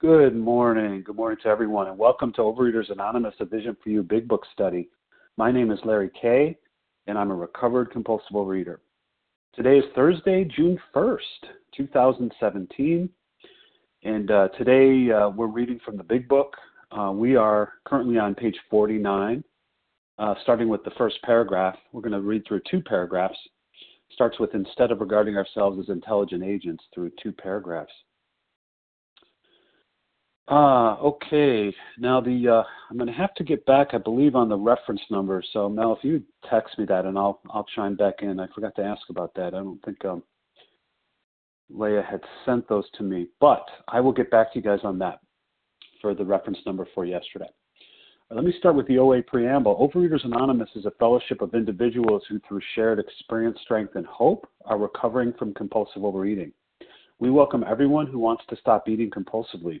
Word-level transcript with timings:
Good 0.00 0.34
morning. 0.34 1.02
Good 1.04 1.16
morning 1.16 1.36
to 1.42 1.48
everyone, 1.50 1.86
and 1.86 1.98
welcome 1.98 2.32
to 2.32 2.40
Overeaters 2.40 2.90
Anonymous, 2.90 3.34
a 3.38 3.44
Vision 3.44 3.76
for 3.84 3.90
You 3.90 4.02
Big 4.02 4.26
Book 4.26 4.46
study. 4.50 4.88
My 5.36 5.52
name 5.52 5.70
is 5.70 5.78
Larry 5.84 6.08
Kay, 6.18 6.56
and 7.06 7.18
I'm 7.18 7.30
a 7.30 7.34
recovered 7.34 7.90
compulsive 7.90 8.32
overeater. 8.32 8.78
Today 9.54 9.76
is 9.76 9.84
Thursday, 9.94 10.44
June 10.56 10.78
1st, 10.96 11.18
2017, 11.76 13.10
and 14.04 14.30
uh, 14.30 14.48
today 14.56 15.12
uh, 15.12 15.28
we're 15.28 15.48
reading 15.48 15.78
from 15.84 15.98
the 15.98 16.02
Big 16.02 16.26
Book. 16.28 16.56
Uh, 16.90 17.12
we 17.14 17.36
are 17.36 17.74
currently 17.84 18.16
on 18.16 18.34
page 18.34 18.56
49, 18.70 19.44
uh, 20.18 20.34
starting 20.42 20.70
with 20.70 20.82
the 20.82 20.92
first 20.96 21.20
paragraph. 21.24 21.76
We're 21.92 22.00
going 22.00 22.12
to 22.12 22.22
read 22.22 22.46
through 22.48 22.62
two 22.70 22.80
paragraphs. 22.80 23.36
Starts 24.14 24.40
with 24.40 24.54
instead 24.54 24.92
of 24.92 25.00
regarding 25.00 25.36
ourselves 25.36 25.78
as 25.78 25.90
intelligent 25.90 26.42
agents 26.42 26.84
through 26.94 27.10
two 27.22 27.32
paragraphs. 27.32 27.92
Ah, 30.48 30.98
okay. 30.98 31.72
Now 31.98 32.20
the 32.20 32.48
uh, 32.48 32.62
I'm 32.90 32.96
going 32.96 33.06
to 33.06 33.12
have 33.12 33.34
to 33.34 33.44
get 33.44 33.64
back, 33.66 33.88
I 33.92 33.98
believe, 33.98 34.34
on 34.34 34.48
the 34.48 34.56
reference 34.56 35.00
number. 35.10 35.42
So 35.52 35.68
Mel, 35.68 35.96
if 35.96 36.02
you 36.02 36.22
text 36.48 36.78
me 36.78 36.84
that, 36.86 37.04
and 37.04 37.16
I'll 37.16 37.40
I'll 37.50 37.66
chime 37.76 37.94
back 37.94 38.14
in. 38.22 38.40
I 38.40 38.46
forgot 38.54 38.74
to 38.76 38.82
ask 38.82 39.02
about 39.10 39.32
that. 39.34 39.54
I 39.54 39.58
don't 39.58 39.82
think 39.84 40.04
um, 40.04 40.22
Leah 41.70 42.02
had 42.08 42.20
sent 42.44 42.68
those 42.68 42.84
to 42.98 43.04
me, 43.04 43.28
but 43.40 43.64
I 43.88 44.00
will 44.00 44.12
get 44.12 44.30
back 44.30 44.52
to 44.52 44.58
you 44.58 44.64
guys 44.64 44.80
on 44.82 44.98
that 44.98 45.20
for 46.00 46.14
the 46.14 46.24
reference 46.24 46.58
number 46.66 46.86
for 46.94 47.04
yesterday. 47.04 47.48
Let 48.32 48.44
me 48.44 48.54
start 48.58 48.76
with 48.76 48.86
the 48.86 48.98
OA 48.98 49.22
preamble. 49.22 49.76
Overeaters 49.76 50.24
Anonymous 50.24 50.70
is 50.76 50.86
a 50.86 50.92
fellowship 51.00 51.42
of 51.42 51.52
individuals 51.52 52.22
who, 52.28 52.40
through 52.46 52.60
shared 52.76 53.00
experience, 53.00 53.58
strength, 53.62 53.96
and 53.96 54.06
hope, 54.06 54.48
are 54.66 54.78
recovering 54.78 55.32
from 55.32 55.52
compulsive 55.52 56.04
overeating. 56.04 56.52
We 57.18 57.30
welcome 57.30 57.64
everyone 57.68 58.06
who 58.06 58.20
wants 58.20 58.44
to 58.48 58.56
stop 58.56 58.88
eating 58.88 59.10
compulsively. 59.10 59.80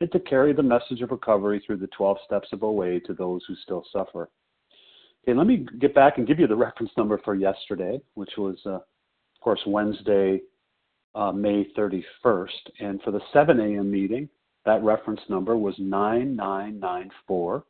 and 0.00 0.12
to 0.12 0.20
carry 0.20 0.52
the 0.52 0.62
message 0.62 1.02
of 1.02 1.10
recovery 1.10 1.62
through 1.64 1.78
the 1.78 1.88
12 1.88 2.18
steps 2.24 2.48
of 2.52 2.62
OA 2.62 3.00
to 3.00 3.14
those 3.14 3.42
who 3.48 3.54
still 3.56 3.84
suffer. 3.92 4.28
Okay, 5.24 5.36
let 5.36 5.46
me 5.46 5.66
get 5.80 5.94
back 5.94 6.18
and 6.18 6.26
give 6.26 6.38
you 6.38 6.46
the 6.46 6.56
reference 6.56 6.92
number 6.96 7.20
for 7.24 7.34
yesterday, 7.34 8.00
which 8.14 8.30
was, 8.38 8.56
uh, 8.66 8.74
of 8.74 9.40
course, 9.40 9.60
Wednesday, 9.66 10.40
uh, 11.14 11.32
May 11.32 11.66
31st. 11.76 12.48
And 12.80 13.02
for 13.02 13.10
the 13.10 13.20
7 13.32 13.58
a.m. 13.58 13.90
meeting, 13.90 14.28
that 14.64 14.82
reference 14.84 15.20
number 15.28 15.56
was 15.56 15.74
9994. 15.78 17.64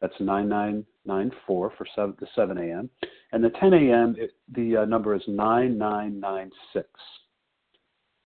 That's 0.00 0.14
9994 0.20 1.72
for 1.76 1.86
7, 1.94 2.14
the 2.20 2.26
7 2.34 2.58
a.m. 2.58 2.90
And 3.32 3.42
the 3.42 3.50
10 3.50 3.72
a.m., 3.72 4.16
the 4.54 4.78
uh, 4.78 4.84
number 4.84 5.14
is 5.14 5.22
9996. 5.26 6.88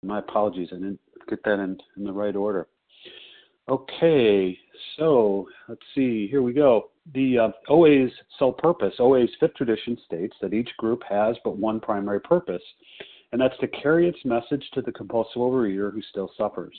My 0.03 0.19
apologies, 0.19 0.69
I 0.71 0.75
didn't 0.75 0.99
get 1.29 1.43
that 1.43 1.59
in, 1.59 1.77
in 1.97 2.03
the 2.03 2.13
right 2.13 2.35
order. 2.35 2.67
Okay, 3.67 4.55
so 4.95 5.47
let's 5.67 5.81
see, 5.95 6.27
here 6.27 6.43
we 6.43 6.53
go. 6.53 6.91
The 7.15 7.39
uh, 7.39 7.49
OA's 7.67 8.11
sole 8.37 8.53
purpose, 8.53 8.93
OA's 8.99 9.29
fifth 9.39 9.55
tradition 9.55 9.97
states 10.05 10.35
that 10.41 10.53
each 10.53 10.69
group 10.77 11.01
has 11.09 11.35
but 11.43 11.57
one 11.57 11.79
primary 11.79 12.21
purpose, 12.21 12.61
and 13.31 13.41
that's 13.41 13.57
to 13.61 13.67
carry 13.67 14.07
its 14.07 14.23
message 14.23 14.63
to 14.73 14.83
the 14.83 14.91
compulsive 14.91 15.37
overeater 15.37 15.91
who 15.91 16.01
still 16.03 16.31
suffers. 16.37 16.75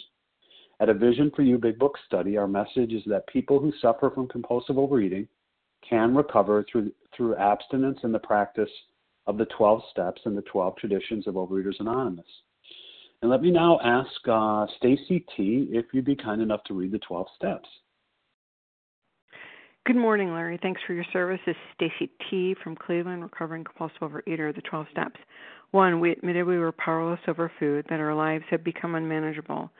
At 0.78 0.88
a 0.88 0.94
Vision 0.94 1.32
for 1.34 1.42
You 1.42 1.58
Big 1.58 1.76
Book 1.76 1.98
study, 2.06 2.36
our 2.36 2.46
message 2.46 2.92
is 2.92 3.02
that 3.06 3.26
people 3.26 3.58
who 3.58 3.72
suffer 3.82 4.10
from 4.10 4.28
compulsive 4.28 4.78
overeating 4.78 5.26
can 5.88 6.14
recover 6.14 6.64
through, 6.70 6.92
through 7.16 7.34
abstinence 7.36 7.98
and 8.04 8.14
the 8.14 8.20
practice 8.20 8.70
of 9.26 9.38
the 9.38 9.46
12 9.46 9.82
steps 9.90 10.20
and 10.24 10.38
the 10.38 10.42
12 10.42 10.76
traditions 10.76 11.26
of 11.26 11.34
Overeaters 11.34 11.80
Anonymous. 11.80 12.26
And 13.22 13.30
let 13.30 13.40
me 13.40 13.50
now 13.50 13.80
ask 13.82 14.10
uh, 14.30 14.66
Stacy 14.76 15.24
T 15.36 15.68
if 15.70 15.86
you'd 15.92 16.04
be 16.04 16.16
kind 16.16 16.42
enough 16.42 16.62
to 16.64 16.74
read 16.74 16.92
the 16.92 16.98
12 16.98 17.26
steps. 17.36 17.68
Good 19.86 19.96
morning, 19.96 20.32
Larry. 20.32 20.58
Thanks 20.60 20.80
for 20.84 20.94
your 20.94 21.04
service. 21.12 21.38
This 21.46 21.54
is 21.54 21.74
Stacy 21.76 22.10
T 22.28 22.56
from 22.62 22.74
Cleveland, 22.74 23.22
recovering 23.22 23.62
compulsive 23.62 24.00
overeater. 24.00 24.48
Of 24.48 24.56
the 24.56 24.62
12 24.62 24.86
steps. 24.90 25.20
One, 25.70 26.00
we 26.00 26.12
admitted 26.12 26.44
we 26.44 26.58
were 26.58 26.72
powerless 26.72 27.20
over 27.28 27.50
food, 27.58 27.86
that 27.88 28.00
our 28.00 28.14
lives 28.14 28.44
had 28.50 28.64
become 28.64 28.94
unmanageable. 28.94 29.70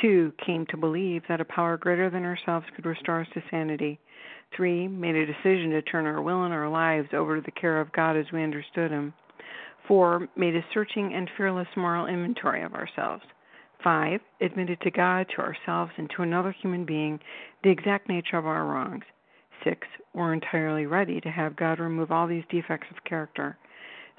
Two, 0.00 0.32
came 0.44 0.66
to 0.66 0.76
believe 0.76 1.22
that 1.28 1.40
a 1.40 1.44
power 1.44 1.76
greater 1.76 2.10
than 2.10 2.24
ourselves 2.24 2.66
could 2.74 2.86
restore 2.86 3.20
us 3.20 3.28
to 3.34 3.42
sanity. 3.50 4.00
Three, 4.56 4.88
made 4.88 5.14
a 5.14 5.26
decision 5.26 5.70
to 5.70 5.82
turn 5.82 6.06
our 6.06 6.22
will 6.22 6.44
and 6.44 6.52
our 6.52 6.68
lives 6.68 7.08
over 7.12 7.36
to 7.36 7.42
the 7.42 7.50
care 7.52 7.80
of 7.80 7.92
God 7.92 8.16
as 8.16 8.26
we 8.32 8.42
understood 8.42 8.90
Him. 8.90 9.14
Four, 9.92 10.26
made 10.36 10.56
a 10.56 10.64
searching 10.72 11.12
and 11.12 11.28
fearless 11.36 11.68
moral 11.76 12.06
inventory 12.06 12.62
of 12.62 12.72
ourselves. 12.72 13.24
Five, 13.84 14.22
admitted 14.40 14.80
to 14.80 14.90
God, 14.90 15.26
to 15.36 15.42
ourselves, 15.42 15.92
and 15.98 16.08
to 16.16 16.22
another 16.22 16.50
human 16.50 16.86
being 16.86 17.20
the 17.62 17.68
exact 17.68 18.08
nature 18.08 18.38
of 18.38 18.46
our 18.46 18.64
wrongs. 18.64 19.04
Six, 19.62 19.86
were 20.14 20.32
entirely 20.32 20.86
ready 20.86 21.20
to 21.20 21.30
have 21.30 21.56
God 21.56 21.78
remove 21.78 22.10
all 22.10 22.26
these 22.26 22.44
defects 22.48 22.86
of 22.90 23.04
character. 23.04 23.58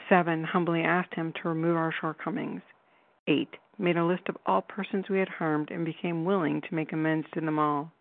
Seven, 0.08 0.44
humbly 0.44 0.84
asked 0.84 1.16
Him 1.16 1.34
to 1.42 1.50
remove 1.50 1.76
our 1.76 1.92
shortcomings. 2.00 2.62
Eight, 3.28 3.50
made 3.80 3.98
a 3.98 4.06
list 4.06 4.30
of 4.30 4.38
all 4.46 4.62
persons 4.62 5.06
we 5.10 5.18
had 5.18 5.28
harmed 5.28 5.72
and 5.72 5.84
became 5.84 6.24
willing 6.24 6.62
to 6.62 6.76
make 6.76 6.94
amends 6.94 7.26
to 7.34 7.42
them 7.42 7.58
all. 7.58 7.92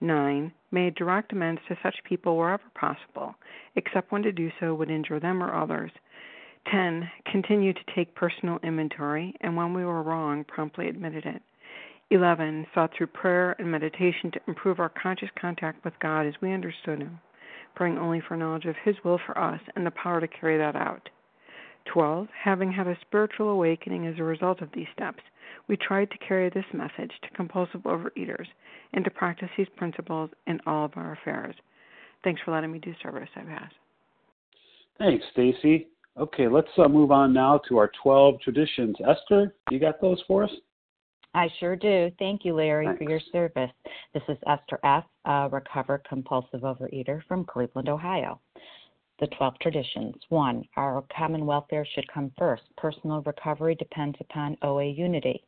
9. 0.00 0.52
Made 0.72 0.96
direct 0.96 1.32
amends 1.32 1.60
to 1.68 1.78
such 1.84 2.02
people 2.02 2.36
wherever 2.36 2.64
possible, 2.74 3.36
except 3.76 4.10
when 4.10 4.24
to 4.24 4.32
do 4.32 4.50
so 4.58 4.74
would 4.74 4.90
injure 4.90 5.20
them 5.20 5.40
or 5.40 5.54
others. 5.54 5.92
10. 6.70 7.10
Continued 7.30 7.76
to 7.76 7.94
take 7.94 8.14
personal 8.14 8.58
inventory, 8.62 9.34
and 9.40 9.56
when 9.56 9.74
we 9.74 9.84
were 9.84 10.02
wrong, 10.02 10.44
promptly 10.44 10.88
admitted 10.88 11.26
it. 11.26 11.42
11. 12.10 12.66
Sought 12.74 12.90
through 12.96 13.06
prayer 13.06 13.56
and 13.58 13.70
meditation 13.70 14.30
to 14.30 14.40
improve 14.46 14.78
our 14.78 14.90
conscious 14.90 15.30
contact 15.40 15.84
with 15.84 15.98
God 16.00 16.26
as 16.26 16.34
we 16.40 16.52
understood 16.52 16.98
Him, 16.98 17.18
praying 17.74 17.98
only 17.98 18.20
for 18.20 18.36
knowledge 18.36 18.66
of 18.66 18.76
His 18.84 18.96
will 19.04 19.18
for 19.24 19.36
us 19.38 19.60
and 19.74 19.86
the 19.86 19.90
power 19.92 20.20
to 20.20 20.28
carry 20.28 20.58
that 20.58 20.76
out. 20.76 21.08
12. 21.92 22.28
Having 22.44 22.72
had 22.72 22.86
a 22.86 22.98
spiritual 23.00 23.48
awakening 23.48 24.06
as 24.06 24.18
a 24.18 24.24
result 24.24 24.60
of 24.60 24.68
these 24.72 24.86
steps, 24.94 25.22
we 25.68 25.76
tried 25.76 26.10
to 26.10 26.18
carry 26.18 26.48
this 26.50 26.64
message 26.72 27.12
to 27.22 27.30
compulsive 27.34 27.80
overeaters 27.82 28.46
and 28.92 29.04
to 29.04 29.10
practice 29.10 29.48
these 29.56 29.68
principles 29.76 30.30
in 30.46 30.60
all 30.66 30.84
of 30.84 30.92
our 30.96 31.12
affairs. 31.12 31.54
Thanks 32.24 32.40
for 32.44 32.52
letting 32.52 32.70
me 32.70 32.78
do 32.78 32.94
service. 33.02 33.28
I 33.34 33.40
pass. 33.40 33.72
Thanks, 34.98 35.24
Stacy. 35.32 35.88
Okay, 36.18 36.46
let's 36.46 36.68
uh, 36.76 36.88
move 36.88 37.10
on 37.10 37.32
now 37.32 37.58
to 37.68 37.78
our 37.78 37.90
12 38.02 38.40
traditions. 38.40 38.96
Esther, 39.08 39.54
you 39.70 39.78
got 39.78 40.00
those 40.00 40.22
for 40.26 40.44
us? 40.44 40.50
I 41.34 41.48
sure 41.58 41.76
do. 41.76 42.10
Thank 42.18 42.44
you, 42.44 42.54
Larry, 42.54 42.84
Thanks. 42.86 42.98
for 43.02 43.08
your 43.10 43.20
service. 43.32 43.70
This 44.12 44.22
is 44.28 44.36
Esther 44.46 44.78
F., 44.84 45.04
a 45.24 45.48
recovered 45.50 46.04
compulsive 46.06 46.60
overeater 46.60 47.22
from 47.26 47.46
Cleveland, 47.46 47.88
Ohio. 47.88 48.38
The 49.20 49.28
12 49.28 49.54
traditions. 49.62 50.14
One, 50.28 50.64
our 50.76 51.02
common 51.16 51.46
welfare 51.46 51.86
should 51.94 52.06
come 52.12 52.30
first. 52.36 52.64
Personal 52.76 53.22
recovery 53.22 53.74
depends 53.74 54.18
upon 54.20 54.58
OA 54.62 54.86
unity. 54.86 55.42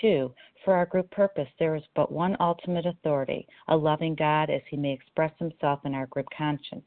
Two, 0.00 0.34
for 0.64 0.74
our 0.74 0.86
group 0.86 1.08
purpose, 1.10 1.48
there 1.58 1.76
is 1.76 1.82
but 1.94 2.10
one 2.10 2.36
ultimate 2.40 2.86
authority, 2.86 3.46
a 3.68 3.76
loving 3.76 4.16
God 4.16 4.50
as 4.50 4.62
he 4.68 4.76
may 4.76 4.92
express 4.92 5.32
himself 5.38 5.80
in 5.84 5.94
our 5.94 6.06
group 6.06 6.26
conscience. 6.36 6.86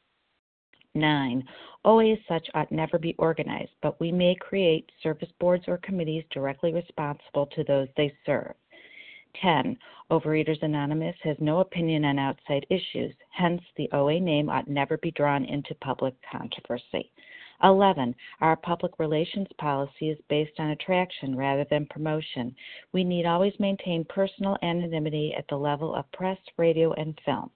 9. 0.93 1.47
OA 1.85 2.11
as 2.13 2.19
such 2.27 2.47
ought 2.53 2.71
never 2.71 2.99
be 2.99 3.15
organized, 3.17 3.71
but 3.81 3.99
we 3.99 4.11
may 4.11 4.35
create 4.35 4.91
service 5.01 5.31
boards 5.39 5.63
or 5.67 5.77
committees 5.77 6.23
directly 6.31 6.73
responsible 6.73 7.45
to 7.47 7.63
those 7.63 7.87
they 7.95 8.13
serve. 8.25 8.53
10. 9.41 9.77
Overeaters 10.11 10.61
Anonymous 10.61 11.15
has 11.23 11.37
no 11.39 11.59
opinion 11.59 12.03
on 12.03 12.19
outside 12.19 12.65
issues, 12.69 13.13
hence, 13.31 13.61
the 13.77 13.89
OA 13.93 14.19
name 14.19 14.49
ought 14.49 14.67
never 14.67 14.97
be 14.97 15.11
drawn 15.11 15.45
into 15.45 15.73
public 15.75 16.13
controversy. 16.29 17.09
11. 17.63 18.15
Our 18.41 18.55
public 18.55 18.99
relations 18.99 19.47
policy 19.57 20.09
is 20.09 20.17
based 20.29 20.59
on 20.59 20.71
attraction 20.71 21.35
rather 21.35 21.65
than 21.69 21.85
promotion. 21.87 22.55
We 22.91 23.03
need 23.03 23.25
always 23.25 23.53
maintain 23.59 24.05
personal 24.05 24.57
anonymity 24.61 25.33
at 25.37 25.47
the 25.47 25.57
level 25.57 25.95
of 25.95 26.11
press, 26.11 26.37
radio, 26.57 26.93
and 26.93 27.19
film. 27.25 27.51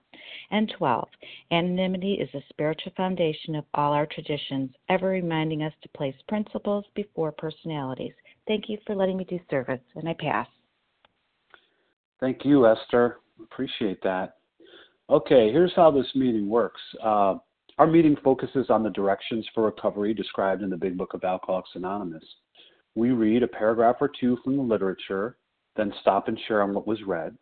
And 0.52 0.74
12. 0.78 1.08
Anonymity 1.52 2.14
is 2.14 2.30
the 2.32 2.42
spiritual 2.50 2.94
foundation 2.96 3.56
of 3.56 3.66
all 3.74 3.94
our 3.94 4.06
traditions, 4.06 4.72
ever 4.90 5.10
reminding 5.10 5.64
us 5.64 5.74
to 5.82 5.90
place 5.90 6.16
principles 6.28 6.86
before 6.96 7.32
personalities. 7.32 8.14
Thank 8.48 8.70
you 8.70 8.78
for 8.86 8.96
letting 8.96 9.18
me 9.18 9.24
do 9.24 9.40
service, 9.50 9.82
and 9.96 10.08
I 10.08 10.14
pass. 10.14 10.48
Thank 12.20 12.46
you, 12.46 12.66
Esther. 12.68 13.18
Appreciate 13.42 14.02
that. 14.04 14.38
Okay, 15.10 15.52
here's 15.52 15.74
how 15.76 15.92
this 15.92 16.08
meeting 16.16 16.50
works. 16.50 16.82
Uh, 17.04 17.36
our 17.78 17.88
meeting 17.88 18.16
focuses 18.24 18.70
on 18.70 18.84
the 18.84 18.90
directions 18.90 19.46
for 19.54 19.66
recovery 19.66 20.14
described 20.14 20.64
in 20.64 20.70
the 20.70 20.78
Big 20.78 20.98
Book 20.98 21.14
of 21.14 21.26
Alcoholics 21.26 21.72
Anonymous. 21.76 22.24
We 22.96 23.10
read 23.12 23.44
a 23.44 23.48
paragraph 23.48 23.98
or 24.00 24.10
two 24.20 24.38
from 24.44 24.56
the 24.56 24.64
literature, 24.64 25.36
then 25.76 25.94
stop 26.00 26.30
and 26.30 26.40
share 26.48 26.62
on 26.62 26.74
what 26.74 26.88
was 26.88 27.04
read. 27.04 27.36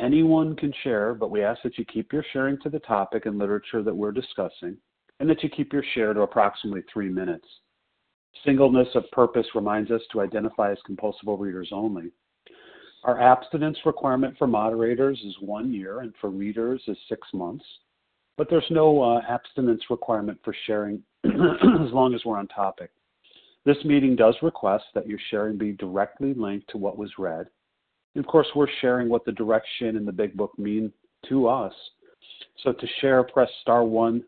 Anyone 0.00 0.54
can 0.54 0.72
share, 0.84 1.14
but 1.14 1.32
we 1.32 1.42
ask 1.42 1.62
that 1.62 1.78
you 1.78 1.84
keep 1.84 2.12
your 2.12 2.24
sharing 2.32 2.58
to 2.60 2.70
the 2.70 2.78
topic 2.80 3.26
and 3.26 3.38
literature 3.38 3.82
that 3.82 3.96
we're 3.96 4.12
discussing, 4.12 4.76
and 5.18 5.28
that 5.28 5.42
you 5.42 5.48
keep 5.48 5.72
your 5.72 5.84
share 5.94 6.14
to 6.14 6.20
approximately 6.20 6.82
three 6.92 7.08
minutes. 7.08 7.48
Singleness 8.44 8.88
of 8.94 9.10
purpose 9.10 9.46
reminds 9.54 9.90
us 9.90 10.02
to 10.12 10.20
identify 10.20 10.70
as 10.70 10.78
compulsive 10.86 11.26
readers 11.40 11.70
only. 11.72 12.12
Our 13.02 13.20
abstinence 13.20 13.78
requirement 13.84 14.36
for 14.38 14.46
moderators 14.46 15.18
is 15.26 15.34
one 15.40 15.72
year, 15.72 16.00
and 16.00 16.12
for 16.20 16.30
readers 16.30 16.82
is 16.86 16.98
six 17.08 17.26
months 17.34 17.64
but 18.36 18.48
there's 18.50 18.66
no 18.70 19.02
uh, 19.02 19.20
abstinence 19.28 19.82
requirement 19.90 20.38
for 20.44 20.54
sharing 20.66 21.02
as 21.24 21.92
long 21.92 22.14
as 22.14 22.24
we're 22.24 22.38
on 22.38 22.48
topic. 22.48 22.90
This 23.64 23.76
meeting 23.84 24.14
does 24.14 24.36
request 24.42 24.84
that 24.94 25.08
your 25.08 25.18
sharing 25.30 25.58
be 25.58 25.72
directly 25.72 26.34
linked 26.34 26.68
to 26.70 26.78
what 26.78 26.98
was 26.98 27.10
read. 27.18 27.46
And 28.14 28.24
of 28.24 28.30
course, 28.30 28.46
we're 28.54 28.68
sharing 28.80 29.08
what 29.08 29.24
the 29.24 29.32
direction 29.32 29.96
in 29.96 30.04
the 30.04 30.12
big 30.12 30.36
book 30.36 30.56
mean 30.58 30.92
to 31.28 31.48
us. 31.48 31.72
So 32.62 32.72
to 32.72 32.86
share, 33.00 33.22
press 33.24 33.50
star 33.62 33.84
one 33.84 34.22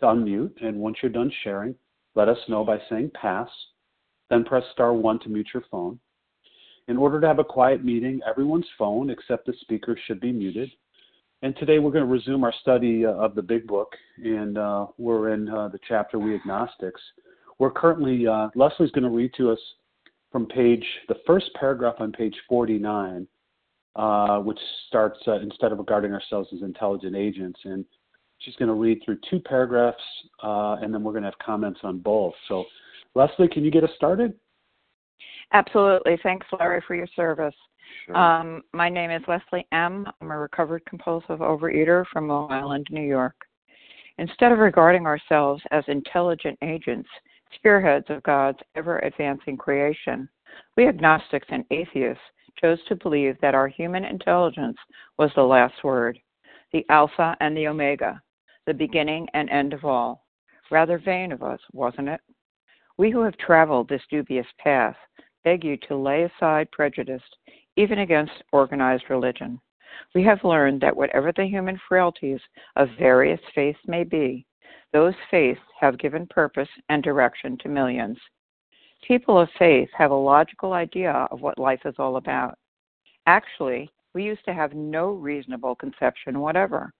to 0.00 0.06
unmute. 0.06 0.62
And 0.62 0.76
once 0.76 0.98
you're 1.02 1.10
done 1.10 1.32
sharing, 1.42 1.74
let 2.14 2.28
us 2.28 2.38
know 2.48 2.64
by 2.64 2.78
saying 2.90 3.12
pass. 3.14 3.48
Then 4.28 4.44
press 4.44 4.64
star 4.72 4.92
one 4.92 5.18
to 5.20 5.28
mute 5.28 5.48
your 5.54 5.64
phone. 5.70 5.98
In 6.88 6.96
order 6.96 7.20
to 7.20 7.26
have 7.26 7.38
a 7.38 7.44
quiet 7.44 7.84
meeting, 7.84 8.20
everyone's 8.28 8.66
phone 8.78 9.08
except 9.10 9.46
the 9.46 9.54
speaker 9.60 9.96
should 10.06 10.20
be 10.20 10.32
muted. 10.32 10.70
And 11.42 11.56
today 11.56 11.80
we're 11.80 11.90
going 11.90 12.04
to 12.04 12.10
resume 12.10 12.44
our 12.44 12.54
study 12.60 13.04
uh, 13.04 13.10
of 13.14 13.34
the 13.34 13.42
Big 13.42 13.66
Book, 13.66 13.92
and 14.22 14.56
uh, 14.56 14.86
we're 14.96 15.34
in 15.34 15.48
uh, 15.48 15.68
the 15.68 15.78
chapter 15.88 16.16
We 16.16 16.36
Agnostics. 16.36 17.00
We're 17.58 17.72
currently, 17.72 18.28
uh, 18.28 18.50
Leslie's 18.54 18.92
going 18.92 19.02
to 19.02 19.10
read 19.10 19.32
to 19.38 19.50
us 19.50 19.58
from 20.30 20.46
page, 20.46 20.84
the 21.08 21.16
first 21.26 21.46
paragraph 21.58 21.96
on 21.98 22.12
page 22.12 22.36
49, 22.48 23.26
uh, 23.96 24.38
which 24.38 24.58
starts 24.86 25.18
uh, 25.26 25.40
instead 25.40 25.72
of 25.72 25.78
regarding 25.78 26.12
ourselves 26.12 26.48
as 26.54 26.62
intelligent 26.62 27.16
agents. 27.16 27.58
And 27.64 27.84
she's 28.38 28.54
going 28.54 28.68
to 28.68 28.74
read 28.74 29.00
through 29.04 29.18
two 29.28 29.40
paragraphs, 29.40 29.98
and 30.42 30.94
then 30.94 31.02
we're 31.02 31.12
going 31.12 31.24
to 31.24 31.30
have 31.30 31.38
comments 31.44 31.80
on 31.82 31.98
both. 31.98 32.34
So, 32.46 32.64
Leslie, 33.16 33.48
can 33.48 33.64
you 33.64 33.72
get 33.72 33.82
us 33.82 33.90
started? 33.96 34.32
Absolutely. 35.52 36.20
Thanks, 36.22 36.46
Larry, 36.56 36.84
for 36.86 36.94
your 36.94 37.08
service. 37.16 37.54
Sure. 38.06 38.16
Um, 38.16 38.62
my 38.72 38.88
name 38.88 39.10
is 39.10 39.22
Leslie 39.28 39.66
M. 39.72 40.06
I'm 40.20 40.30
a 40.30 40.38
recovered 40.38 40.84
compulsive 40.86 41.38
overeater 41.38 42.04
from 42.12 42.28
Long 42.28 42.50
Island, 42.50 42.86
New 42.90 43.02
York. 43.02 43.34
Instead 44.18 44.52
of 44.52 44.58
regarding 44.58 45.06
ourselves 45.06 45.62
as 45.70 45.84
intelligent 45.88 46.58
agents, 46.62 47.08
spearheads 47.54 48.06
of 48.08 48.22
God's 48.22 48.58
ever 48.74 48.98
advancing 49.00 49.56
creation, 49.56 50.28
we 50.76 50.88
agnostics 50.88 51.46
and 51.50 51.64
atheists 51.70 52.22
chose 52.60 52.78
to 52.88 52.96
believe 52.96 53.36
that 53.40 53.54
our 53.54 53.68
human 53.68 54.04
intelligence 54.04 54.76
was 55.18 55.30
the 55.34 55.42
last 55.42 55.82
word, 55.82 56.18
the 56.72 56.84
Alpha 56.88 57.36
and 57.40 57.56
the 57.56 57.66
Omega, 57.66 58.20
the 58.66 58.74
beginning 58.74 59.26
and 59.34 59.48
end 59.50 59.72
of 59.72 59.84
all. 59.84 60.24
Rather 60.70 60.98
vain 60.98 61.32
of 61.32 61.42
us, 61.42 61.60
wasn't 61.72 62.08
it? 62.08 62.20
We 62.98 63.10
who 63.10 63.22
have 63.22 63.36
traveled 63.38 63.88
this 63.88 64.02
dubious 64.10 64.46
path 64.58 64.96
beg 65.44 65.64
you 65.64 65.76
to 65.88 65.96
lay 65.96 66.22
aside 66.24 66.70
prejudice 66.70 67.22
even 67.76 68.00
against 68.00 68.32
organized 68.52 69.04
religion. 69.10 69.60
We 70.14 70.22
have 70.24 70.44
learned 70.44 70.80
that 70.80 70.96
whatever 70.96 71.32
the 71.32 71.46
human 71.46 71.80
frailties 71.88 72.40
of 72.76 72.88
various 72.98 73.40
faiths 73.54 73.80
may 73.86 74.04
be, 74.04 74.46
those 74.92 75.14
faiths 75.30 75.60
have 75.80 75.98
given 75.98 76.26
purpose 76.28 76.68
and 76.88 77.02
direction 77.02 77.56
to 77.58 77.68
millions. 77.68 78.18
People 79.06 79.38
of 79.38 79.48
faith 79.58 79.88
have 79.96 80.10
a 80.10 80.14
logical 80.14 80.74
idea 80.74 81.26
of 81.30 81.40
what 81.40 81.58
life 81.58 81.80
is 81.84 81.94
all 81.98 82.16
about. 82.16 82.56
Actually, 83.26 83.90
we 84.14 84.22
used 84.22 84.44
to 84.44 84.54
have 84.54 84.74
no 84.74 85.10
reasonable 85.10 85.74
conception 85.74 86.40
whatever. 86.40 86.92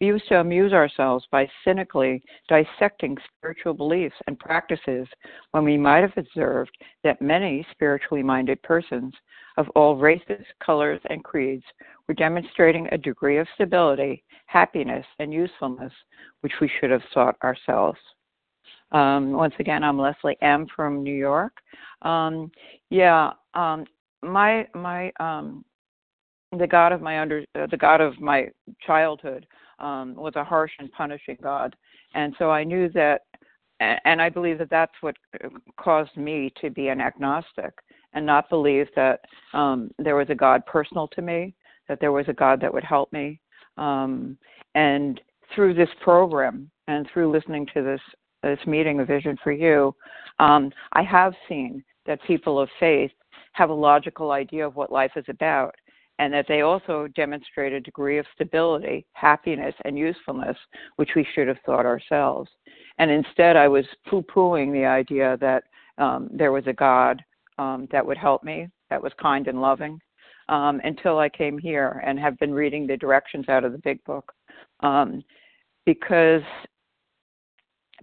We 0.00 0.08
used 0.08 0.28
to 0.28 0.40
amuse 0.40 0.72
ourselves 0.72 1.26
by 1.30 1.48
cynically 1.64 2.22
dissecting 2.48 3.16
spiritual 3.36 3.74
beliefs 3.74 4.14
and 4.26 4.38
practices 4.38 5.08
when 5.52 5.64
we 5.64 5.76
might 5.76 6.00
have 6.00 6.16
observed 6.16 6.70
that 7.04 7.22
many 7.22 7.66
spiritually 7.72 8.22
minded 8.22 8.62
persons 8.62 9.12
of 9.58 9.68
all 9.74 9.96
races, 9.96 10.46
colors, 10.64 11.00
and 11.10 11.22
creeds 11.24 11.64
were 12.06 12.14
demonstrating 12.14 12.88
a 12.92 12.96
degree 12.96 13.38
of 13.38 13.46
stability, 13.56 14.22
happiness, 14.46 15.04
and 15.18 15.32
usefulness 15.32 15.92
which 16.40 16.52
we 16.60 16.70
should 16.78 16.90
have 16.90 17.02
sought 17.12 17.36
ourselves. 17.42 17.98
Um, 18.92 19.32
once 19.32 19.54
again, 19.58 19.82
I'm 19.82 19.98
Leslie 19.98 20.38
M. 20.40 20.66
from 20.74 21.02
New 21.02 21.14
York. 21.14 21.52
Um, 22.02 22.52
yeah, 22.88 23.32
um, 23.54 23.84
my 24.22 24.66
my 24.74 25.12
um, 25.18 25.64
the 26.56 26.66
God 26.66 26.92
of 26.92 27.02
my 27.02 27.20
under 27.20 27.44
uh, 27.60 27.66
the 27.68 27.76
God 27.76 28.00
of 28.00 28.18
my 28.20 28.46
childhood 28.86 29.44
um, 29.80 30.14
was 30.14 30.34
a 30.36 30.44
harsh 30.44 30.72
and 30.78 30.90
punishing 30.92 31.36
God, 31.42 31.74
and 32.14 32.32
so 32.38 32.48
I 32.48 32.62
knew 32.62 32.88
that, 32.90 33.22
and 33.80 34.22
I 34.22 34.28
believe 34.28 34.58
that 34.58 34.70
that's 34.70 34.94
what 35.00 35.16
caused 35.78 36.16
me 36.16 36.52
to 36.60 36.70
be 36.70 36.88
an 36.88 37.00
agnostic 37.00 37.74
and 38.12 38.24
not 38.24 38.48
believe 38.48 38.88
that 38.96 39.20
um, 39.52 39.90
there 39.98 40.16
was 40.16 40.28
a 40.30 40.34
God 40.34 40.64
personal 40.66 41.08
to 41.08 41.22
me, 41.22 41.54
that 41.88 42.00
there 42.00 42.12
was 42.12 42.26
a 42.28 42.32
God 42.32 42.60
that 42.60 42.72
would 42.72 42.84
help 42.84 43.12
me, 43.12 43.40
um, 43.76 44.36
and 44.74 45.20
through 45.54 45.74
this 45.74 45.88
program 46.02 46.70
and 46.88 47.08
through 47.12 47.30
listening 47.30 47.66
to 47.74 47.82
this 47.82 48.00
this 48.42 48.58
meeting, 48.66 49.00
a 49.00 49.04
vision 49.04 49.36
for 49.42 49.50
you, 49.50 49.94
um, 50.38 50.70
I 50.92 51.02
have 51.02 51.34
seen 51.48 51.82
that 52.06 52.22
people 52.22 52.60
of 52.60 52.68
faith 52.78 53.10
have 53.52 53.70
a 53.70 53.74
logical 53.74 54.30
idea 54.30 54.64
of 54.64 54.76
what 54.76 54.92
life 54.92 55.10
is 55.16 55.24
about 55.28 55.74
and 56.18 56.32
that 56.32 56.46
they 56.48 56.62
also 56.62 57.08
demonstrate 57.14 57.72
a 57.72 57.80
degree 57.80 58.18
of 58.18 58.26
stability, 58.34 59.06
happiness, 59.12 59.74
and 59.84 59.96
usefulness, 59.96 60.56
which 60.96 61.10
we 61.14 61.26
should 61.34 61.46
have 61.46 61.58
thought 61.64 61.86
ourselves. 61.86 62.50
And 62.98 63.10
instead, 63.10 63.56
I 63.56 63.68
was 63.68 63.84
poo 64.08 64.22
pooing 64.22 64.72
the 64.72 64.84
idea 64.84 65.36
that 65.40 65.64
um, 65.98 66.28
there 66.32 66.52
was 66.52 66.66
a 66.66 66.72
God 66.72 67.22
um, 67.58 67.88
that 67.90 68.04
would 68.04 68.18
help 68.18 68.42
me, 68.42 68.68
that 68.90 69.02
was 69.02 69.12
kind 69.20 69.48
and 69.48 69.60
loving, 69.60 70.00
um, 70.48 70.80
until 70.84 71.18
I 71.18 71.28
came 71.28 71.58
here 71.58 72.02
and 72.06 72.18
have 72.18 72.38
been 72.38 72.52
reading 72.52 72.86
the 72.86 72.96
directions 72.96 73.48
out 73.48 73.64
of 73.64 73.72
the 73.72 73.78
big 73.78 74.02
book. 74.04 74.32
Um, 74.80 75.22
because 75.84 76.42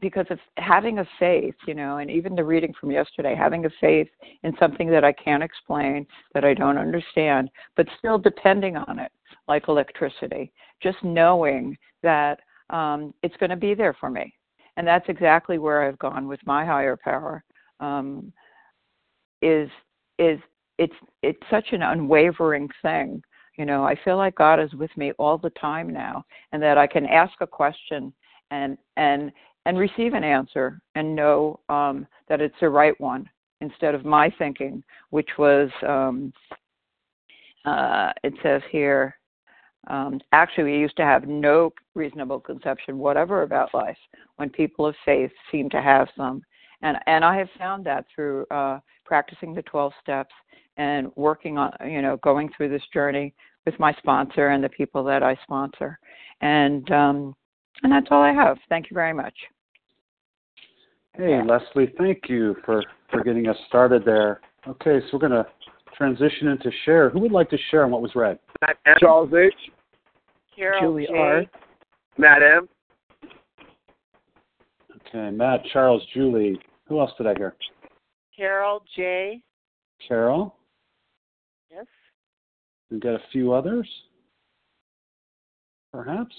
because 0.01 0.25
of 0.29 0.39
having 0.57 1.00
a 1.00 1.07
faith, 1.19 1.55
you 1.67 1.74
know, 1.74 1.97
and 1.97 2.12
even 2.12 2.35
the 2.35 2.43
reading 2.43 2.74
from 2.79 2.91
yesterday, 2.91 3.33
having 3.33 3.65
a 3.65 3.69
faith 3.79 4.09
in 4.43 4.53
something 4.59 4.89
that 4.89 5.05
I 5.05 5.13
can't 5.13 5.43
explain, 5.43 6.05
that 6.33 6.43
I 6.43 6.53
don't 6.53 6.77
understand, 6.77 7.50
but 7.77 7.88
still 7.97 8.17
depending 8.17 8.75
on 8.75 9.00
it, 9.00 9.12
like 9.47 9.67
electricity, 9.67 10.51
just 10.83 10.97
knowing 11.01 11.77
that 12.03 12.39
um, 12.71 13.13
it's 13.24 13.38
going 13.38 13.51
to 13.51 13.55
be 13.55 13.74
there 13.74 13.95
for 14.00 14.09
me. 14.09 14.33
And 14.77 14.85
that's 14.85 15.07
exactly 15.07 15.57
where 15.57 15.88
I've 15.88 16.00
gone 16.00 16.27
with 16.27 16.41
my 16.45 16.65
higher 16.65 16.97
power. 17.01 17.43
Um, 17.79 18.33
is 19.46 19.70
is 20.18 20.40
it's 20.78 20.94
it's 21.22 21.40
such 21.50 21.68
an 21.72 21.82
unwavering 21.82 22.70
thing. 22.82 23.22
You 23.58 23.66
know, 23.66 23.86
I 23.86 23.96
feel 24.04 24.18
like 24.18 24.36
God 24.36 24.60
is 24.60 24.74
with 24.74 24.96
me 24.98 25.14
all 25.14 25.38
the 25.38 25.52
time 25.52 25.92
now, 25.94 26.25
and 26.52 26.62
that 26.62 26.78
I 26.78 26.88
can 26.88 27.06
ask 27.06 27.34
a 27.40 27.48
question 27.48 28.14
and 28.52 28.78
and 28.98 29.32
and 29.66 29.78
receive 29.78 30.14
an 30.14 30.24
answer 30.24 30.80
and 30.96 31.16
know 31.16 31.60
um, 31.70 32.06
that 32.28 32.42
it's 32.42 32.56
the 32.60 32.70
right 32.70 33.00
one 33.00 33.30
instead 33.62 33.96
of 33.96 34.06
my 34.06 34.30
thinking, 34.38 34.84
which 35.10 35.30
was 35.38 35.70
um, 35.88 36.34
uh, 37.66 38.12
it 38.24 38.34
says 38.44 38.62
here, 38.72 39.18
um, 39.88 40.20
actually, 40.32 40.66
we 40.66 40.78
used 40.78 40.98
to 40.98 41.04
have 41.04 41.28
no 41.28 41.72
reasonable 41.94 42.40
conception 42.40 42.98
whatever 42.98 43.44
about 43.44 43.74
life 43.74 43.98
when 44.38 44.50
people 44.50 44.86
of 44.86 44.96
faith 45.06 45.32
seem 45.52 45.70
to 45.70 45.82
have 45.82 46.08
some. 46.18 46.42
And, 46.82 46.98
and 47.08 47.24
I 47.24 47.38
have 47.38 47.50
found 47.58 47.86
that 47.86 48.05
through 48.13 48.46
uh, 48.51 48.79
practicing 49.05 49.53
the 49.53 49.62
12 49.63 49.94
steps 50.01 50.34
and 50.77 51.12
working 51.15 51.58
on, 51.58 51.72
you 51.86 52.01
know, 52.01 52.17
going 52.17 52.50
through 52.55 52.70
this 52.70 52.84
journey 52.94 53.34
with 53.65 53.79
my 53.79 53.94
sponsor 53.94 54.50
and 54.50 54.63
the 54.63 54.70
people 54.70 55.03
that 55.05 55.24
I 55.24 55.38
sponsor. 55.44 56.00
And, 56.41 56.89
um, 56.91 57.36
and 57.84 57.91
that's 57.91 58.08
all 58.12 58.22
I 58.22 58.34
have. 58.34 58.58
Thank 58.70 58.89
you 58.89 58.94
very 58.94 59.13
much. 59.13 59.34
Hey, 61.13 61.39
Leslie, 61.41 61.94
thank 61.98 62.24
you 62.27 62.55
for, 62.65 62.84
for 63.10 63.24
getting 63.24 63.48
us 63.48 63.55
started 63.67 64.03
there. 64.05 64.41
Okay, 64.67 65.00
so 65.00 65.08
we're 65.13 65.20
going 65.20 65.32
to 65.32 65.46
transition 65.96 66.50
into 66.50 66.70
share. 66.84 67.10
Who 67.10 67.20
would 67.22 67.32
like 67.32 67.50
to 67.51 67.58
share 67.72 67.86
on 67.86 67.91
what 67.91 68.01
was 68.01 68.12
read? 68.15 68.38
Matt 68.62 68.77
M. 68.86 68.96
Charles 69.00 69.32
H. 69.34 69.53
Carol 70.55 70.82
Julie 70.82 71.08
J. 71.08 71.17
R. 71.17 71.44
Matt 72.17 72.41
M. 72.44 72.67
Okay, 75.07 75.29
Matt, 75.31 75.62
Charles, 75.71 76.03
Julie. 76.13 76.59
Who 76.88 77.00
else 77.00 77.12
did 77.17 77.27
I 77.27 77.33
hear? 77.35 77.55
Carol 78.35 78.83
J. 78.95 79.41
Carol. 80.07 80.55
Yes. 81.71 81.85
We've 82.89 83.00
got 83.00 83.15
a 83.15 83.21
few 83.31 83.53
others, 83.53 83.89
perhaps. 85.91 86.35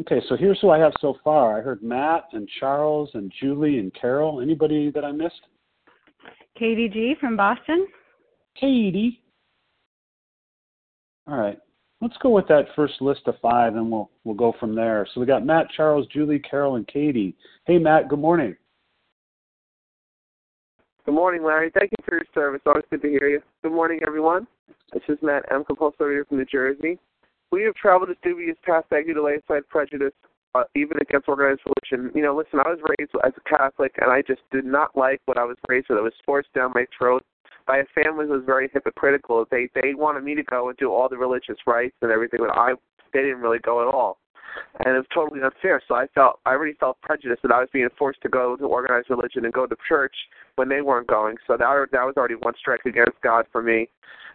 Okay, 0.00 0.20
so 0.28 0.36
here's 0.36 0.58
who 0.60 0.70
I 0.70 0.78
have 0.78 0.92
so 1.00 1.16
far. 1.22 1.58
I 1.58 1.62
heard 1.62 1.82
Matt 1.82 2.24
and 2.32 2.48
Charles 2.58 3.10
and 3.14 3.32
Julie 3.40 3.78
and 3.78 3.94
Carol. 3.94 4.40
Anybody 4.40 4.90
that 4.90 5.04
I 5.04 5.12
missed? 5.12 5.40
Katie 6.58 6.88
G 6.88 7.14
from 7.20 7.36
Boston. 7.36 7.86
Katie. 8.58 9.20
All 11.26 11.36
right. 11.36 11.58
Let's 12.04 12.18
go 12.18 12.28
with 12.28 12.46
that 12.48 12.66
first 12.76 13.00
list 13.00 13.22
of 13.28 13.36
five 13.40 13.76
and 13.76 13.90
we'll 13.90 14.10
we'll 14.24 14.34
go 14.34 14.52
from 14.60 14.74
there. 14.74 15.08
So 15.14 15.20
we 15.20 15.26
got 15.26 15.46
Matt, 15.46 15.68
Charles, 15.74 16.06
Julie, 16.08 16.38
Carol, 16.38 16.76
and 16.76 16.86
Katie. 16.86 17.34
Hey 17.66 17.78
Matt, 17.78 18.10
good 18.10 18.18
morning. 18.18 18.54
Good 21.06 21.14
morning, 21.14 21.42
Larry. 21.42 21.70
Thank 21.72 21.92
you 21.92 22.04
for 22.06 22.16
your 22.16 22.26
service. 22.34 22.60
Always 22.66 22.84
good 22.90 23.00
to 23.00 23.08
hear 23.08 23.28
you. 23.28 23.40
Good 23.62 23.72
morning, 23.72 24.00
everyone. 24.06 24.46
This 24.92 25.02
is 25.08 25.16
Matt 25.22 25.44
M. 25.50 25.64
here 25.66 26.26
from 26.28 26.36
New 26.36 26.44
Jersey. 26.44 26.98
We 27.50 27.62
have 27.62 27.74
traveled 27.74 28.10
a 28.10 28.16
dubious 28.22 28.58
path 28.66 28.84
you 28.90 29.14
to 29.14 29.22
lay 29.22 29.36
aside 29.36 29.66
prejudice, 29.70 30.12
uh, 30.54 30.64
even 30.76 30.98
against 31.00 31.26
organized 31.26 31.62
religion. 31.64 32.12
You 32.14 32.22
know, 32.22 32.36
listen, 32.36 32.60
I 32.62 32.68
was 32.68 32.80
raised 32.98 33.12
as 33.24 33.32
a 33.34 33.48
Catholic, 33.48 33.94
and 34.02 34.12
I 34.12 34.20
just 34.20 34.42
did 34.52 34.66
not 34.66 34.94
like 34.94 35.22
what 35.24 35.38
I 35.38 35.44
was 35.44 35.56
raised 35.68 35.86
with. 35.88 35.96
It 35.96 36.02
was 36.02 36.12
forced 36.26 36.52
down 36.52 36.72
my 36.74 36.84
throat 36.98 37.22
by 37.66 37.78
a 37.78 37.84
family 37.94 38.26
was 38.26 38.42
very 38.44 38.68
hypocritical. 38.72 39.44
They 39.50 39.68
they 39.74 39.94
wanted 39.94 40.24
me 40.24 40.34
to 40.34 40.42
go 40.42 40.68
and 40.68 40.76
do 40.76 40.92
all 40.92 41.08
the 41.08 41.16
religious 41.16 41.56
rites 41.66 41.96
and 42.02 42.10
everything, 42.10 42.40
but 42.40 42.56
I 42.56 42.74
they 43.12 43.22
didn't 43.22 43.40
really 43.40 43.58
go 43.58 43.86
at 43.86 43.94
all, 43.94 44.18
and 44.84 44.94
it 44.94 44.98
was 44.98 45.06
totally 45.14 45.40
unfair. 45.42 45.80
So 45.86 45.94
I 45.94 46.06
felt 46.14 46.40
I 46.44 46.50
already 46.50 46.74
felt 46.74 47.00
prejudiced 47.00 47.42
that 47.42 47.52
I 47.52 47.60
was 47.60 47.68
being 47.72 47.88
forced 47.98 48.20
to 48.22 48.28
go 48.28 48.56
to 48.56 48.64
organized 48.64 49.10
religion 49.10 49.44
and 49.44 49.54
go 49.54 49.66
to 49.66 49.76
church 49.88 50.14
when 50.56 50.68
they 50.68 50.82
weren't 50.82 51.06
going. 51.06 51.36
So 51.46 51.56
that 51.56 51.86
that 51.92 52.04
was 52.04 52.14
already 52.16 52.34
one 52.34 52.54
strike 52.58 52.84
against 52.84 53.20
God 53.22 53.46
for 53.50 53.62
me. 53.62 53.88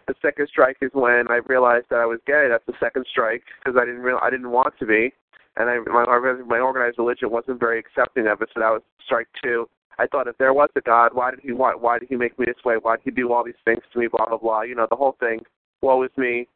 The 0.08 0.14
second 0.22 0.48
strike 0.48 0.78
is 0.80 0.90
when 0.92 1.28
I 1.28 1.40
realized 1.46 1.86
that 1.90 2.00
I 2.00 2.06
was 2.06 2.18
gay. 2.26 2.48
That's 2.48 2.66
the 2.66 2.74
second 2.80 3.06
strike 3.08 3.42
because 3.62 3.78
I 3.80 3.84
didn't 3.84 4.00
real 4.00 4.18
I 4.22 4.30
didn't 4.30 4.50
want 4.50 4.74
to 4.80 4.86
be, 4.86 5.12
and 5.56 5.70
I 5.70 5.78
my 5.78 6.04
my 6.46 6.58
organized 6.58 6.98
religion 6.98 7.30
wasn't 7.30 7.60
very 7.60 7.78
accepting 7.78 8.26
of 8.26 8.42
it. 8.42 8.48
So 8.54 8.60
that 8.60 8.70
was 8.70 8.82
strike 9.04 9.28
two. 9.42 9.68
I 10.00 10.06
thought 10.06 10.28
if 10.28 10.38
there 10.38 10.54
was 10.54 10.70
a 10.76 10.80
God, 10.80 11.10
why 11.12 11.30
did 11.30 11.40
he 11.40 11.52
why 11.52 11.74
why 11.74 11.98
did 11.98 12.08
he 12.08 12.16
make 12.16 12.38
me 12.38 12.46
this 12.46 12.64
way? 12.64 12.76
Why 12.80 12.96
did 12.96 13.04
he 13.04 13.10
do 13.10 13.34
all 13.34 13.44
these 13.44 13.62
things 13.66 13.82
to 13.92 13.98
me? 13.98 14.08
Blah 14.08 14.26
blah 14.28 14.38
blah. 14.38 14.62
You 14.62 14.74
know 14.74 14.86
the 14.88 14.96
whole 14.96 15.14
thing. 15.20 15.40
Woe 15.82 16.02
is 16.04 16.10
me. 16.16 16.48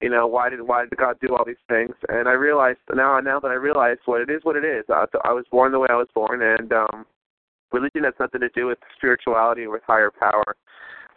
You 0.00 0.10
know 0.10 0.28
why 0.28 0.48
did 0.48 0.62
why 0.62 0.84
did 0.84 0.96
God 0.96 1.16
do 1.20 1.34
all 1.34 1.44
these 1.44 1.64
things? 1.68 1.94
And 2.08 2.28
I 2.28 2.32
realized 2.32 2.78
now 2.94 3.18
now 3.18 3.40
that 3.40 3.48
I 3.48 3.54
realized 3.54 4.00
what 4.04 4.20
it 4.20 4.30
is, 4.30 4.44
what 4.44 4.54
it 4.54 4.64
is. 4.64 4.84
I, 4.88 5.06
I 5.24 5.32
was 5.32 5.44
born 5.50 5.72
the 5.72 5.80
way 5.80 5.88
I 5.90 5.96
was 5.96 6.06
born, 6.14 6.40
and 6.40 6.72
um, 6.72 7.04
religion 7.72 8.04
has 8.04 8.14
nothing 8.20 8.42
to 8.42 8.48
do 8.50 8.66
with 8.66 8.78
spirituality 8.96 9.62
or 9.62 9.72
with 9.72 9.82
higher 9.84 10.12
power. 10.12 10.54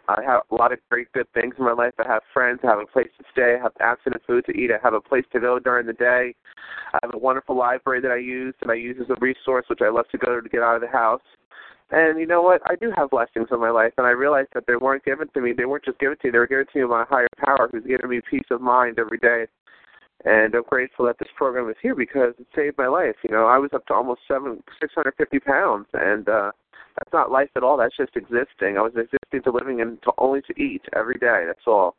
I 0.08 0.22
have 0.26 0.40
a 0.50 0.54
lot 0.54 0.72
of 0.72 0.80
great 0.90 1.12
good 1.12 1.26
things 1.32 1.54
in 1.58 1.64
my 1.64 1.74
life. 1.74 1.92
I 1.98 2.08
have 2.08 2.22
friends. 2.32 2.60
I 2.64 2.68
have 2.68 2.78
a 2.80 2.86
place 2.86 3.10
to 3.18 3.24
stay. 3.30 3.56
I 3.60 3.62
have 3.62 3.72
abstinent 3.78 4.22
food 4.26 4.46
to 4.46 4.52
eat. 4.52 4.70
I 4.72 4.78
have 4.82 4.94
a 4.94 5.00
place 5.00 5.24
to 5.32 5.38
go 5.38 5.58
during 5.58 5.86
the 5.86 5.92
day. 5.92 6.34
I 6.94 6.98
have 7.02 7.14
a 7.14 7.18
wonderful 7.18 7.56
library 7.56 8.00
that 8.00 8.10
I 8.10 8.16
use 8.16 8.54
and 8.62 8.70
I 8.70 8.74
use 8.74 8.96
as 9.00 9.10
a 9.10 9.20
resource, 9.20 9.66
which 9.68 9.80
I 9.82 9.90
love 9.90 10.08
to 10.10 10.18
go 10.18 10.40
to 10.40 10.48
get 10.48 10.62
out 10.62 10.76
of 10.76 10.80
the 10.80 10.88
house. 10.88 11.20
And 11.90 12.20
you 12.20 12.26
know 12.26 12.42
what? 12.42 12.60
I 12.66 12.74
do 12.76 12.92
have 12.96 13.10
blessings 13.10 13.48
in 13.50 13.60
my 13.60 13.70
life, 13.70 13.92
and 13.96 14.06
I 14.06 14.10
realized 14.10 14.50
that 14.54 14.64
they 14.66 14.76
weren't 14.76 15.04
given 15.04 15.28
to 15.32 15.40
me. 15.40 15.52
They 15.56 15.64
weren't 15.64 15.84
just 15.84 15.98
given 15.98 16.18
to 16.18 16.26
me. 16.26 16.32
They 16.32 16.38
were 16.38 16.46
given 16.46 16.66
to 16.72 16.78
me 16.80 16.86
by 16.86 17.02
a 17.02 17.06
higher 17.06 17.28
power, 17.38 17.68
who's 17.72 17.84
giving 17.86 18.10
me 18.10 18.20
peace 18.28 18.44
of 18.50 18.60
mind 18.60 18.98
every 18.98 19.18
day. 19.18 19.46
And 20.24 20.54
I'm 20.54 20.64
grateful 20.68 21.06
that 21.06 21.18
this 21.18 21.28
program 21.36 21.70
is 21.70 21.76
here 21.80 21.94
because 21.94 22.34
it 22.38 22.46
saved 22.54 22.76
my 22.76 22.88
life. 22.88 23.14
You 23.22 23.30
know, 23.30 23.46
I 23.46 23.56
was 23.58 23.70
up 23.72 23.86
to 23.86 23.94
almost 23.94 24.20
seven, 24.28 24.62
six 24.80 24.92
hundred 24.94 25.14
fifty 25.16 25.38
pounds, 25.38 25.86
and 25.94 26.28
uh, 26.28 26.50
that's 26.98 27.12
not 27.12 27.30
life 27.30 27.50
at 27.56 27.62
all. 27.62 27.76
That's 27.78 27.96
just 27.96 28.16
existing. 28.16 28.76
I 28.76 28.82
was 28.82 28.92
existing 28.96 29.44
to 29.44 29.50
living 29.50 29.80
and 29.80 30.02
to 30.02 30.12
only 30.18 30.42
to 30.42 30.60
eat 30.60 30.82
every 30.94 31.18
day. 31.18 31.44
That's 31.46 31.66
all. 31.66 31.94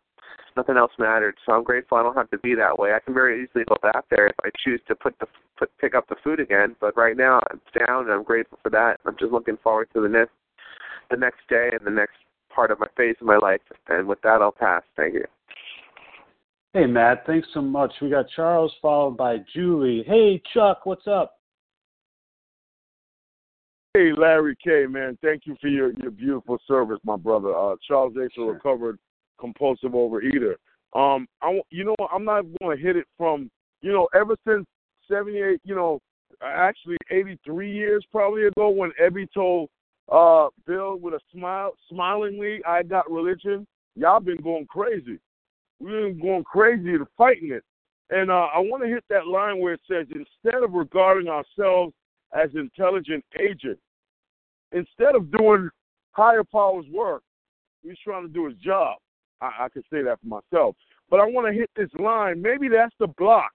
Nothing 0.55 0.77
else 0.77 0.91
mattered. 0.97 1.35
So 1.45 1.53
I'm 1.53 1.63
grateful 1.63 1.97
I 1.97 2.03
don't 2.03 2.15
have 2.15 2.29
to 2.31 2.37
be 2.39 2.55
that 2.55 2.77
way. 2.77 2.93
I 2.93 2.99
can 2.99 3.13
very 3.13 3.43
easily 3.43 3.65
go 3.65 3.77
back 3.81 4.05
there 4.09 4.27
if 4.27 4.35
I 4.43 4.49
choose 4.63 4.81
to 4.87 4.95
put 4.95 5.17
the 5.19 5.27
put 5.57 5.69
pick 5.79 5.95
up 5.95 6.07
the 6.09 6.15
food 6.23 6.39
again. 6.39 6.75
But 6.79 6.97
right 6.97 7.15
now 7.15 7.39
I'm 7.49 7.61
down, 7.85 8.05
and 8.05 8.11
I'm 8.11 8.23
grateful 8.23 8.59
for 8.63 8.69
that. 8.71 8.99
I'm 9.05 9.15
just 9.19 9.31
looking 9.31 9.57
forward 9.63 9.89
to 9.93 10.01
the 10.01 10.09
next 10.09 10.31
the 11.09 11.17
next 11.17 11.39
day 11.49 11.69
and 11.71 11.85
the 11.85 11.91
next 11.91 12.15
part 12.53 12.71
of 12.71 12.79
my 12.79 12.87
phase 12.97 13.15
of 13.21 13.27
my 13.27 13.37
life. 13.37 13.61
And 13.87 14.07
with 14.07 14.21
that, 14.21 14.41
I'll 14.41 14.51
pass. 14.51 14.83
Thank 14.95 15.13
you. 15.15 15.25
Hey 16.73 16.85
Matt, 16.85 17.25
thanks 17.25 17.47
so 17.53 17.61
much. 17.61 17.91
We 17.99 18.11
got 18.11 18.25
Charles 18.35 18.71
followed 18.79 19.17
by 19.17 19.37
Julie. 19.53 20.03
Hey 20.05 20.41
Chuck, 20.53 20.85
what's 20.85 21.07
up? 21.07 21.39
Hey, 23.95 24.11
Larry 24.15 24.55
K, 24.63 24.85
man, 24.85 25.17
thank 25.23 25.47
you 25.47 25.57
for 25.59 25.67
your, 25.67 25.91
your 25.93 26.11
beautiful 26.11 26.59
service, 26.67 26.99
my 27.03 27.17
brother. 27.17 27.57
Uh, 27.57 27.75
Charles 27.87 28.13
H, 28.23 28.33
a 28.37 28.41
recovered 28.41 28.99
compulsive 29.39 29.91
overeater. 29.91 30.55
Um, 30.93 31.27
I, 31.41 31.62
you 31.69 31.84
know, 31.84 31.96
I'm 32.12 32.25
not 32.25 32.46
going 32.60 32.75
to 32.75 32.84
hit 32.84 32.96
it 32.96 33.05
from, 33.17 33.50
you 33.81 33.91
know, 33.91 34.08
ever 34.15 34.36
since 34.48 34.65
78, 35.10 35.60
you 35.63 35.75
know, 35.75 36.00
actually 36.43 36.98
83 37.12 37.72
years 37.72 38.03
probably 38.12 38.46
ago 38.46 38.69
when 38.69 38.91
Ebby 39.01 39.27
told 39.34 39.69
uh, 40.12 40.48
Bill 40.65 40.98
with 40.98 41.13
a 41.13 41.19
smile, 41.31 41.74
smilingly, 41.89 42.62
I 42.65 42.84
got 42.84 43.10
religion. 43.12 43.67
Y'all 43.96 44.19
been 44.19 44.41
going 44.41 44.65
crazy. 44.65 45.19
We've 45.79 45.91
been 45.91 46.19
going 46.22 46.43
crazy 46.43 46.98
to 46.98 47.08
fighting 47.17 47.51
it. 47.51 47.63
And 48.10 48.31
uh, 48.31 48.48
I 48.53 48.60
want 48.60 48.84
to 48.84 48.89
hit 48.89 49.03
that 49.10 49.27
line 49.27 49.60
where 49.60 49.74
it 49.74 49.81
says, 49.88 50.08
instead 50.08 50.63
of 50.63 50.74
regarding 50.74 51.27
ourselves 51.27 51.93
as 52.34 52.50
intelligent 52.55 53.24
agents, 53.39 53.81
Instead 54.72 55.15
of 55.15 55.31
doing 55.31 55.69
higher 56.12 56.43
powers 56.43 56.86
work, 56.91 57.24
he's 57.81 57.98
trying 58.03 58.27
to 58.27 58.34
do 58.34 58.46
his 58.46 58.58
job. 58.58 58.98
I, 59.41 59.65
I 59.65 59.69
can 59.69 59.84
say 59.91 60.01
that 60.03 60.19
for 60.22 60.27
myself. 60.27 60.75
But 61.10 61.19
I 61.19 61.25
want 61.25 61.48
to 61.48 61.53
hit 61.53 61.69
this 61.75 61.89
line. 62.00 62.41
Maybe 62.41 62.67
that's 62.67 62.93
the 63.00 63.08
block 63.08 63.51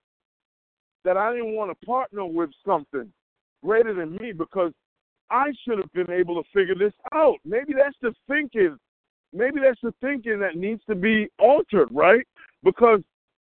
that 1.04 1.16
I 1.16 1.32
didn't 1.32 1.54
want 1.54 1.70
to 1.70 1.86
partner 1.86 2.24
with 2.24 2.50
something 2.66 3.12
greater 3.62 3.94
than 3.94 4.16
me 4.16 4.32
because 4.32 4.72
I 5.30 5.52
should 5.64 5.78
have 5.78 5.92
been 5.92 6.10
able 6.10 6.42
to 6.42 6.48
figure 6.52 6.74
this 6.74 6.92
out. 7.12 7.36
Maybe 7.44 7.72
that's 7.76 7.96
the 8.02 8.14
thinking. 8.28 8.76
Maybe 9.32 9.60
that's 9.60 9.80
the 9.82 9.94
thinking 10.00 10.38
that 10.40 10.56
needs 10.56 10.82
to 10.88 10.94
be 10.94 11.28
altered, 11.38 11.88
right? 11.90 12.26
Because 12.62 13.00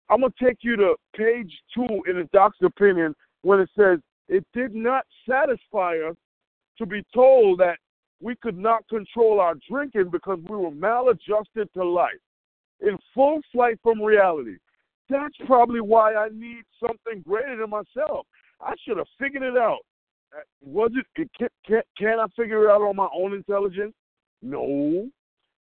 I'm 0.09 0.21
going 0.21 0.33
to 0.37 0.45
take 0.45 0.59
you 0.61 0.75
to 0.77 0.95
page 1.15 1.51
two 1.73 2.03
in 2.07 2.17
the 2.17 2.29
doc's 2.33 2.57
opinion 2.63 3.15
when 3.43 3.59
it 3.59 3.69
says 3.77 3.99
it 4.27 4.45
did 4.53 4.73
not 4.73 5.05
satisfy 5.29 5.97
us 5.97 6.15
to 6.77 6.85
be 6.85 7.03
told 7.13 7.59
that 7.59 7.77
we 8.21 8.35
could 8.35 8.57
not 8.57 8.87
control 8.87 9.39
our 9.39 9.55
drinking 9.69 10.09
because 10.11 10.39
we 10.47 10.55
were 10.55 10.71
maladjusted 10.71 11.67
to 11.73 11.83
life, 11.83 12.11
in 12.81 12.97
full 13.13 13.39
flight 13.51 13.79
from 13.83 14.01
reality. 14.01 14.57
That's 15.09 15.35
probably 15.45 15.81
why 15.81 16.15
I 16.15 16.29
need 16.29 16.63
something 16.79 17.21
greater 17.27 17.57
than 17.57 17.69
myself. 17.69 18.25
I 18.61 18.73
should 18.83 18.97
have 18.97 19.07
figured 19.19 19.43
it 19.43 19.57
out. 19.57 19.79
Uh, 20.33 20.41
was 20.61 20.91
it? 20.95 21.05
Can, 21.37 21.49
can, 21.67 21.81
can 21.97 22.19
I 22.19 22.25
figure 22.35 22.65
it 22.65 22.71
out 22.71 22.81
on 22.81 22.95
my 22.95 23.09
own 23.13 23.33
intelligence? 23.33 23.93
No. 24.41 25.09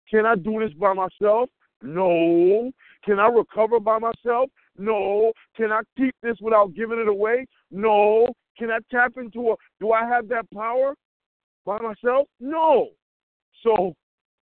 Can 0.09 0.27
I 0.27 0.37
do 0.37 0.61
this 0.61 0.73
by 0.75 0.93
myself? 0.93 1.50
No. 1.83 2.71
Can 3.05 3.19
I 3.19 3.27
recover 3.27 3.81
by 3.81 3.99
myself? 3.99 4.50
No. 4.79 5.33
Can 5.57 5.73
I 5.73 5.81
keep 5.97 6.15
this 6.23 6.37
without 6.41 6.75
giving 6.75 7.00
it 7.00 7.09
away? 7.09 7.47
No. 7.71 8.29
Can 8.59 8.71
I 8.71 8.79
tap 8.91 9.15
into 9.17 9.50
a? 9.50 9.57
Do 9.81 9.93
I 9.93 10.07
have 10.07 10.29
that 10.29 10.50
power 10.53 10.95
by 11.65 11.79
myself? 11.79 12.29
No. 12.39 12.91
So 13.65 13.95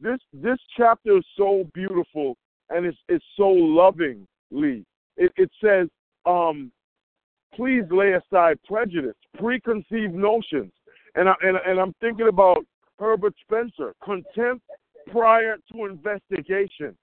this 0.00 0.19
this 0.33 0.59
chapter 0.76 1.19
is 1.19 1.26
so 1.37 1.64
beautiful 1.75 2.37
and 2.71 2.87
it's 2.87 2.99
it's 3.09 3.25
so 3.37 3.49
lovingly. 3.49 4.85
It 5.16 5.33
it 5.37 5.50
says, 5.62 5.88
um, 6.26 6.73
please 7.54 7.85
lay 7.90 8.12
aside 8.12 8.59
prejudice, 8.66 9.16
preconceived 9.38 10.14
notions, 10.14 10.73
and 11.14 11.28
I 11.28 11.35
and, 11.42 11.56
and 11.66 11.80
I'm 11.80 11.94
thinking 12.00 12.28
about 12.28 12.64
Herbert 12.99 13.35
Spencer. 13.42 13.94
Contempt 14.02 14.64
prior 15.11 15.56
to 15.73 15.85
investigation. 15.85 16.97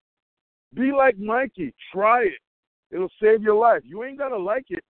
Be 0.73 0.91
like 0.91 1.17
Mikey. 1.17 1.73
Try 1.93 2.23
it. 2.23 2.39
It'll 2.91 3.11
save 3.21 3.41
your 3.41 3.55
life. 3.55 3.81
You 3.83 4.03
ain't 4.03 4.17
gotta 4.17 4.37
like 4.37 4.65
it. 4.69 4.83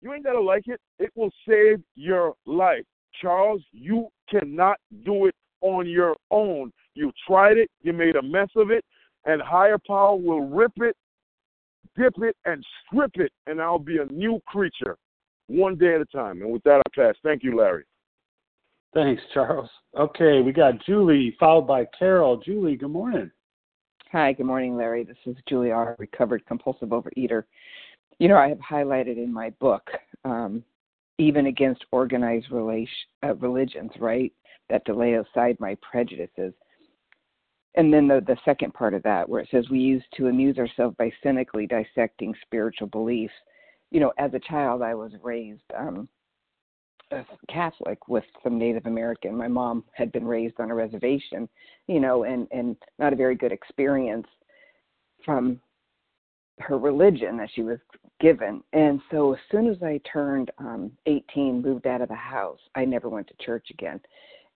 You 0.00 0.12
ain't 0.12 0.24
gotta 0.24 0.40
like 0.40 0.68
it. 0.68 0.80
It 0.98 1.10
will 1.16 1.30
save 1.48 1.82
your 1.96 2.34
life. 2.46 2.84
Charles, 3.20 3.62
you 3.72 4.08
cannot 4.30 4.76
do 5.04 5.26
it 5.26 5.34
on 5.60 5.88
your 5.88 6.16
own. 6.30 6.72
You 6.94 7.12
tried 7.26 7.58
it, 7.58 7.70
you 7.82 7.92
made 7.92 8.16
a 8.16 8.22
mess 8.22 8.48
of 8.56 8.70
it, 8.70 8.84
and 9.24 9.42
higher 9.42 9.78
power 9.78 10.16
will 10.16 10.48
rip 10.48 10.72
it, 10.76 10.96
dip 11.96 12.14
it, 12.18 12.36
and 12.44 12.64
strip 12.86 13.12
it, 13.14 13.32
and 13.46 13.60
I'll 13.60 13.78
be 13.78 13.98
a 13.98 14.06
new 14.06 14.40
creature 14.46 14.96
one 15.48 15.76
day 15.76 15.94
at 15.94 16.00
a 16.00 16.06
time. 16.06 16.42
And 16.42 16.52
with 16.52 16.62
that, 16.64 16.80
I 16.86 16.90
pass. 16.94 17.14
Thank 17.22 17.42
you, 17.42 17.56
Larry. 17.56 17.84
Thanks, 18.94 19.22
Charles. 19.34 19.68
Okay, 19.98 20.40
we 20.40 20.52
got 20.52 20.84
Julie 20.84 21.36
followed 21.38 21.66
by 21.66 21.86
Carol. 21.98 22.38
Julie, 22.38 22.76
good 22.76 22.90
morning. 22.90 23.30
Hi, 24.12 24.32
good 24.32 24.46
morning, 24.46 24.76
Larry. 24.76 25.04
This 25.04 25.18
is 25.26 25.36
Julie 25.46 25.70
R., 25.70 25.94
recovered 25.98 26.46
compulsive 26.46 26.88
overeater. 26.88 27.44
You 28.18 28.28
know, 28.28 28.36
I 28.36 28.48
have 28.48 28.58
highlighted 28.58 29.18
in 29.18 29.30
my 29.32 29.50
book, 29.60 29.90
um, 30.24 30.64
even 31.18 31.46
against 31.46 31.84
organized 31.92 32.50
relation, 32.50 32.94
uh, 33.22 33.34
religions, 33.34 33.90
right, 34.00 34.32
that 34.70 34.86
to 34.86 34.94
lay 34.94 35.14
aside 35.14 35.58
my 35.60 35.76
prejudices. 35.82 36.54
And 37.74 37.92
then 37.92 38.08
the, 38.08 38.22
the 38.26 38.36
second 38.44 38.74
part 38.74 38.94
of 38.94 39.02
that, 39.04 39.28
where 39.28 39.40
it 39.40 39.48
says 39.50 39.68
we 39.70 39.78
used 39.78 40.06
to 40.16 40.28
amuse 40.28 40.58
ourselves 40.58 40.96
by 40.96 41.12
cynically 41.22 41.66
dissecting 41.66 42.34
spiritual 42.42 42.88
beliefs. 42.88 43.34
You 43.90 44.00
know, 44.00 44.12
as 44.18 44.34
a 44.34 44.40
child, 44.40 44.82
I 44.82 44.94
was 44.94 45.12
raised 45.22 45.62
um, 45.76 46.08
Catholic 47.48 48.08
with 48.08 48.24
some 48.42 48.58
Native 48.58 48.86
American. 48.86 49.36
My 49.36 49.48
mom 49.48 49.84
had 49.92 50.12
been 50.12 50.26
raised 50.26 50.60
on 50.60 50.70
a 50.70 50.74
reservation, 50.74 51.48
you 51.86 52.00
know, 52.00 52.24
and 52.24 52.46
and 52.50 52.76
not 52.98 53.12
a 53.12 53.16
very 53.16 53.34
good 53.34 53.52
experience 53.52 54.26
from 55.24 55.60
her 56.58 56.78
religion 56.78 57.36
that 57.36 57.50
she 57.54 57.62
was 57.62 57.78
given. 58.20 58.62
And 58.72 59.00
so 59.10 59.32
as 59.32 59.38
soon 59.50 59.68
as 59.68 59.82
I 59.82 60.00
turned 60.10 60.50
um 60.58 60.92
18, 61.06 61.62
moved 61.62 61.86
out 61.86 62.02
of 62.02 62.08
the 62.08 62.14
house, 62.14 62.60
I 62.74 62.84
never 62.84 63.08
went 63.08 63.28
to 63.28 63.44
church 63.44 63.68
again. 63.70 64.00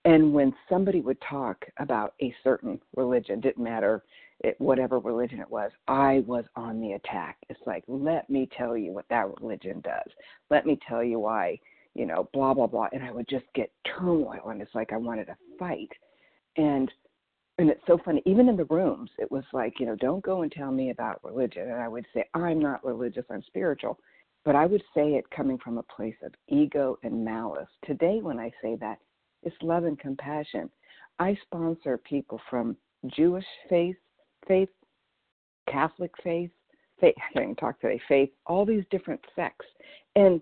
And 0.05 0.33
when 0.33 0.53
somebody 0.69 1.01
would 1.01 1.19
talk 1.29 1.65
about 1.79 2.15
a 2.21 2.35
certain 2.43 2.81
religion, 2.97 3.41
didn't 3.41 3.63
matter 3.63 4.03
it, 4.41 4.61
whatever 4.61 4.99
religion 4.99 5.41
it 5.41 5.51
was, 5.51 5.71
I 5.87 6.25
was 6.27 6.45
on 6.57 6.81
the 6.81 6.93
attack. 6.93 7.37
It's 7.49 7.61
like, 7.67 7.85
let 7.87 8.29
me 8.29 8.49
tell 8.57 8.77
you 8.77 8.93
what 8.93 9.09
that 9.11 9.29
religion 9.41 9.81
does. 9.83 10.11
Let 10.51 10.67
me 10.67 10.79
tell 10.89 11.05
you 11.05 11.21
why, 11.21 11.61
you 11.95 12.07
know, 12.07 12.29
blah 12.33 12.53
blah 12.55 12.67
blah. 12.67 12.89
And 12.93 13.05
I 13.05 13.13
would 13.13 13.29
just 13.29 13.45
get 13.55 13.71
turmoil, 13.97 14.49
and 14.49 14.61
it's 14.61 14.75
like 14.75 14.93
I 14.93 14.97
wanted 14.97 15.27
to 15.27 15.37
fight. 15.59 15.91
And 16.57 16.91
and 17.59 17.71
it's 17.71 17.83
so 17.87 17.99
funny. 18.05 18.23
Even 18.27 18.49
in 18.49 18.57
the 18.57 18.65
rooms, 18.65 19.11
it 19.19 19.31
was 19.31 19.45
like, 19.53 19.79
you 19.79 19.87
know, 19.87 19.95
don't 19.97 20.25
go 20.25 20.43
and 20.43 20.51
tell 20.51 20.73
me 20.73 20.91
about 20.91 21.23
religion. 21.23 21.71
And 21.71 21.81
I 21.81 21.87
would 21.87 22.07
say, 22.15 22.25
I'm 22.35 22.61
not 22.61 22.85
religious. 22.85 23.25
I'm 23.31 23.43
spiritual. 23.47 23.99
But 24.45 24.57
I 24.57 24.67
would 24.67 24.83
say 24.95 25.11
it 25.15 25.31
coming 25.31 25.59
from 25.59 25.79
a 25.79 25.83
place 25.85 26.17
of 26.25 26.33
ego 26.49 26.99
and 27.05 27.25
malice. 27.25 27.69
Today, 27.87 28.19
when 28.21 28.41
I 28.41 28.51
say 28.61 28.77
that, 28.81 28.99
it's 29.43 29.57
love 29.63 29.85
and 29.85 29.99
compassion. 29.99 30.71
I 31.19 31.37
sponsor 31.43 31.99
people 31.99 32.41
from 32.49 32.77
Jewish 33.07 33.45
faith, 33.69 33.97
faith, 34.47 34.69
Catholic 35.71 36.13
faith, 36.23 36.51
faith. 37.01 37.15
I 37.19 37.39
can't 37.39 37.59
talk 37.59 37.81
today. 37.81 38.01
Faith, 38.09 38.31
all 38.47 38.65
these 38.65 38.85
different 38.91 39.21
sects, 39.37 39.67
and 40.17 40.41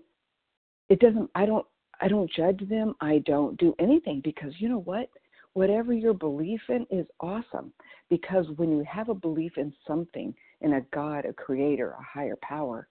it 0.89 0.99
doesn't. 0.99 1.29
I 1.35 1.45
don't. 1.45 1.65
I 1.99 2.07
don't 2.07 2.31
judge 2.31 2.67
them. 2.67 2.95
I 2.99 3.19
don't 3.19 3.57
do 3.57 3.75
anything 3.79 4.21
because 4.23 4.53
you 4.57 4.69
know 4.69 4.79
what? 4.79 5.09
Whatever 5.53 5.93
your 5.93 6.13
belief 6.13 6.61
in 6.69 6.87
is 6.89 7.05
awesome. 7.19 7.73
Because 8.09 8.45
when 8.55 8.71
you 8.71 8.83
have 8.89 9.09
a 9.09 9.13
belief 9.13 9.57
in 9.57 9.73
something, 9.85 10.33
in 10.61 10.73
a 10.73 10.81
God, 10.93 11.25
a 11.25 11.33
creator, 11.33 11.91
a 11.91 12.03
higher 12.03 12.37
power, 12.41 12.87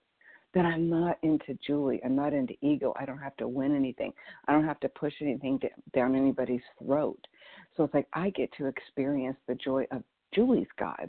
that 0.54 0.64
I'm 0.64 0.90
not 0.90 1.18
into 1.22 1.56
Julie. 1.64 2.00
I'm 2.04 2.16
not 2.16 2.32
into 2.32 2.54
ego. 2.60 2.92
I 2.98 3.04
don't 3.04 3.18
have 3.18 3.36
to 3.36 3.48
win 3.48 3.74
anything. 3.74 4.12
I 4.48 4.52
don't 4.52 4.64
have 4.64 4.80
to 4.80 4.88
push 4.88 5.14
anything 5.20 5.60
down 5.94 6.16
anybody's 6.16 6.60
throat. 6.82 7.24
So 7.76 7.84
it's 7.84 7.94
like 7.94 8.08
I 8.12 8.30
get 8.30 8.50
to 8.58 8.66
experience 8.66 9.36
the 9.46 9.54
joy 9.54 9.86
of 9.90 10.02
Julie's 10.34 10.66
God. 10.78 11.08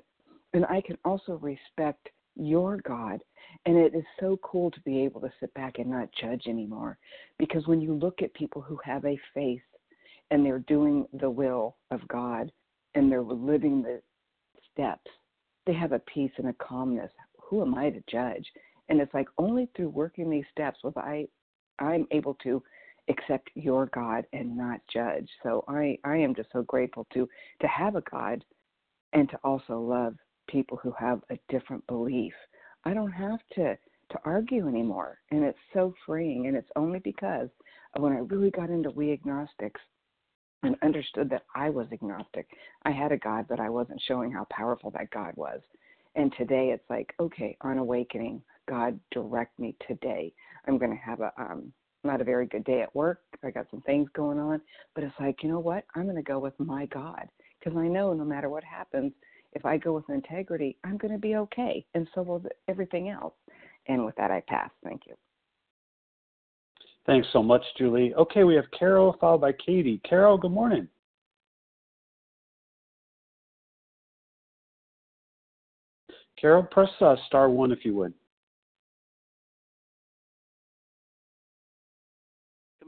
And 0.54 0.66
I 0.66 0.82
can 0.82 0.98
also 1.06 1.34
respect 1.42 2.10
your 2.36 2.78
God. 2.78 3.22
And 3.66 3.78
it 3.78 3.96
is 3.96 4.04
so 4.20 4.38
cool 4.44 4.70
to 4.72 4.80
be 4.82 5.02
able 5.02 5.22
to 5.22 5.32
sit 5.40 5.54
back 5.54 5.80
and 5.80 5.90
not 5.90 6.10
judge 6.20 6.44
anymore. 6.48 6.98
Because 7.40 7.66
when 7.68 7.82
you 7.82 7.94
look 7.94 8.22
at 8.22 8.34
people 8.34 8.62
who 8.62 8.80
have 8.84 9.06
a 9.06 9.20
faith 9.34 9.62
and 10.30 10.46
they're 10.46 10.60
doing 10.60 11.08
the 11.20 11.30
will 11.30 11.78
of 11.90 12.08
God 12.08 12.52
and 12.96 13.12
they're 13.12 13.22
living 13.22 13.82
the 13.82 14.02
steps, 14.72 15.10
they 15.66 15.74
have 15.74 15.92
a 15.92 16.00
peace 16.00 16.32
and 16.38 16.48
a 16.48 16.54
calmness. 16.54 17.12
Who 17.50 17.62
am 17.62 17.76
I 17.76 17.90
to 17.90 18.02
judge? 18.10 18.46
And 18.92 19.00
it's 19.00 19.14
like 19.14 19.30
only 19.38 19.70
through 19.76 19.90
working 19.90 20.30
these 20.30 20.46
steps 20.52 20.80
was 20.84 20.94
i 20.98 21.26
i'm 21.80 22.06
able 22.12 22.36
to 22.36 22.62
accept 23.10 23.50
your 23.56 23.88
god 23.88 24.26
and 24.32 24.56
not 24.56 24.80
judge. 24.94 25.28
So 25.42 25.64
i 25.68 25.98
i 26.04 26.16
am 26.18 26.36
just 26.36 26.50
so 26.54 26.62
grateful 26.64 27.08
to 27.14 27.28
to 27.62 27.68
have 27.68 27.96
a 27.96 28.04
god 28.12 28.44
and 29.14 29.28
to 29.30 29.40
also 29.44 29.80
love 29.80 30.16
people 30.48 30.78
who 30.78 30.92
have 30.98 31.22
a 31.30 31.40
different 31.50 31.86
belief. 31.88 32.34
I 32.86 32.94
don't 32.94 33.12
have 33.12 33.40
to 33.56 33.76
to 34.12 34.20
argue 34.26 34.68
anymore 34.68 35.20
and 35.32 35.44
it's 35.44 35.58
so 35.74 35.94
freeing 36.06 36.48
and 36.48 36.56
it's 36.58 36.70
only 36.76 37.00
because 37.00 37.48
when 37.98 38.12
i 38.12 38.18
really 38.18 38.52
got 38.52 38.70
into 38.70 38.92
we 38.92 39.14
agnostics 39.14 39.80
and 40.64 40.76
understood 40.84 41.30
that 41.30 41.44
i 41.56 41.70
was 41.70 41.88
agnostic 41.94 42.46
i 42.84 42.92
had 42.92 43.14
a 43.14 43.18
god 43.18 43.46
but 43.48 43.62
i 43.62 43.70
wasn't 43.70 44.02
showing 44.06 44.30
how 44.30 44.46
powerful 44.52 44.92
that 44.92 45.10
god 45.12 45.32
was. 45.38 45.62
And 46.16 46.34
today 46.38 46.72
it's 46.74 46.90
like 46.90 47.14
okay 47.22 47.56
on 47.62 47.78
awakening 47.78 48.42
God 48.72 48.98
direct 49.12 49.60
me 49.60 49.76
today. 49.86 50.32
I'm 50.66 50.78
going 50.78 50.92
to 50.92 50.98
have 50.98 51.20
a 51.20 51.34
um 51.38 51.74
not 52.06 52.22
a 52.22 52.24
very 52.24 52.48
good 52.48 52.64
day 52.64 52.82
at 52.82 52.96
work. 52.96 53.20
I 53.44 53.52
got 53.52 53.68
some 53.70 53.82
things 53.82 54.10
going 54.16 54.40
on, 54.40 54.62
but 54.96 55.04
it's 55.04 55.14
like, 55.20 55.44
you 55.44 55.50
know 55.50 55.60
what? 55.60 55.84
I'm 55.94 56.06
going 56.06 56.16
to 56.16 56.24
go 56.24 56.40
with 56.40 56.58
my 56.58 56.86
God 56.88 57.28
because 57.60 57.78
I 57.78 57.88
know 57.88 58.14
no 58.14 58.24
matter 58.24 58.50
what 58.50 58.64
happens, 58.64 59.12
if 59.54 59.66
I 59.66 59.78
go 59.78 59.94
with 59.94 60.10
integrity, 60.10 60.78
I'm 60.84 60.98
going 60.98 61.12
to 61.12 61.20
be 61.20 61.36
okay, 61.36 61.86
and 61.94 62.08
so 62.16 62.24
will 62.24 62.44
everything 62.70 63.10
else. 63.10 63.34
And 63.88 64.06
with 64.06 64.16
that, 64.16 64.32
I 64.32 64.42
pass. 64.48 64.72
Thank 64.84 65.02
you. 65.06 65.16
Thanks 67.06 67.28
so 67.34 67.44
much, 67.44 67.64
Julie. 67.78 68.14
Okay, 68.16 68.46
we 68.46 68.56
have 68.56 68.72
Carol 68.78 69.18
followed 69.20 69.42
by 69.42 69.52
Katie. 69.52 70.00
Carol, 70.08 70.38
good 70.38 70.52
morning. 70.52 70.88
Carol, 76.40 76.64
press 76.64 76.90
uh, 77.02 77.16
star 77.28 77.50
one 77.50 77.72
if 77.72 77.84
you 77.84 77.94
would. 77.96 78.14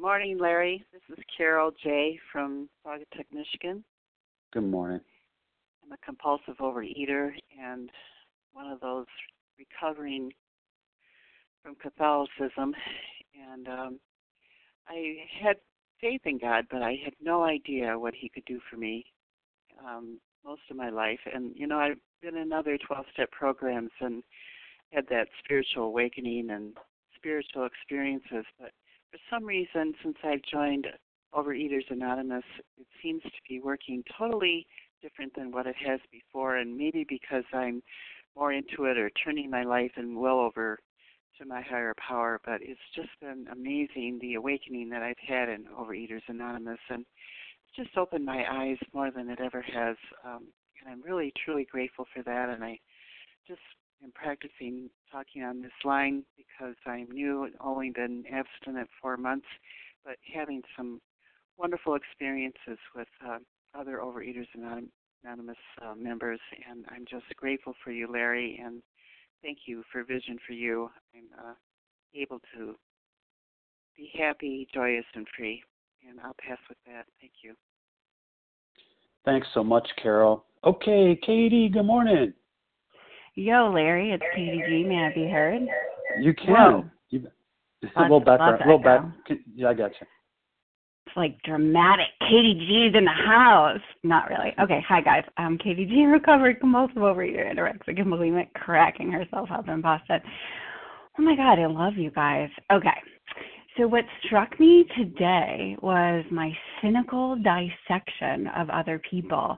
Morning, 0.03 0.37
Larry. 0.37 0.83
This 0.91 1.17
is 1.17 1.23
Carol 1.37 1.71
J. 1.81 2.19
from 2.29 2.67
Saugatuck, 2.85 3.23
Michigan. 3.31 3.85
Good 4.51 4.65
morning. 4.65 4.99
I'm 5.81 5.93
a 5.93 5.97
compulsive 6.05 6.57
overeater 6.59 7.31
and 7.57 7.89
one 8.51 8.69
of 8.69 8.81
those 8.81 9.05
recovering 9.57 10.33
from 11.63 11.75
Catholicism. 11.75 12.75
And 13.49 13.69
um, 13.69 13.99
I 14.89 15.19
had 15.41 15.55
faith 16.01 16.19
in 16.25 16.37
God, 16.37 16.65
but 16.69 16.81
I 16.81 16.99
had 17.01 17.13
no 17.21 17.43
idea 17.43 17.97
what 17.97 18.13
He 18.13 18.27
could 18.27 18.43
do 18.43 18.59
for 18.69 18.75
me 18.75 19.05
um, 19.87 20.19
most 20.43 20.63
of 20.69 20.75
my 20.75 20.89
life. 20.89 21.21
And, 21.33 21.53
you 21.55 21.65
know, 21.65 21.79
I've 21.79 21.97
been 22.21 22.35
in 22.35 22.51
other 22.51 22.77
12 22.77 23.05
step 23.13 23.31
programs 23.31 23.91
and 24.01 24.21
had 24.91 25.05
that 25.11 25.29
spiritual 25.41 25.83
awakening 25.85 26.49
and 26.49 26.75
spiritual 27.15 27.65
experiences, 27.65 28.43
but 28.59 28.71
for 29.13 29.19
some 29.29 29.45
reason, 29.45 29.93
since 30.01 30.17
I've 30.23 30.41
joined 30.41 30.87
Overeaters 31.35 31.89
Anonymous, 31.91 32.43
it 32.79 32.87
seems 33.03 33.21
to 33.21 33.29
be 33.47 33.59
working 33.59 34.03
totally 34.17 34.65
different 35.03 35.33
than 35.35 35.51
what 35.51 35.67
it 35.67 35.75
has 35.85 35.99
before, 36.11 36.57
and 36.57 36.75
maybe 36.75 37.05
because 37.07 37.43
I'm 37.53 37.83
more 38.35 38.51
into 38.51 38.85
it 38.85 38.97
or 38.97 39.11
turning 39.23 39.51
my 39.51 39.63
life 39.63 39.91
and 39.97 40.17
will 40.17 40.39
over 40.39 40.79
to 41.37 41.45
my 41.45 41.61
higher 41.61 41.93
power. 41.95 42.41
But 42.43 42.61
it's 42.63 42.81
just 42.95 43.09
been 43.21 43.45
amazing 43.51 44.17
the 44.19 44.33
awakening 44.33 44.89
that 44.89 45.03
I've 45.03 45.15
had 45.27 45.47
in 45.47 45.65
Overeaters 45.65 46.23
Anonymous, 46.27 46.79
and 46.89 47.05
it's 47.67 47.75
just 47.85 47.95
opened 47.95 48.25
my 48.25 48.45
eyes 48.51 48.77
more 48.95 49.11
than 49.11 49.29
it 49.29 49.39
ever 49.39 49.61
has. 49.61 49.95
Um, 50.25 50.47
and 50.81 50.91
I'm 50.91 51.03
really, 51.03 51.31
truly 51.45 51.67
grateful 51.71 52.07
for 52.15 52.23
that. 52.23 52.49
And 52.49 52.63
I 52.63 52.79
just 53.47 53.61
am 54.03 54.11
practicing 54.13 54.89
talking 55.11 55.43
on 55.43 55.61
this 55.61 55.71
line 55.83 56.23
because 56.35 56.75
I'm 56.85 57.09
new, 57.11 57.43
and 57.43 57.53
only 57.61 57.89
been 57.89 58.23
abstinent 58.31 58.89
four 59.01 59.17
months, 59.17 59.47
but 60.05 60.17
having 60.33 60.61
some 60.75 60.99
wonderful 61.57 61.95
experiences 61.95 62.77
with 62.95 63.07
uh, 63.25 63.37
other 63.77 63.99
Overeaters 64.03 64.47
and 64.53 64.89
Anonymous 65.23 65.57
uh, 65.81 65.95
members, 65.95 66.39
and 66.69 66.85
I'm 66.89 67.05
just 67.09 67.25
grateful 67.37 67.73
for 67.83 67.91
you, 67.91 68.07
Larry, 68.11 68.59
and 68.63 68.81
thank 69.41 69.59
you 69.65 69.83
for 69.91 70.03
Vision 70.03 70.37
for 70.45 70.53
You. 70.53 70.89
I'm 71.15 71.47
uh, 71.47 71.53
able 72.15 72.39
to 72.55 72.75
be 73.95 74.11
happy, 74.17 74.67
joyous, 74.73 75.05
and 75.15 75.27
free. 75.37 75.63
And 76.07 76.19
I'll 76.19 76.35
pass 76.45 76.57
with 76.67 76.77
that. 76.85 77.05
Thank 77.21 77.33
you. 77.43 77.53
Thanks 79.25 79.47
so 79.53 79.63
much, 79.63 79.87
Carol. 80.01 80.43
Okay, 80.65 81.17
Katie, 81.25 81.69
good 81.69 81.83
morning. 81.83 82.33
Yo, 83.35 83.71
Larry, 83.73 84.11
it's 84.11 84.23
Katie 84.35 84.61
G. 84.67 84.83
May 84.83 85.05
I 85.05 85.13
be 85.13 85.27
heard? 85.27 85.61
You 86.21 86.35
can. 86.35 86.91
You, 87.09 87.27
a 87.95 88.01
little 88.03 88.19
background. 88.19 88.61
A 88.61 88.65
little 88.65 88.77
back. 88.77 89.01
Yeah, 89.55 89.69
I 89.69 89.73
got 89.73 89.91
you. 89.99 90.07
It's 91.07 91.17
like 91.17 91.41
dramatic. 91.41 92.05
Katie 92.21 92.53
G's 92.53 92.95
in 92.95 93.05
the 93.05 93.11
house. 93.11 93.81
Not 94.03 94.29
really. 94.29 94.53
Okay, 94.61 94.85
hi 94.87 95.01
guys. 95.01 95.23
I'm 95.37 95.57
Katie 95.57 95.85
G, 95.85 96.05
recovered 96.11 96.59
compulsive 96.59 96.97
overeater, 96.97 97.51
anorexic, 97.51 97.99
and 97.99 98.05
bulimic, 98.05 98.53
cracking 98.53 99.11
herself 99.11 99.49
up 99.51 99.67
in 99.67 99.81
Boston. 99.81 100.19
Oh 101.17 101.23
my 101.23 101.35
God, 101.35 101.57
I 101.57 101.65
love 101.65 101.93
you 101.95 102.11
guys. 102.11 102.49
Okay. 102.71 102.89
So, 103.77 103.87
what 103.87 104.05
struck 104.27 104.59
me 104.59 104.85
today 104.95 105.75
was 105.81 106.23
my 106.31 106.51
cynical 106.81 107.35
dissection 107.35 108.45
of 108.55 108.69
other 108.69 109.01
people. 109.09 109.57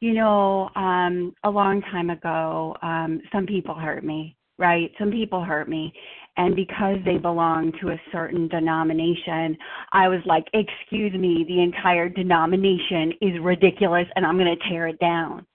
You 0.00 0.14
know, 0.14 0.70
um, 0.76 1.34
a 1.44 1.50
long 1.50 1.82
time 1.82 2.08
ago, 2.08 2.74
um, 2.82 3.20
some 3.30 3.46
people 3.46 3.74
hurt 3.74 4.02
me, 4.02 4.34
right? 4.58 4.90
Some 4.98 5.10
people 5.10 5.44
hurt 5.44 5.68
me. 5.68 5.92
And 6.38 6.56
because 6.56 6.96
they 7.04 7.18
belong 7.18 7.72
to 7.82 7.90
a 7.90 8.00
certain 8.10 8.48
denomination, 8.48 9.58
I 9.92 10.08
was 10.08 10.20
like, 10.24 10.46
excuse 10.54 11.12
me, 11.12 11.44
the 11.46 11.62
entire 11.62 12.08
denomination 12.08 13.12
is 13.20 13.40
ridiculous 13.42 14.06
and 14.16 14.24
I'm 14.24 14.38
going 14.38 14.56
to 14.56 14.68
tear 14.70 14.88
it 14.88 14.98
down. 15.00 15.46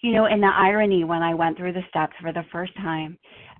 You 0.00 0.12
know, 0.12 0.24
and 0.24 0.42
the 0.42 0.50
irony 0.52 1.04
when 1.04 1.22
I 1.22 1.32
went 1.34 1.56
through 1.56 1.74
the 1.74 1.84
steps 1.88 2.14
for 2.20 2.32
the 2.32 2.44
first 2.50 2.74
time 2.78 3.16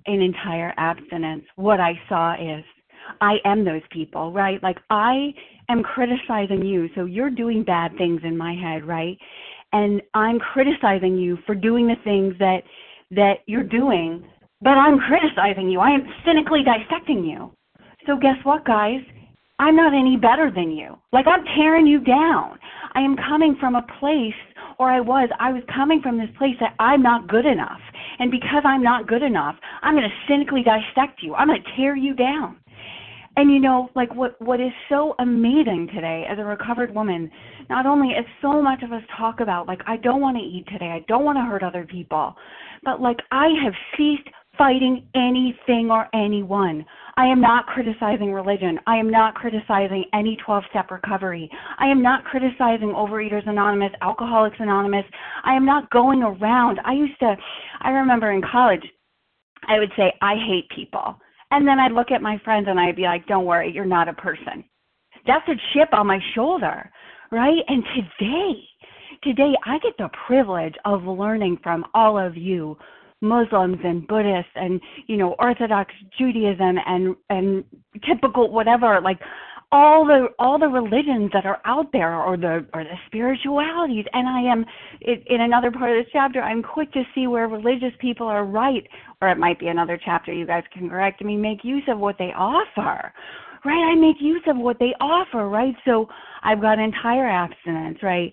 in 0.07 0.21
entire 0.21 0.75
abstinence, 0.77 1.45
what 1.55 1.79
I 1.79 1.93
saw 2.09 2.35
is 2.35 2.65
I 3.21 3.37
am 3.45 3.65
those 3.65 3.83
people, 3.93 4.33
right? 4.33 4.61
Like 4.61 4.79
I 4.91 5.33
am 5.69 5.83
criticizing 5.85 6.65
you, 6.65 6.89
so 6.97 7.05
you're 7.05 7.31
doing 7.31 7.63
bad 7.63 7.93
things 7.97 8.21
in 8.25 8.37
my 8.37 8.55
head, 8.55 8.85
right? 8.85 9.17
And 9.73 10.03
I'm 10.15 10.39
criticizing 10.39 11.17
you 11.17 11.39
for 11.47 11.55
doing 11.55 11.87
the 11.87 11.97
things 12.05 12.35
that 12.39 12.63
that 13.11 13.41
you're 13.47 13.63
doing, 13.63 14.25
but 14.63 14.71
I'm 14.79 14.99
criticizing 14.99 15.69
you. 15.69 15.81
I 15.81 15.91
am 15.91 16.07
cynically 16.25 16.63
dissecting 16.65 17.25
you. 17.25 17.53
So 18.07 18.17
guess 18.17 18.37
what, 18.43 18.65
guys? 18.65 19.01
I'm 19.59 19.77
not 19.77 19.93
any 19.95 20.17
better 20.17 20.51
than 20.51 20.71
you. 20.71 20.99
Like 21.13 21.27
I'm 21.27 21.45
tearing 21.57 21.87
you 21.87 22.01
down. 22.01 22.59
I 22.95 23.01
am 23.01 23.17
coming 23.17 23.57
from 23.61 23.77
a 23.77 23.87
place 24.01 24.35
or 24.79 24.91
I 24.91 25.01
was, 25.01 25.29
I 25.39 25.53
was 25.53 25.63
coming 25.73 26.01
from 26.03 26.19
this 26.19 26.31
place 26.37 26.57
that 26.61 26.75
I'm 26.79 27.03
not 27.03 27.29
good 27.29 27.47
enough. 27.47 27.81
And 28.19 28.31
because 28.31 28.63
I'm 28.65 28.83
not 28.83 29.07
good 29.07 29.23
enough, 29.23 29.57
I'm 29.83 29.95
going 29.95 30.09
to 30.09 30.33
cynically 30.33 30.63
dissect 30.63 31.23
you. 31.23 31.35
I'm 31.35 31.49
going 31.49 31.63
to 31.63 31.77
tear 31.77 31.95
you 31.97 32.15
down. 32.15 32.57
And 33.37 33.51
you 33.51 33.61
know, 33.61 33.89
like 33.95 34.15
what 34.15 34.39
what 34.43 34.61
is 34.61 34.73
so 34.91 35.15
amazing 35.19 35.89
today 35.95 36.27
as 36.29 36.39
a 36.39 36.45
recovered 36.45 36.95
woman, 36.95 37.31
not 37.73 37.87
only 37.87 38.09
is 38.09 38.27
so 38.43 38.61
much 38.61 38.83
of 38.83 38.93
us 38.93 39.03
talk 39.17 39.41
about 39.41 39.67
like 39.67 39.81
I 39.87 39.97
don't 39.97 40.21
want 40.21 40.37
to 40.37 40.43
eat 40.43 40.67
today, 40.71 40.91
I 40.93 41.03
don't 41.09 41.25
want 41.25 41.39
to 41.39 41.43
hurt 41.43 41.63
other 41.63 41.87
people, 41.87 42.35
but 42.85 43.01
like 43.01 43.17
I 43.31 43.49
have 43.65 43.73
ceased 43.97 44.29
fighting 44.59 45.07
anything 45.15 45.89
or 45.91 46.07
anyone. 46.13 46.85
I 47.17 47.25
am 47.27 47.41
not 47.41 47.65
criticizing 47.67 48.31
religion. 48.31 48.79
I 48.87 48.97
am 48.97 49.11
not 49.11 49.35
criticizing 49.35 50.05
any 50.13 50.37
12 50.45 50.65
step 50.69 50.91
recovery. 50.91 51.49
I 51.79 51.87
am 51.87 52.03
not 52.03 52.25
criticizing 52.25 52.93
Overeaters 52.95 53.49
Anonymous, 53.49 53.93
Alcoholics 54.03 54.57
Anonymous. 54.59 55.07
I 55.43 55.55
am 55.55 55.65
not 55.65 55.89
going 55.89 56.23
around. 56.23 56.79
I 56.85 56.93
used 56.93 57.19
to, 57.21 57.35
I 57.81 57.89
remember 57.91 58.33
in 58.33 58.43
college, 58.43 58.85
I 59.67 59.79
would 59.79 59.93
say, 59.97 60.13
I 60.21 60.35
hate 60.35 60.69
people. 60.77 61.19
And 61.51 61.67
then 61.67 61.79
I'd 61.79 61.93
look 61.93 62.11
at 62.11 62.21
my 62.21 62.39
friends 62.45 62.67
and 62.69 62.79
I'd 62.79 62.97
be 62.97 63.05
like, 63.05 63.27
don't 63.27 63.47
worry, 63.47 63.73
you're 63.73 63.87
not 63.87 64.09
a 64.09 64.13
person. 64.13 64.63
That's 65.27 65.49
a 65.49 65.55
chip 65.73 65.89
on 65.93 66.07
my 66.07 66.19
shoulder, 66.35 66.91
right? 67.33 67.65
And 67.67 67.83
today, 67.95 68.63
today 69.25 69.55
I 69.65 69.79
get 69.79 69.97
the 69.99 70.11
privilege 70.27 70.75
of 70.85 71.05
learning 71.05 71.59
from 71.63 71.85
all 71.95 72.19
of 72.19 72.37
you 72.37 72.77
Muslims 73.23 73.79
and 73.85 74.07
Buddhists 74.07 74.51
and 74.55 74.81
you 75.07 75.17
know 75.17 75.35
Orthodox 75.39 75.93
Judaism 76.19 76.77
and 76.87 77.17
and 77.31 77.65
typical 78.07 78.51
whatever 78.53 79.01
like 79.01 79.19
all 79.71 80.05
the 80.05 80.27
all 80.39 80.59
the 80.59 80.67
religions 80.67 81.31
that 81.33 81.47
are 81.47 81.61
out 81.65 81.91
there 81.93 82.15
or 82.17 82.37
the 82.37 82.67
or 82.75 82.85
the 82.85 82.97
spiritualities. 83.07 84.05
And 84.13 84.29
i 84.29 84.41
am 84.41 84.67
in 85.03 85.41
another 85.41 85.71
part 85.71 85.97
of 85.97 86.05
this 86.05 86.13
chapter 86.13 86.43
i'm 86.43 86.63
quick 86.63 86.93
to 86.93 87.05
see 87.15 87.29
where 87.29 87.49
religious 87.49 87.95
people 88.01 88.27
are 88.27 88.45
right. 88.45 88.87
Or 89.23 89.29
it 89.29 89.39
might 89.39 89.61
be 89.61 89.69
another 89.69 89.99
chapter 90.05 90.33
you 90.33 90.45
guys 90.45 90.65
can 90.73 90.91
correct 90.91 91.25
me 91.25 91.37
make 91.37 91.65
use 91.65 91.85
of 91.89 91.99
what 91.99 92.19
they 92.19 92.33
offer 92.37 93.13
right 93.65 93.93
i 93.93 93.95
make 93.95 94.17
use 94.21 94.43
of 94.47 94.57
what 94.57 94.79
they 94.79 94.93
offer 95.01 95.49
right 95.49 95.75
so 95.85 96.09
i've 96.43 96.61
got 96.61 96.79
entire 96.79 97.29
abstinence 97.29 97.99
right 98.03 98.33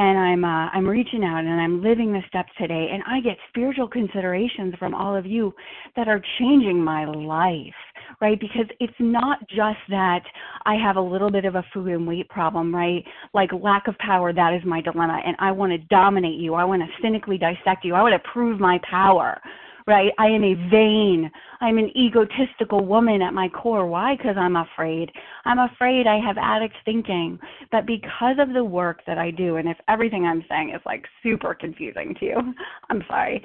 and 0.00 0.18
I'm 0.18 0.44
uh, 0.44 0.68
I'm 0.72 0.88
reaching 0.88 1.24
out 1.24 1.40
and 1.40 1.60
I'm 1.60 1.82
living 1.82 2.12
the 2.12 2.22
steps 2.28 2.50
today, 2.58 2.88
and 2.92 3.02
I 3.06 3.20
get 3.20 3.36
spiritual 3.48 3.88
considerations 3.88 4.74
from 4.78 4.94
all 4.94 5.16
of 5.16 5.26
you 5.26 5.52
that 5.96 6.08
are 6.08 6.22
changing 6.38 6.82
my 6.82 7.04
life, 7.04 7.74
right? 8.20 8.38
Because 8.40 8.66
it's 8.78 8.94
not 8.98 9.40
just 9.48 9.78
that 9.88 10.22
I 10.64 10.74
have 10.74 10.96
a 10.96 11.00
little 11.00 11.30
bit 11.30 11.44
of 11.44 11.56
a 11.56 11.64
food 11.74 11.88
and 11.88 12.06
weight 12.06 12.28
problem, 12.28 12.74
right? 12.74 13.04
Like 13.34 13.50
lack 13.52 13.88
of 13.88 13.98
power, 13.98 14.32
that 14.32 14.54
is 14.54 14.62
my 14.64 14.80
dilemma, 14.80 15.20
and 15.24 15.36
I 15.38 15.50
want 15.50 15.72
to 15.72 15.78
dominate 15.88 16.38
you. 16.38 16.54
I 16.54 16.64
want 16.64 16.82
to 16.82 16.88
cynically 17.02 17.36
dissect 17.36 17.84
you. 17.84 17.94
I 17.94 18.02
want 18.02 18.14
to 18.14 18.30
prove 18.32 18.60
my 18.60 18.78
power 18.88 19.40
right? 19.86 20.12
I 20.18 20.26
am 20.26 20.44
a 20.44 20.54
vain, 20.70 21.30
I'm 21.60 21.78
an 21.78 21.90
egotistical 21.96 22.84
woman 22.84 23.22
at 23.22 23.34
my 23.34 23.48
core. 23.48 23.86
Why? 23.86 24.16
Because 24.16 24.36
I'm 24.38 24.56
afraid. 24.56 25.10
I'm 25.44 25.58
afraid 25.58 26.06
I 26.06 26.18
have 26.18 26.36
addict 26.38 26.74
thinking. 26.84 27.38
But 27.70 27.86
because 27.86 28.36
of 28.38 28.52
the 28.52 28.64
work 28.64 29.00
that 29.06 29.18
I 29.18 29.30
do, 29.30 29.56
and 29.56 29.68
if 29.68 29.76
everything 29.88 30.24
I'm 30.24 30.44
saying 30.48 30.70
is 30.74 30.80
like 30.86 31.04
super 31.22 31.54
confusing 31.54 32.14
to 32.20 32.26
you, 32.26 32.36
I'm 32.90 33.02
sorry. 33.08 33.42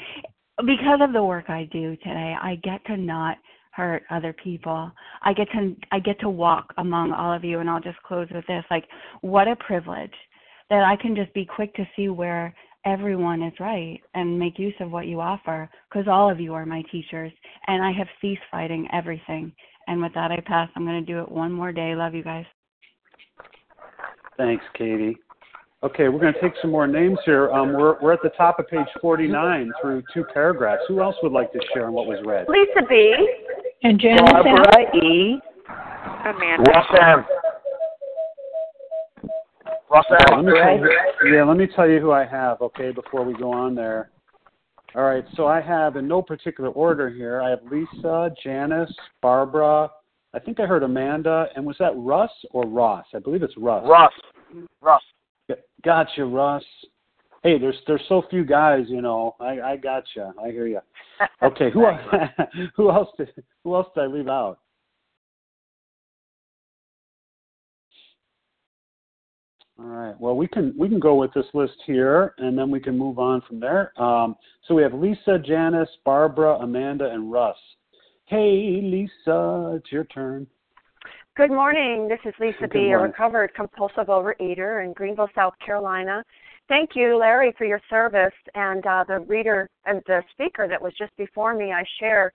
Because 0.60 1.00
of 1.02 1.13
the 1.13 1.24
work 1.24 1.50
I 1.50 1.67
do 1.71 1.95
today, 1.98 2.36
I 2.41 2.56
get 2.63 2.86
to 2.86 2.98
not 2.98 3.38
hurt 3.71 4.04
other 4.10 4.34
people. 4.34 4.89
I 5.21 5.34
get 5.34 5.50
to 5.52 5.76
I 5.91 6.00
get 6.00 6.19
to 6.21 6.30
walk 6.30 6.74
among 6.78 7.12
all 7.12 7.34
of 7.34 7.43
you 7.43 7.60
and 7.60 7.69
I'll 7.69 7.82
just 7.82 8.02
close 8.04 8.28
with 8.34 8.48
this. 8.48 8.63
Like 8.71 8.86
what 9.19 9.50
a 9.50 9.56
privilege 9.58 10.13
that 10.69 10.84
I 10.84 10.95
can 10.95 11.15
just 11.15 11.34
be 11.34 11.45
quick 11.45 11.74
to 11.76 11.88
see 11.95 12.08
where 12.08 12.56
everyone 12.86 13.41
is 13.41 13.54
right 13.60 14.00
and 14.13 14.39
make 14.39 14.60
use 14.60 14.74
of 14.80 14.91
what 14.91 15.08
you 15.08 15.19
offer 15.19 15.69
because 15.89 16.08
all 16.08 16.30
of 16.30 16.39
you 16.39 16.54
are 16.54 16.65
my 16.65 16.84
teachers 16.91 17.32
and 17.67 17.84
I 17.84 17.91
have 17.91 18.08
ceased 18.21 18.41
fighting 18.52 18.88
everything. 18.93 19.52
And 19.88 20.02
with 20.02 20.13
that, 20.13 20.32
I 20.32 20.39
pass. 20.45 20.69
I'm 20.76 20.86
going 20.86 21.04
to 21.04 21.12
do 21.12 21.21
it 21.21 21.32
one 21.32 21.52
more 21.52 21.71
day. 21.71 21.95
Love 21.95 22.15
you 22.15 22.24
guys. 22.24 22.45
Thanks, 24.38 24.63
Katie. 24.76 25.17
Okay, 25.84 26.10
we're 26.10 26.19
going 26.19 26.34
to 26.34 26.41
take 26.41 26.54
some 26.62 26.71
more 26.71 26.88
names 26.88 27.19
here. 27.26 27.52
Um, 27.52 27.74
we're, 27.74 28.02
we're 28.02 28.13
at 28.13 28.24
the 28.24 28.30
top 28.30 28.60
of 28.60 28.67
page 28.67 28.88
49 29.02 29.71
through 29.82 30.02
two 30.13 30.24
paragraphs. 30.34 30.82
Who 30.88 31.02
else 31.02 31.15
would 31.21 31.32
like 31.32 31.52
to 31.54 31.60
share 31.74 31.86
on 31.88 31.93
what 31.93 32.08
was 32.08 32.19
read? 32.26 32.48
Lisa 32.50 32.88
B. 32.89 33.13
And 33.84 34.00
Janice 34.00 34.32
Barbara 34.32 34.95
E. 34.95 35.39
Amanda. 36.26 36.71
Let 39.91 40.43
me 40.43 40.52
you, 40.52 41.34
yeah, 41.34 41.43
let 41.43 41.58
me 41.58 41.67
tell 41.76 41.89
you 41.89 42.00
who 42.00 42.12
I 42.12 42.26
have, 42.26 42.62
okay, 42.62 42.91
before 42.91 43.24
we 43.24 43.34
go 43.34 43.52
on 43.52 43.76
there. 43.76 44.10
All 44.95 45.04
right, 45.04 45.26
so 45.36 45.45
I 45.45 45.62
have 45.62 45.95
in 45.95 46.08
no 46.08 46.21
particular 46.21 46.69
order 46.69 47.10
here. 47.10 47.41
I 47.41 47.50
have 47.50 47.60
Lisa, 47.69 48.32
Janice, 48.43 48.93
Barbara. 49.21 49.89
I 50.34 50.39
think 50.39 50.60
I 50.60 50.65
heard 50.65 50.84
Amanda, 50.84 51.48
and 51.56 51.65
was 51.65 51.76
that 51.80 51.93
Russ 51.95 52.32
or 52.52 52.65
Ross? 52.65 53.06
I 53.13 53.19
believe 53.19 53.43
it's 53.43 53.58
Russ. 53.58 53.86
Russ. 53.88 54.13
Russ. 54.82 55.02
Gotcha, 55.84 56.26
Russ. 56.26 56.63
Hey, 57.43 57.60
there's 57.60 57.78
there's 57.86 58.02
so 58.10 58.24
few 58.30 58.43
guys, 58.43 58.86
you 58.88 59.02
know. 59.02 59.36
I 59.39 59.62
I 59.62 59.78
gotcha. 59.78 60.34
I 60.43 60.50
hear 60.50 60.67
you. 60.67 60.80
Okay, 61.41 61.69
who 61.71 61.86
else, 61.86 62.02
who 62.76 62.89
else 62.91 63.08
did 63.17 63.30
who 63.63 63.76
else 63.76 63.88
did 63.95 64.04
I 64.04 64.08
leave 64.08 64.28
out? 64.28 64.60
All 69.77 69.85
right. 69.85 70.15
Well, 70.19 70.38
we 70.38 70.47
can 70.47 70.73
we 70.77 70.88
can 70.88 70.99
go 70.99 71.15
with 71.15 71.33
this 71.33 71.45
list 71.53 71.75
here, 71.85 72.33
and 72.38 72.57
then 72.57 72.71
we 72.71 72.79
can 72.79 72.97
move 72.97 73.19
on 73.19 73.41
from 73.47 73.59
there. 73.59 73.91
Um, 74.01 74.35
so 74.67 74.73
we 74.73 74.81
have 74.83 74.93
Lisa, 74.93 75.38
Janice, 75.38 75.89
Barbara, 76.05 76.55
Amanda, 76.59 77.11
and 77.11 77.29
Russ. 77.29 77.57
Hey, 78.25 78.79
Lisa, 78.81 79.73
it's 79.75 79.91
your 79.91 80.05
turn. 80.05 80.47
Good 81.35 81.51
morning. 81.51 82.07
This 82.07 82.19
is 82.23 82.33
Lisa 82.39 82.69
B., 82.71 82.91
a 82.91 82.97
recovered 82.97 83.53
compulsive 83.53 84.07
overeater 84.07 84.85
in 84.85 84.93
Greenville, 84.93 85.27
South 85.35 85.53
Carolina. 85.63 86.23
Thank 86.69 86.91
you, 86.95 87.17
Larry, 87.17 87.53
for 87.57 87.65
your 87.65 87.81
service. 87.89 88.33
And 88.55 88.85
uh, 88.88 89.03
the 89.05 89.19
reader 89.19 89.69
and 89.85 90.01
the 90.07 90.23
speaker 90.31 90.69
that 90.69 90.81
was 90.81 90.93
just 90.97 91.15
before 91.17 91.53
me, 91.53 91.73
I 91.73 91.83
share 91.99 92.31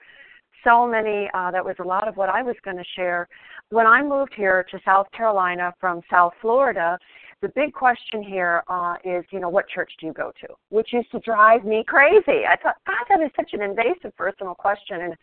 so 0.62 0.86
many, 0.86 1.30
uh, 1.32 1.50
that 1.50 1.64
was 1.64 1.76
a 1.80 1.82
lot 1.82 2.08
of 2.08 2.18
what 2.18 2.28
I 2.28 2.42
was 2.42 2.56
going 2.62 2.76
to 2.76 2.84
share. 2.94 3.26
When 3.70 3.86
I 3.86 4.02
moved 4.02 4.34
here 4.36 4.66
to 4.70 4.78
South 4.84 5.06
Carolina 5.12 5.72
from 5.80 6.02
South 6.10 6.34
Florida, 6.42 6.98
the 7.42 7.48
big 7.48 7.72
question 7.72 8.22
here 8.22 8.62
uh, 8.68 8.94
is, 9.04 9.24
you 9.30 9.40
know, 9.40 9.48
what 9.48 9.68
church 9.68 9.90
do 9.98 10.06
you 10.06 10.12
go 10.12 10.32
to? 10.40 10.48
Which 10.68 10.92
used 10.92 11.10
to 11.12 11.20
drive 11.20 11.64
me 11.64 11.84
crazy. 11.86 12.44
I 12.48 12.56
thought, 12.62 12.76
God, 12.86 13.04
that 13.08 13.24
is 13.24 13.30
such 13.34 13.52
an 13.52 13.62
invasive 13.62 14.14
personal 14.16 14.54
question 14.54 15.00
and 15.00 15.14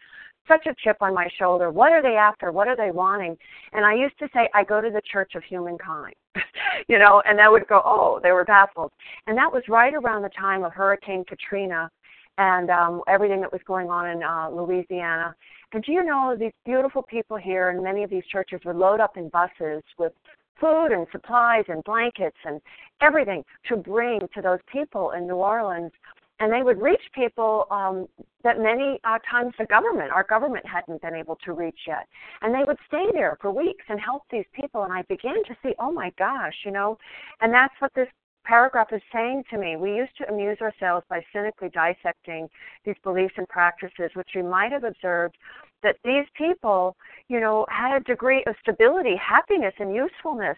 such 0.47 0.65
a 0.65 0.75
chip 0.83 0.97
on 1.01 1.13
my 1.13 1.27
shoulder. 1.37 1.69
What 1.71 1.91
are 1.91 2.01
they 2.01 2.15
after? 2.15 2.51
What 2.51 2.67
are 2.67 2.75
they 2.75 2.91
wanting? 2.91 3.37
And 3.73 3.85
I 3.85 3.93
used 3.93 4.17
to 4.19 4.27
say, 4.33 4.49
I 4.55 4.63
go 4.63 4.81
to 4.81 4.89
the 4.89 5.01
Church 5.11 5.35
of 5.35 5.43
Humankind. 5.43 6.15
you 6.87 6.97
know, 6.99 7.21
and 7.25 7.37
that 7.37 7.51
would 7.51 7.67
go, 7.67 7.81
oh, 7.83 8.19
they 8.23 8.31
were 8.31 8.45
baffled. 8.45 8.91
And 9.27 9.37
that 9.37 9.51
was 9.51 9.63
right 9.67 9.93
around 9.93 10.23
the 10.23 10.29
time 10.29 10.63
of 10.63 10.73
Hurricane 10.73 11.23
Katrina 11.27 11.89
and 12.37 12.69
um, 12.69 13.01
everything 13.07 13.41
that 13.41 13.51
was 13.51 13.61
going 13.65 13.89
on 13.89 14.09
in 14.09 14.23
uh, 14.23 14.49
Louisiana. 14.49 15.35
And 15.73 15.83
do 15.83 15.91
you 15.91 16.03
know 16.03 16.35
these 16.39 16.53
beautiful 16.65 17.01
people 17.01 17.35
here, 17.35 17.69
and 17.69 17.83
many 17.83 18.03
of 18.03 18.09
these 18.09 18.23
churches 18.31 18.61
would 18.63 18.75
load 18.75 18.99
up 18.99 19.17
in 19.17 19.29
buses 19.29 19.83
with 19.97 20.13
food 20.59 20.87
and 20.87 21.07
supplies 21.11 21.65
and 21.67 21.83
blankets 21.83 22.37
and 22.45 22.61
everything 23.01 23.43
to 23.67 23.77
bring 23.77 24.19
to 24.33 24.41
those 24.41 24.59
people 24.71 25.11
in 25.11 25.27
New 25.27 25.35
Orleans. 25.35 25.91
And 26.39 26.53
they 26.53 26.61
would 26.61 26.79
reach 26.79 27.01
people 27.15 27.65
um, 27.71 28.07
that 28.43 28.59
many 28.59 28.99
uh, 29.03 29.17
times 29.29 29.53
the 29.57 29.65
government, 29.65 30.11
our 30.11 30.23
government, 30.23 30.65
hadn't 30.67 31.01
been 31.01 31.15
able 31.15 31.35
to 31.45 31.53
reach 31.53 31.79
yet. 31.87 32.07
And 32.43 32.53
they 32.53 32.63
would 32.63 32.77
stay 32.87 33.07
there 33.11 33.37
for 33.41 33.51
weeks 33.51 33.83
and 33.89 33.99
help 33.99 34.21
these 34.29 34.45
people. 34.53 34.83
And 34.83 34.93
I 34.93 35.01
began 35.03 35.43
to 35.45 35.57
see, 35.63 35.73
oh 35.79 35.91
my 35.91 36.11
gosh, 36.19 36.53
you 36.63 36.71
know, 36.71 36.99
and 37.41 37.51
that's 37.51 37.73
what 37.79 37.91
this 37.95 38.07
paragraph 38.47 38.87
is 38.91 39.01
saying 39.13 39.43
to 39.51 39.57
me. 39.57 39.75
We 39.75 39.95
used 39.95 40.15
to 40.19 40.29
amuse 40.29 40.57
ourselves 40.61 41.05
by 41.09 41.21
cynically 41.33 41.69
dissecting 41.69 42.47
these 42.85 42.95
beliefs 43.03 43.33
and 43.37 43.47
practices, 43.49 44.11
which 44.13 44.29
we 44.33 44.41
might 44.41 44.71
have 44.71 44.83
observed 44.83 45.35
that 45.83 45.97
these 46.03 46.25
people, 46.35 46.95
you 47.27 47.39
know, 47.39 47.65
had 47.69 47.97
a 47.97 48.03
degree 48.03 48.43
of 48.47 48.55
stability, 48.61 49.15
happiness, 49.15 49.73
and 49.79 49.93
usefulness. 49.93 50.57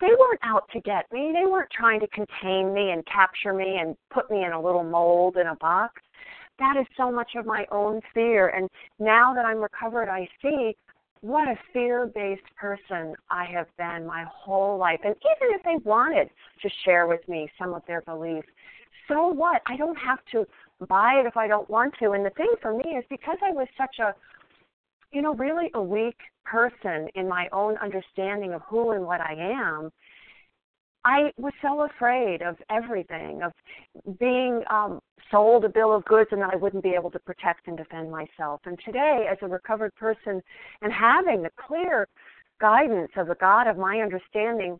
They 0.00 0.08
weren't 0.18 0.40
out 0.42 0.64
to 0.72 0.80
get 0.80 1.04
me. 1.12 1.32
They 1.34 1.46
weren't 1.46 1.70
trying 1.70 2.00
to 2.00 2.08
contain 2.08 2.72
me 2.72 2.90
and 2.90 3.06
capture 3.06 3.52
me 3.52 3.76
and 3.80 3.94
put 4.10 4.30
me 4.30 4.44
in 4.44 4.52
a 4.52 4.60
little 4.60 4.82
mold 4.82 5.36
in 5.36 5.46
a 5.46 5.56
box. 5.56 6.00
That 6.58 6.76
is 6.78 6.86
so 6.96 7.12
much 7.12 7.32
of 7.36 7.46
my 7.46 7.66
own 7.70 8.00
fear. 8.14 8.48
And 8.48 8.68
now 8.98 9.34
that 9.34 9.44
I'm 9.44 9.58
recovered, 9.58 10.08
I 10.08 10.26
see 10.42 10.76
what 11.22 11.48
a 11.48 11.54
fear 11.72 12.10
based 12.14 12.42
person 12.56 13.14
I 13.30 13.44
have 13.46 13.66
been 13.76 14.06
my 14.06 14.24
whole 14.32 14.78
life. 14.78 15.00
And 15.04 15.14
even 15.14 15.54
if 15.54 15.62
they 15.62 15.76
wanted 15.88 16.30
to 16.62 16.70
share 16.84 17.06
with 17.06 17.26
me 17.28 17.50
some 17.58 17.74
of 17.74 17.82
their 17.86 18.00
beliefs, 18.02 18.48
so 19.08 19.28
what? 19.28 19.60
I 19.66 19.76
don't 19.76 19.96
have 19.96 20.20
to 20.32 20.46
buy 20.86 21.20
it 21.20 21.26
if 21.26 21.36
I 21.36 21.48
don't 21.48 21.68
want 21.68 21.94
to. 22.00 22.12
And 22.12 22.24
the 22.24 22.30
thing 22.30 22.52
for 22.62 22.72
me 22.72 22.90
is 22.96 23.04
because 23.10 23.36
I 23.46 23.52
was 23.52 23.66
such 23.76 23.98
a, 23.98 24.14
you 25.12 25.20
know, 25.20 25.34
really 25.34 25.70
a 25.74 25.82
weak 25.82 26.16
person 26.44 27.08
in 27.14 27.28
my 27.28 27.48
own 27.52 27.76
understanding 27.78 28.52
of 28.54 28.62
who 28.68 28.92
and 28.92 29.04
what 29.04 29.20
I 29.20 29.34
am, 29.34 29.90
I 31.04 31.32
was 31.38 31.52
so 31.62 31.82
afraid 31.82 32.42
of 32.42 32.56
everything, 32.70 33.42
of 33.42 33.52
being 34.18 34.62
um, 34.70 35.00
sold 35.30 35.64
a 35.64 35.68
bill 35.68 35.94
of 35.94 36.04
goods 36.04 36.28
and 36.32 36.42
that 36.42 36.50
I 36.52 36.56
wouldn't 36.56 36.82
be 36.82 36.90
able 36.90 37.10
to 37.12 37.18
protect 37.18 37.68
and 37.68 37.76
defend 37.76 38.10
myself. 38.10 38.60
And 38.66 38.78
today, 38.84 39.26
as 39.30 39.38
a 39.40 39.48
recovered 39.48 39.94
person 39.94 40.42
and 40.82 40.92
having 40.92 41.42
the 41.42 41.50
clear 41.56 42.06
guidance 42.60 43.10
of 43.16 43.28
the 43.28 43.34
God 43.36 43.66
of 43.66 43.78
my 43.78 44.00
understanding, 44.00 44.78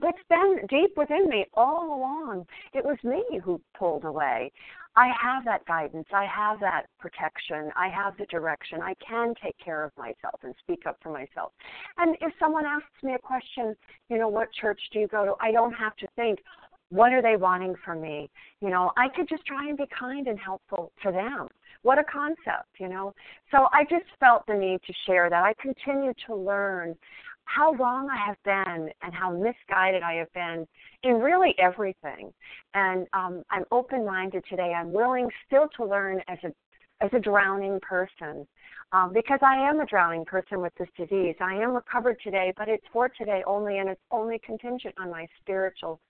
that's 0.00 0.18
been 0.28 0.66
deep 0.68 0.96
within 0.96 1.28
me 1.28 1.46
all 1.54 1.98
along. 1.98 2.46
It 2.72 2.84
was 2.84 2.96
me 3.04 3.40
who 3.44 3.60
pulled 3.78 4.04
away. 4.04 4.52
I 4.96 5.12
have 5.22 5.44
that 5.44 5.64
guidance. 5.66 6.08
I 6.12 6.26
have 6.26 6.58
that 6.60 6.86
protection. 6.98 7.70
I 7.76 7.88
have 7.88 8.16
the 8.16 8.26
direction. 8.26 8.80
I 8.82 8.94
can 9.06 9.34
take 9.42 9.56
care 9.64 9.84
of 9.84 9.92
myself 9.96 10.40
and 10.42 10.54
speak 10.60 10.86
up 10.86 10.98
for 11.02 11.12
myself. 11.12 11.52
And 11.98 12.16
if 12.20 12.32
someone 12.40 12.66
asks 12.66 13.02
me 13.02 13.14
a 13.14 13.18
question, 13.18 13.76
you 14.08 14.18
know, 14.18 14.28
what 14.28 14.48
church 14.52 14.80
do 14.92 14.98
you 14.98 15.06
go 15.06 15.24
to? 15.24 15.34
I 15.40 15.52
don't 15.52 15.72
have 15.72 15.96
to 15.96 16.08
think, 16.16 16.40
what 16.90 17.12
are 17.12 17.22
they 17.22 17.36
wanting 17.36 17.76
from 17.84 18.00
me? 18.00 18.28
You 18.60 18.70
know, 18.70 18.90
I 18.96 19.08
could 19.14 19.28
just 19.28 19.46
try 19.46 19.68
and 19.68 19.78
be 19.78 19.86
kind 19.96 20.26
and 20.26 20.38
helpful 20.38 20.92
to 21.04 21.12
them. 21.12 21.46
What 21.82 21.98
a 21.98 22.04
concept, 22.04 22.68
you 22.78 22.88
know. 22.88 23.14
So 23.52 23.68
I 23.72 23.84
just 23.84 24.06
felt 24.18 24.44
the 24.46 24.54
need 24.54 24.80
to 24.86 24.92
share 25.06 25.30
that. 25.30 25.44
I 25.44 25.54
continue 25.62 26.12
to 26.26 26.34
learn 26.34 26.96
how 27.44 27.72
wrong 27.74 28.08
I 28.08 28.26
have 28.26 28.36
been 28.44 28.90
and 29.02 29.14
how 29.14 29.30
misguided 29.32 30.02
I 30.02 30.14
have 30.14 30.32
been 30.32 30.66
in 31.02 31.14
really 31.14 31.54
everything. 31.58 32.32
And 32.74 33.06
um, 33.12 33.42
I'm 33.50 33.64
open 33.70 34.06
minded 34.06 34.44
today. 34.48 34.72
I'm 34.76 34.92
willing 34.92 35.28
still 35.46 35.68
to 35.76 35.84
learn 35.84 36.20
as 36.28 36.38
a 36.44 36.52
as 37.02 37.10
a 37.14 37.18
drowning 37.18 37.80
person 37.80 38.46
um, 38.92 39.12
because 39.12 39.38
I 39.42 39.54
am 39.54 39.80
a 39.80 39.86
drowning 39.86 40.24
person 40.24 40.60
with 40.60 40.72
this 40.78 40.88
disease. 40.96 41.34
I 41.40 41.54
am 41.54 41.72
recovered 41.72 42.18
today, 42.22 42.52
but 42.56 42.68
it's 42.68 42.84
for 42.92 43.08
today 43.08 43.42
only, 43.46 43.78
and 43.78 43.88
it's 43.88 44.00
only 44.10 44.38
contingent 44.44 44.94
on 45.00 45.10
my 45.10 45.26
spiritual 45.40 46.00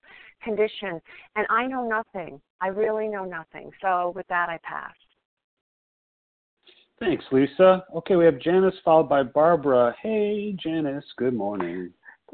condition. 0.43 0.99
And 1.35 1.47
I 1.49 1.67
know 1.67 1.87
nothing. 1.87 2.41
I 2.59 2.67
really 2.67 3.07
know 3.07 3.23
nothing. 3.23 3.71
So 3.81 4.11
with 4.15 4.27
that, 4.27 4.49
I 4.49 4.59
pass. 4.63 4.93
Thanks, 7.01 7.25
Lisa. 7.31 7.83
Okay, 7.95 8.15
we 8.15 8.25
have 8.25 8.37
Janice 8.37 8.75
followed 8.85 9.09
by 9.09 9.23
Barbara. 9.23 9.95
Hey, 10.03 10.55
Janice, 10.63 11.03
good 11.17 11.33
morning. 11.33 11.91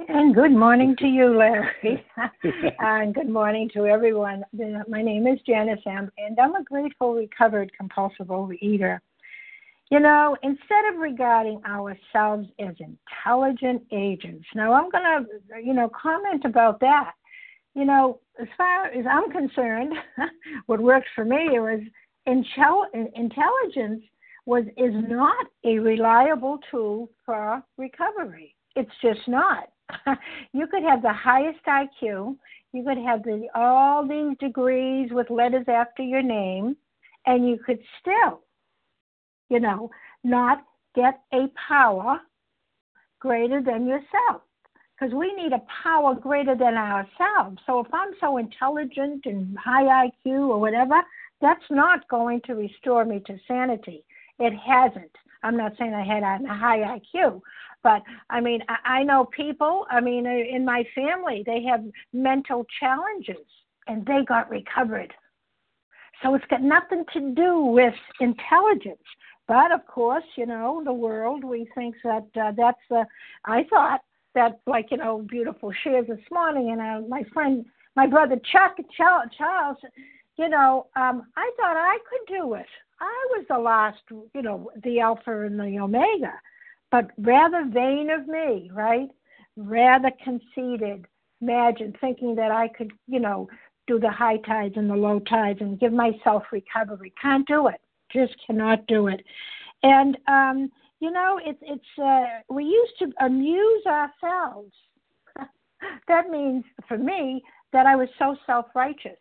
And 0.10 0.36
good 0.36 0.52
morning 0.52 0.94
to 1.00 1.08
you, 1.08 1.38
Larry. 1.38 2.06
and 2.80 3.16
good 3.16 3.30
morning 3.30 3.70
to 3.74 3.86
everyone. 3.86 4.44
My 4.90 5.02
name 5.02 5.26
is 5.26 5.40
Janice 5.48 5.80
and 5.86 6.12
I'm 6.38 6.56
a 6.56 6.66
grateful, 6.66 7.14
recovered, 7.14 7.72
compulsive 7.78 8.28
overeater. 8.28 9.00
You 9.90 10.02
know, 10.02 10.36
instead 10.44 10.94
of 10.94 11.00
regarding 11.00 11.62
ourselves 11.66 12.50
as 12.60 12.76
intelligent 12.80 13.84
agents, 13.94 14.46
now 14.54 14.74
I'm 14.74 14.90
going 14.90 15.04
to, 15.06 15.64
you 15.64 15.74
know, 15.74 15.90
comment 15.90 16.44
about 16.44 16.82
that. 16.82 17.14
You 17.74 17.86
know, 17.86 18.20
as 18.38 18.50
far 18.58 18.88
as 18.88 19.06
I'm 19.10 19.32
concerned, 19.32 19.94
what 20.66 20.82
works 20.82 21.08
for 21.16 21.24
me 21.24 21.58
was 21.58 21.80
intelligence 22.26 24.04
was 24.48 24.64
is 24.78 24.94
not 25.10 25.46
a 25.66 25.78
reliable 25.78 26.58
tool 26.72 27.10
for 27.26 27.62
recovery. 27.78 28.56
It's 28.78 28.92
just 29.02 29.28
not. 29.28 29.70
you 30.54 30.68
could 30.68 30.84
have 30.84 31.02
the 31.02 31.14
highest 31.14 31.60
IQ, 31.68 32.38
you 32.72 32.84
could 32.84 32.98
have 32.98 33.24
the, 33.24 33.48
all 33.54 34.08
these 34.08 34.38
degrees 34.40 35.10
with 35.12 35.30
letters 35.30 35.66
after 35.68 36.02
your 36.02 36.22
name, 36.22 36.78
and 37.26 37.48
you 37.48 37.60
could 37.64 37.80
still, 38.00 38.42
you 39.50 39.60
know, 39.60 39.92
not 40.24 40.64
get 40.96 41.20
a 41.34 41.48
power 41.68 42.20
greater 43.20 43.62
than 43.62 43.86
yourself. 43.86 44.44
Because 44.98 45.14
we 45.14 45.34
need 45.36 45.52
a 45.52 45.62
power 45.84 46.16
greater 46.16 46.56
than 46.56 46.76
ourselves. 46.76 47.60
So 47.66 47.82
if 47.82 47.88
I'm 47.94 48.14
so 48.20 48.38
intelligent 48.38 49.26
and 49.26 49.58
high 49.58 50.08
IQ 50.08 50.50
or 50.50 50.60
whatever, 50.60 50.96
that's 51.42 51.70
not 51.70 52.08
going 52.08 52.42
to 52.46 52.56
restore 52.56 53.06
me 53.06 53.22
to 53.28 53.38
sanity. 53.48 54.04
It 54.40 54.54
hasn't. 54.54 55.12
I'm 55.44 55.58
not 55.58 55.74
saying 55.78 55.94
I 55.94 56.04
had 56.04 56.24
a 56.24 56.54
high 56.54 57.00
IQ, 57.00 57.42
but 57.84 58.02
I 58.30 58.42
mean, 58.42 58.62
I, 58.68 59.00
I 59.00 59.04
know 59.04 59.26
people, 59.26 59.86
I 59.90 60.02
mean, 60.02 60.26
uh, 60.26 60.56
in 60.56 60.66
my 60.66 60.84
family, 60.96 61.44
they 61.46 61.64
have 61.64 61.84
mental 62.14 62.66
challenges 62.80 63.46
and 63.88 64.06
they 64.06 64.24
got 64.28 64.50
recovered. 64.50 65.14
So 66.24 66.34
it's 66.34 66.46
got 66.50 66.62
nothing 66.64 67.06
to 67.14 67.34
do 67.34 67.62
with 67.62 67.94
intelligence. 68.20 69.04
But 69.48 69.72
of 69.72 69.86
course, 69.88 70.26
you 70.36 70.46
know, 70.46 70.82
the 70.84 70.94
world, 70.94 71.44
we 71.44 71.70
think 71.76 71.96
that 72.04 72.28
uh, 72.36 72.52
that's, 72.58 72.80
uh, 72.92 73.06
I 73.46 73.64
thought 73.70 74.02
that, 74.36 74.60
like, 74.68 74.88
you 74.92 74.98
know, 74.98 75.26
beautiful 75.30 75.72
shares 75.84 76.08
this 76.08 76.20
morning, 76.32 76.72
and 76.72 76.82
uh, 76.82 77.08
my 77.08 77.24
friend, 77.34 77.66
my 77.96 78.08
brother 78.08 78.36
Chuck, 78.52 78.78
Charles, 78.98 79.78
you 80.36 80.50
know, 80.50 80.88
um, 80.96 81.24
I 81.38 81.52
thought 81.58 81.78
I 81.78 81.98
could 82.10 82.36
do 82.36 82.54
it. 82.56 82.66
I 83.00 83.26
was 83.32 83.46
the 83.50 83.60
last, 83.60 84.00
you 84.10 84.42
know, 84.42 84.72
the 84.84 85.00
Alpha 85.00 85.46
and 85.46 85.60
the 85.60 85.80
Omega, 85.80 86.34
but 86.92 87.12
rather 87.18 87.66
vain 87.66 88.10
of 88.10 88.28
me, 88.28 88.72
right? 88.74 89.10
Rather 89.56 90.12
conceited. 90.24 91.06
Imagine 91.42 91.94
thinking 92.02 92.36
that 92.36 92.52
I 92.52 92.68
could, 92.70 92.92
you 93.08 93.20
know, 93.20 93.48
do 93.86 94.00
the 94.00 94.10
high 94.10 94.38
tides 94.38 94.76
and 94.78 94.90
the 94.90 94.96
low 94.96 95.20
tides 95.20 95.62
and 95.62 95.80
give 95.80 95.94
myself 95.94 96.44
recovery. 96.52 97.14
Can't 97.22 97.48
do 97.48 97.68
it. 97.68 97.80
Just 98.12 98.36
cannot 98.46 98.86
do 98.88 99.08
it. 99.08 99.24
And 99.84 100.18
um, 100.28 100.72
you 101.00 101.12
know, 101.12 101.40
it's 101.44 101.60
it's 101.62 102.00
uh, 102.02 102.54
we 102.54 102.64
used 102.64 102.94
to 103.00 103.26
amuse 103.26 103.86
ourselves. 103.86 104.74
that 106.08 106.30
means 106.30 106.64
for 106.88 106.98
me 106.98 107.44
that 107.74 107.86
I 107.86 107.96
was 107.96 108.10
so 108.18 108.36
self 108.46 108.66
righteous 108.76 109.18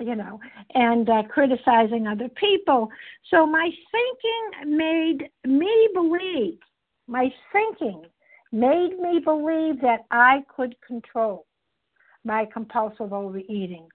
you 0.00 0.14
know, 0.14 0.38
and 0.74 1.08
uh, 1.08 1.22
criticizing 1.28 2.06
other 2.06 2.28
people. 2.30 2.88
So 3.30 3.46
my 3.46 3.70
thinking 3.92 4.76
made 4.76 5.30
me 5.46 5.88
believe, 5.94 6.58
my 7.06 7.32
thinking 7.52 8.02
made 8.52 8.98
me 9.00 9.20
believe 9.24 9.80
that 9.80 10.04
I 10.10 10.44
could 10.54 10.76
control 10.86 11.46
my 12.24 12.46
compulsive 12.52 13.12
overeating. 13.12 13.88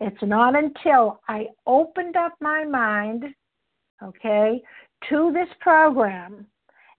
It's 0.00 0.22
not 0.22 0.56
until 0.56 1.20
I 1.28 1.46
opened 1.66 2.16
up 2.16 2.34
my 2.40 2.64
mind, 2.64 3.24
okay, 4.02 4.62
to 5.08 5.32
this 5.32 5.48
program 5.60 6.46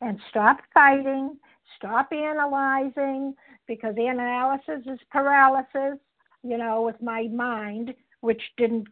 and 0.01 0.19
stopped 0.29 0.63
fighting, 0.73 1.37
stop 1.75 2.11
analyzing, 2.11 3.35
because 3.67 3.95
analysis 3.97 4.81
is 4.85 4.99
paralysis, 5.11 5.99
you 6.43 6.57
know, 6.57 6.81
with 6.81 7.01
my 7.01 7.27
mind 7.27 7.93
which 8.21 8.41
didn't 8.57 8.87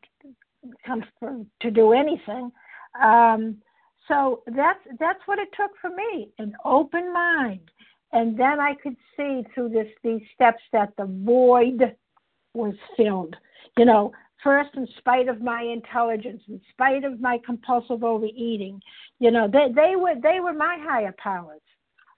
come 0.86 1.04
to 1.62 1.72
do 1.72 1.94
anything. 1.94 2.52
Um, 3.02 3.58
so 4.08 4.44
that's 4.48 4.80
that's 5.00 5.20
what 5.26 5.40
it 5.40 5.50
took 5.58 5.72
for 5.82 5.90
me 5.90 6.30
an 6.38 6.54
open 6.64 7.12
mind 7.12 7.72
And 8.14 8.38
then 8.38 8.60
I 8.60 8.76
could 8.82 8.96
see 9.18 9.44
through 9.54 9.70
this 9.70 9.88
these 10.04 10.22
steps 10.34 10.62
that 10.72 10.94
the 10.98 11.06
void 11.06 11.96
was 12.54 12.76
filled. 12.96 13.36
You 13.78 13.86
know, 13.86 14.12
first 14.44 14.70
in 14.76 14.88
spite 14.98 15.28
of 15.28 15.42
my 15.42 15.62
intelligence, 15.62 16.42
in 16.48 16.62
spite 16.72 17.04
of 17.04 17.20
my 17.20 17.40
compulsive 17.46 18.04
overeating, 18.04 18.80
you 19.20 19.32
know, 19.32 19.48
they, 19.48 19.68
they 19.74 19.96
were 19.96 20.16
they 20.22 20.40
were 20.40 20.54
my 20.54 20.78
higher 20.82 21.14
powers. 21.18 21.62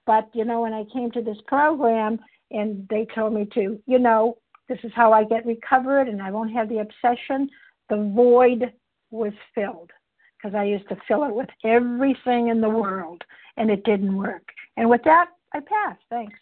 But, 0.06 0.30
you 0.34 0.46
know, 0.46 0.62
when 0.62 0.74
I 0.74 0.86
came 0.93 1.12
to 1.12 1.22
this 1.22 1.38
program 1.48 2.20
and 2.52 2.88
they 2.89 3.06
told 3.13 3.34
me 3.34 3.46
to, 3.54 3.78
you 3.86 4.00
know, 4.00 4.38
this 4.69 4.80
is 4.84 4.91
how 4.95 5.13
I 5.13 5.23
get 5.23 5.45
recovered 5.45 6.08
and 6.08 6.21
I 6.21 6.32
won't 6.32 6.53
have 6.53 6.69
the 6.69 6.80
obsession, 6.80 7.49
the 7.89 8.12
void 8.15 8.71
was 9.12 9.34
filled 9.56 9.91
because 10.38 10.56
I 10.56 10.65
used 10.65 10.88
to 10.89 10.97
fill 11.08 11.23
it 11.23 11.34
with 11.34 11.49
everything 11.63 12.49
in 12.49 12.62
the 12.62 12.69
world 12.69 13.23
and 13.56 13.69
it 13.71 13.84
didn't 13.84 14.15
work. 14.15 14.43
And 14.75 14.89
with 14.89 15.01
that, 15.06 15.30
I 15.53 15.60
pass. 15.60 15.97
Thanks. 16.10 16.38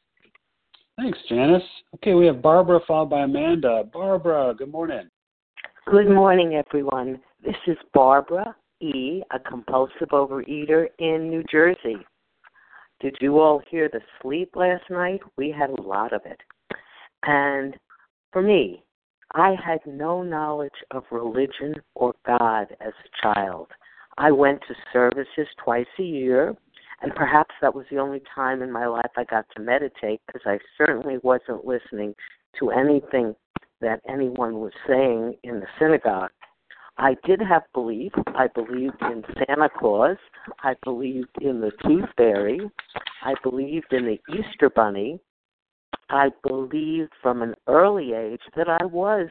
Thanks, 0.98 1.20
Janice. 1.30 1.64
Okay, 1.96 2.14
we 2.14 2.26
have 2.26 2.42
Barbara 2.42 2.80
followed 2.88 3.10
by 3.10 3.22
Amanda. 3.22 3.84
Barbara, 3.92 4.54
good 4.58 4.72
morning. 4.72 5.10
Good 5.88 6.10
morning, 6.10 6.56
everyone. 6.56 7.20
This 7.44 7.56
is 7.68 7.78
Barbara 7.94 8.56
E., 8.82 9.22
a 9.32 9.40
compulsive 9.40 10.10
overeater 10.12 10.88
in 11.00 11.30
New 11.30 11.44
Jersey. 11.52 11.98
Did 13.02 13.18
you 13.20 13.40
all 13.40 13.62
hear 13.70 13.90
the 13.92 14.00
sleep 14.22 14.56
last 14.56 14.90
night? 14.90 15.20
We 15.38 15.52
had 15.52 15.70
a 15.70 15.82
lot 15.82 16.14
of 16.14 16.22
it. 16.26 16.40
And 17.24 17.76
for 18.36 18.42
me, 18.42 18.84
I 19.34 19.56
had 19.66 19.80
no 19.88 20.22
knowledge 20.22 20.74
of 20.92 21.06
religion 21.10 21.74
or 21.94 22.14
God 22.28 22.68
as 22.82 22.92
a 22.92 23.34
child. 23.34 23.68
I 24.18 24.30
went 24.32 24.60
to 24.68 24.76
services 24.92 25.48
twice 25.64 25.86
a 25.98 26.04
year 26.04 26.54
and 27.02 27.16
perhaps 27.16 27.56
that 27.62 27.74
was 27.74 27.86
the 27.90 27.98
only 27.98 28.22
time 28.36 28.62
in 28.62 28.74
my 28.74 28.88
life 28.88 29.12
I 29.16 29.24
got 29.24 29.46
to 29.56 29.62
meditate 29.62 30.20
because 30.28 30.42
I 30.46 30.60
certainly 30.78 31.18
wasn't 31.24 31.64
listening 31.64 32.14
to 32.60 32.72
anything 32.72 33.36
that 33.80 34.02
anyone 34.06 34.56
was 34.56 34.74
saying 34.86 35.36
in 35.44 35.62
the 35.62 35.68
synagogue. 35.80 36.32
I 36.98 37.16
did 37.26 37.40
have 37.40 37.64
belief. 37.74 38.12
I 38.28 38.48
believed 38.54 39.02
in 39.02 39.24
Santa 39.48 39.70
Claus. 39.80 40.18
I 40.62 40.74
believed 40.84 41.38
in 41.40 41.62
the 41.62 41.72
Tooth 41.88 42.10
Fairy. 42.18 42.60
I 43.24 43.34
believed 43.44 43.94
in 43.94 44.04
the 44.04 44.20
Easter 44.38 44.70
Bunny. 44.70 45.22
I 46.10 46.30
believed 46.48 47.14
from 47.22 47.42
an 47.42 47.56
early 47.68 48.14
age 48.14 48.42
that 48.56 48.70
I 48.70 48.86
was 48.86 49.30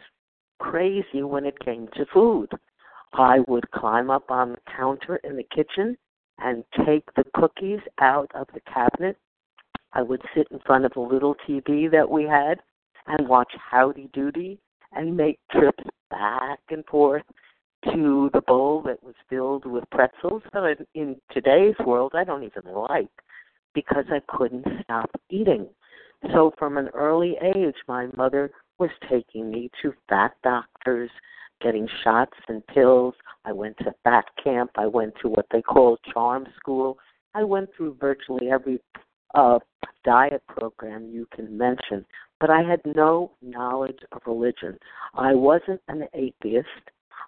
crazy 0.59 1.23
when 1.23 1.45
it 1.45 1.59
came 1.61 1.89
to 1.95 2.07
food. 2.13 2.51
I 3.13 3.41
would 3.47 3.71
climb 3.71 4.11
up 4.11 4.31
on 4.31 4.53
the 4.53 4.59
counter 4.77 5.17
in 5.17 5.37
the 5.37 5.47
kitchen 5.55 5.97
and 6.39 6.65
take 6.85 7.05
the 7.15 7.25
cookies 7.35 7.81
out 8.01 8.31
of 8.35 8.49
the 8.53 8.61
cabinet. 8.61 9.17
I 9.93 10.03
would 10.03 10.23
sit 10.35 10.49
in 10.51 10.59
front 10.61 10.85
of 10.85 10.93
a 10.97 11.01
little 11.01 11.37
TV 11.49 11.89
that 11.91 12.11
we 12.11 12.25
had 12.25 12.59
and 13.07 13.29
watch 13.29 13.53
Howdy 13.71 14.11
Doody 14.13 14.59
and 14.93 15.17
make 15.17 15.39
trips 15.53 15.85
back 16.11 16.59
and 16.71 16.85
forth 16.87 17.23
to 17.93 18.31
the 18.33 18.41
bowl 18.41 18.83
that 18.87 19.03
was 19.03 19.15
filled 19.29 19.67
with 19.67 19.85
pretzels 19.91 20.43
that 20.53 20.87
in 20.95 21.17
today's 21.31 21.75
world 21.85 22.13
I 22.15 22.25
don't 22.25 22.43
even 22.43 22.73
like 22.73 23.11
because 23.75 24.07
I 24.11 24.21
couldn't 24.27 24.67
stop 24.83 25.11
eating. 25.31 25.69
So 26.33 26.53
from 26.59 26.79
an 26.79 26.89
early 26.95 27.37
age, 27.43 27.75
my 27.87 28.07
mother 28.17 28.51
was 28.79 28.91
taking 29.09 29.51
me 29.51 29.71
to 29.83 29.93
fat 30.09 30.33
doctors 30.43 31.11
getting 31.61 31.89
shots 32.03 32.37
and 32.49 32.67
pills. 32.67 33.15
I 33.45 33.53
went 33.53 33.77
to 33.79 33.95
fat 34.05 34.25
camp. 34.43 34.71
I 34.77 34.87
went 34.87 35.15
to 35.23 35.29
what 35.29 35.47
they 35.51 35.63
call 35.63 35.99
charm 36.13 36.47
school. 36.57 36.99
I 37.35 37.43
went 37.43 37.71
through 37.77 37.97
virtually 38.01 38.51
every 38.51 38.81
uh, 39.35 39.59
diet 40.05 40.43
program 40.47 41.09
you 41.11 41.27
can 41.35 41.57
mention, 41.57 42.05
but 42.39 42.51
I 42.51 42.63
had 42.63 42.81
no 42.95 43.33
knowledge 43.43 43.99
of 44.13 44.23
religion. 44.27 44.79
I 45.15 45.35
wasn't 45.35 45.81
an 45.89 46.05
atheist. 46.15 46.69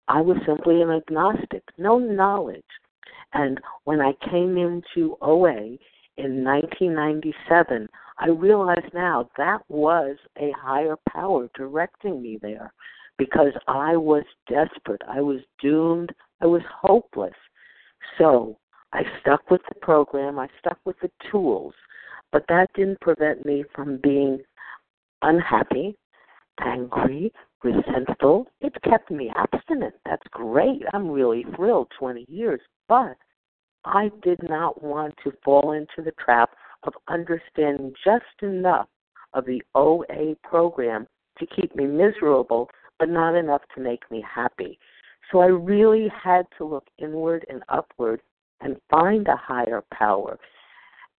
I 0.08 0.20
was 0.20 0.36
simply 0.46 0.82
an 0.82 0.90
agnostic, 0.90 1.64
no 1.78 1.98
knowledge. 1.98 2.62
And 3.32 3.60
when 3.84 4.00
I 4.00 4.12
came 4.30 4.56
into 4.56 5.16
OA 5.20 5.78
in 6.16 6.44
1997, 6.44 7.88
I 8.18 8.28
realize 8.28 8.84
now 8.94 9.28
that 9.36 9.60
was 9.68 10.16
a 10.38 10.52
higher 10.52 10.96
power 11.08 11.48
directing 11.54 12.22
me 12.22 12.38
there 12.40 12.72
because 13.18 13.52
I 13.68 13.96
was 13.96 14.24
desperate. 14.48 15.02
I 15.08 15.20
was 15.20 15.40
doomed. 15.60 16.10
I 16.40 16.46
was 16.46 16.62
hopeless. 16.80 17.34
So 18.18 18.58
I 18.92 19.02
stuck 19.20 19.50
with 19.50 19.60
the 19.68 19.74
program. 19.80 20.38
I 20.38 20.48
stuck 20.60 20.78
with 20.84 20.96
the 21.00 21.10
tools. 21.30 21.74
But 22.32 22.44
that 22.48 22.68
didn't 22.74 23.00
prevent 23.00 23.44
me 23.44 23.64
from 23.74 23.98
being 24.02 24.40
unhappy, 25.22 25.96
angry, 26.60 27.32
resentful. 27.62 28.46
It 28.60 28.74
kept 28.82 29.10
me 29.10 29.30
abstinent. 29.34 29.94
That's 30.04 30.26
great. 30.30 30.82
I'm 30.92 31.10
really 31.10 31.44
thrilled 31.54 31.88
20 31.98 32.26
years. 32.28 32.60
But 32.88 33.16
I 33.84 34.10
did 34.22 34.40
not 34.42 34.82
want 34.82 35.14
to 35.24 35.32
fall 35.44 35.72
into 35.72 36.02
the 36.04 36.12
trap 36.22 36.50
of 36.86 36.94
understanding 37.08 37.92
just 38.04 38.24
enough 38.42 38.88
of 39.34 39.44
the 39.46 39.62
OA 39.74 40.34
program 40.42 41.06
to 41.38 41.46
keep 41.46 41.74
me 41.76 41.84
miserable 41.86 42.70
but 42.98 43.08
not 43.08 43.34
enough 43.34 43.62
to 43.74 43.80
make 43.80 44.10
me 44.10 44.24
happy. 44.34 44.78
So 45.30 45.40
I 45.40 45.46
really 45.46 46.08
had 46.22 46.46
to 46.58 46.64
look 46.64 46.86
inward 46.98 47.44
and 47.48 47.62
upward 47.68 48.22
and 48.60 48.76
find 48.90 49.26
a 49.28 49.36
higher 49.36 49.82
power 49.92 50.38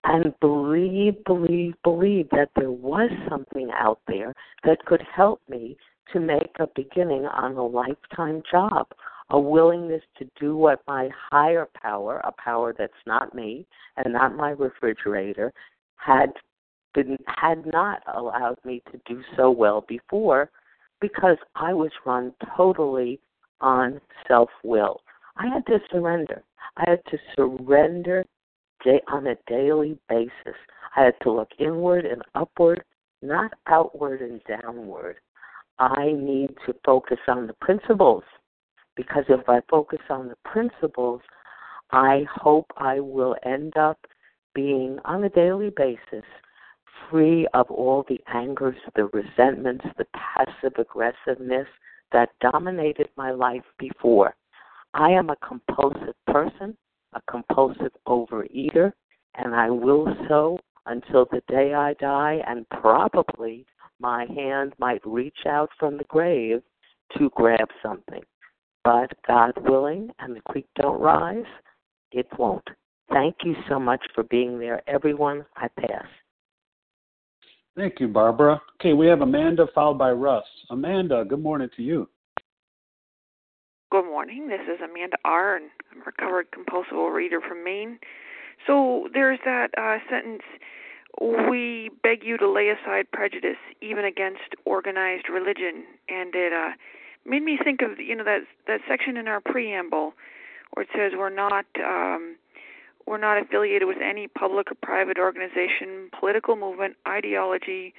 and 0.04 0.32
believe, 0.40 1.22
believe, 1.24 1.74
believe 1.82 2.28
that 2.30 2.50
there 2.56 2.70
was 2.70 3.10
something 3.28 3.70
out 3.78 4.00
there 4.06 4.32
that 4.64 4.84
could 4.86 5.02
help 5.14 5.40
me 5.48 5.76
to 6.12 6.20
make 6.20 6.52
a 6.60 6.68
beginning 6.76 7.26
on 7.26 7.56
a 7.56 7.66
lifetime 7.66 8.42
job, 8.50 8.86
a 9.30 9.38
willingness 9.38 10.02
to 10.18 10.28
do 10.38 10.56
what 10.56 10.82
my 10.86 11.08
higher 11.30 11.68
power, 11.80 12.20
a 12.24 12.32
power 12.32 12.74
that's 12.76 12.92
not 13.06 13.34
me 13.34 13.66
and 13.96 14.12
not 14.12 14.36
my 14.36 14.50
refrigerator, 14.50 15.52
had 15.96 16.32
been 16.94 17.18
had 17.26 17.66
not 17.66 18.02
allowed 18.14 18.58
me 18.64 18.82
to 18.92 19.00
do 19.06 19.22
so 19.36 19.50
well 19.50 19.84
before 19.88 20.50
because 21.00 21.36
I 21.54 21.74
was 21.74 21.90
run 22.04 22.32
totally 22.56 23.20
on 23.60 24.00
self 24.28 24.50
will. 24.62 25.02
I 25.36 25.48
had 25.48 25.66
to 25.66 25.78
surrender. 25.90 26.42
I 26.76 26.84
had 26.88 27.04
to 27.10 27.18
surrender 27.34 28.24
day, 28.84 29.00
on 29.08 29.26
a 29.26 29.36
daily 29.46 29.98
basis. 30.08 30.56
I 30.96 31.04
had 31.04 31.14
to 31.22 31.32
look 31.32 31.50
inward 31.58 32.06
and 32.06 32.22
upward, 32.34 32.84
not 33.22 33.52
outward 33.66 34.22
and 34.22 34.40
downward. 34.44 35.16
I 35.78 36.12
need 36.12 36.54
to 36.66 36.74
focus 36.84 37.18
on 37.28 37.46
the 37.46 37.54
principles 37.54 38.24
because 38.96 39.24
if 39.28 39.48
I 39.48 39.60
focus 39.70 40.00
on 40.10 40.28
the 40.28 40.36
principles, 40.44 41.20
I 41.92 42.24
hope 42.32 42.66
I 42.76 43.00
will 43.00 43.36
end 43.44 43.76
up 43.76 43.98
being 44.54 44.98
on 45.04 45.24
a 45.24 45.28
daily 45.28 45.70
basis 45.76 46.24
free 47.10 47.46
of 47.54 47.70
all 47.70 48.04
the 48.08 48.20
angers, 48.32 48.76
the 48.94 49.04
resentments, 49.12 49.84
the 49.98 50.06
passive 50.14 50.72
aggressiveness 50.78 51.66
that 52.12 52.30
dominated 52.40 53.08
my 53.16 53.30
life 53.30 53.64
before. 53.78 54.34
I 54.94 55.10
am 55.10 55.30
a 55.30 55.36
compulsive 55.36 56.14
person, 56.26 56.76
a 57.12 57.20
compulsive 57.30 57.92
overeater, 58.08 58.92
and 59.34 59.54
I 59.54 59.70
will 59.70 60.06
so 60.28 60.58
until 60.86 61.26
the 61.26 61.42
day 61.48 61.74
I 61.74 61.94
die, 61.94 62.40
and 62.46 62.68
probably 62.70 63.66
my 64.00 64.26
hand 64.26 64.72
might 64.78 65.04
reach 65.04 65.46
out 65.46 65.70
from 65.78 65.98
the 65.98 66.04
grave 66.04 66.62
to 67.18 67.30
grab 67.34 67.68
something. 67.82 68.22
But 68.86 69.10
God 69.26 69.52
willing, 69.68 70.10
and 70.20 70.36
the 70.36 70.40
creek 70.42 70.68
don't 70.80 71.00
rise, 71.00 71.42
it 72.12 72.28
won't. 72.38 72.62
Thank 73.10 73.34
you 73.42 73.56
so 73.68 73.80
much 73.80 74.00
for 74.14 74.22
being 74.22 74.60
there, 74.60 74.80
everyone. 74.88 75.44
I 75.56 75.66
pass. 75.66 76.06
Thank 77.74 77.98
you, 77.98 78.06
Barbara. 78.06 78.62
Okay, 78.80 78.92
we 78.92 79.08
have 79.08 79.22
Amanda 79.22 79.66
followed 79.74 79.98
by 79.98 80.12
Russ. 80.12 80.44
Amanda, 80.70 81.24
good 81.28 81.42
morning 81.42 81.68
to 81.74 81.82
you. 81.82 82.08
Good 83.90 84.04
morning. 84.04 84.46
This 84.46 84.60
is 84.72 84.80
Amanda 84.80 85.16
R. 85.24 85.56
and 85.56 85.68
I'm 85.90 86.02
a 86.02 86.04
recovered 86.04 86.52
compulsive 86.52 86.96
reader 87.12 87.40
from 87.40 87.64
Maine. 87.64 87.98
So 88.68 89.08
there's 89.12 89.40
that 89.44 89.70
uh, 89.76 89.98
sentence 90.08 90.42
we 91.50 91.90
beg 92.04 92.22
you 92.22 92.36
to 92.38 92.48
lay 92.48 92.68
aside 92.68 93.10
prejudice 93.12 93.56
even 93.82 94.04
against 94.04 94.54
organized 94.64 95.28
religion 95.28 95.84
and 96.08 96.34
it 96.34 96.52
uh 96.52 96.70
made 97.26 97.42
me 97.42 97.58
think 97.62 97.82
of 97.82 97.98
you 97.98 98.14
know 98.16 98.24
that 98.24 98.42
that 98.66 98.80
section 98.88 99.16
in 99.16 99.28
our 99.28 99.40
preamble 99.40 100.14
where 100.72 100.84
it 100.84 100.88
says 100.94 101.12
we're 101.16 101.30
not 101.30 101.66
um 101.84 102.36
we're 103.06 103.18
not 103.18 103.40
affiliated 103.40 103.86
with 103.86 103.98
any 104.02 104.26
public 104.26 104.70
or 104.70 104.74
private 104.82 105.16
organization, 105.16 106.10
political 106.18 106.56
movement, 106.56 106.96
ideology, 107.06 107.94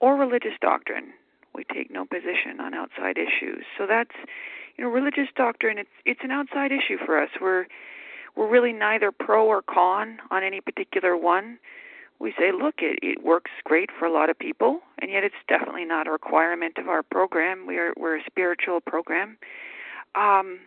or 0.00 0.16
religious 0.16 0.52
doctrine. 0.60 1.12
We 1.54 1.64
take 1.64 1.90
no 1.90 2.04
position 2.04 2.60
on 2.60 2.74
outside 2.74 3.16
issues. 3.16 3.64
So 3.78 3.86
that's, 3.86 4.14
you 4.76 4.84
know, 4.84 4.90
religious 4.90 5.28
doctrine. 5.34 5.78
It's 5.78 5.90
it's 6.04 6.20
an 6.22 6.30
outside 6.30 6.72
issue 6.72 6.98
for 7.04 7.20
us. 7.20 7.30
We're 7.40 7.66
we're 8.36 8.48
really 8.48 8.72
neither 8.72 9.10
pro 9.10 9.46
or 9.46 9.62
con 9.62 10.18
on 10.30 10.44
any 10.44 10.60
particular 10.60 11.16
one. 11.16 11.58
We 12.20 12.34
say, 12.38 12.52
look, 12.52 12.76
it, 12.78 12.98
it 13.02 13.24
works 13.24 13.50
great 13.64 13.88
for 13.98 14.04
a 14.04 14.12
lot 14.12 14.28
of 14.28 14.38
people, 14.38 14.80
and 15.00 15.10
yet 15.10 15.24
it's 15.24 15.34
definitely 15.48 15.86
not 15.86 16.06
a 16.06 16.10
requirement 16.10 16.76
of 16.78 16.88
our 16.88 17.02
program. 17.02 17.66
We're 17.66 17.94
we're 17.96 18.18
a 18.18 18.24
spiritual 18.26 18.80
program. 18.80 19.38
Um, 20.14 20.60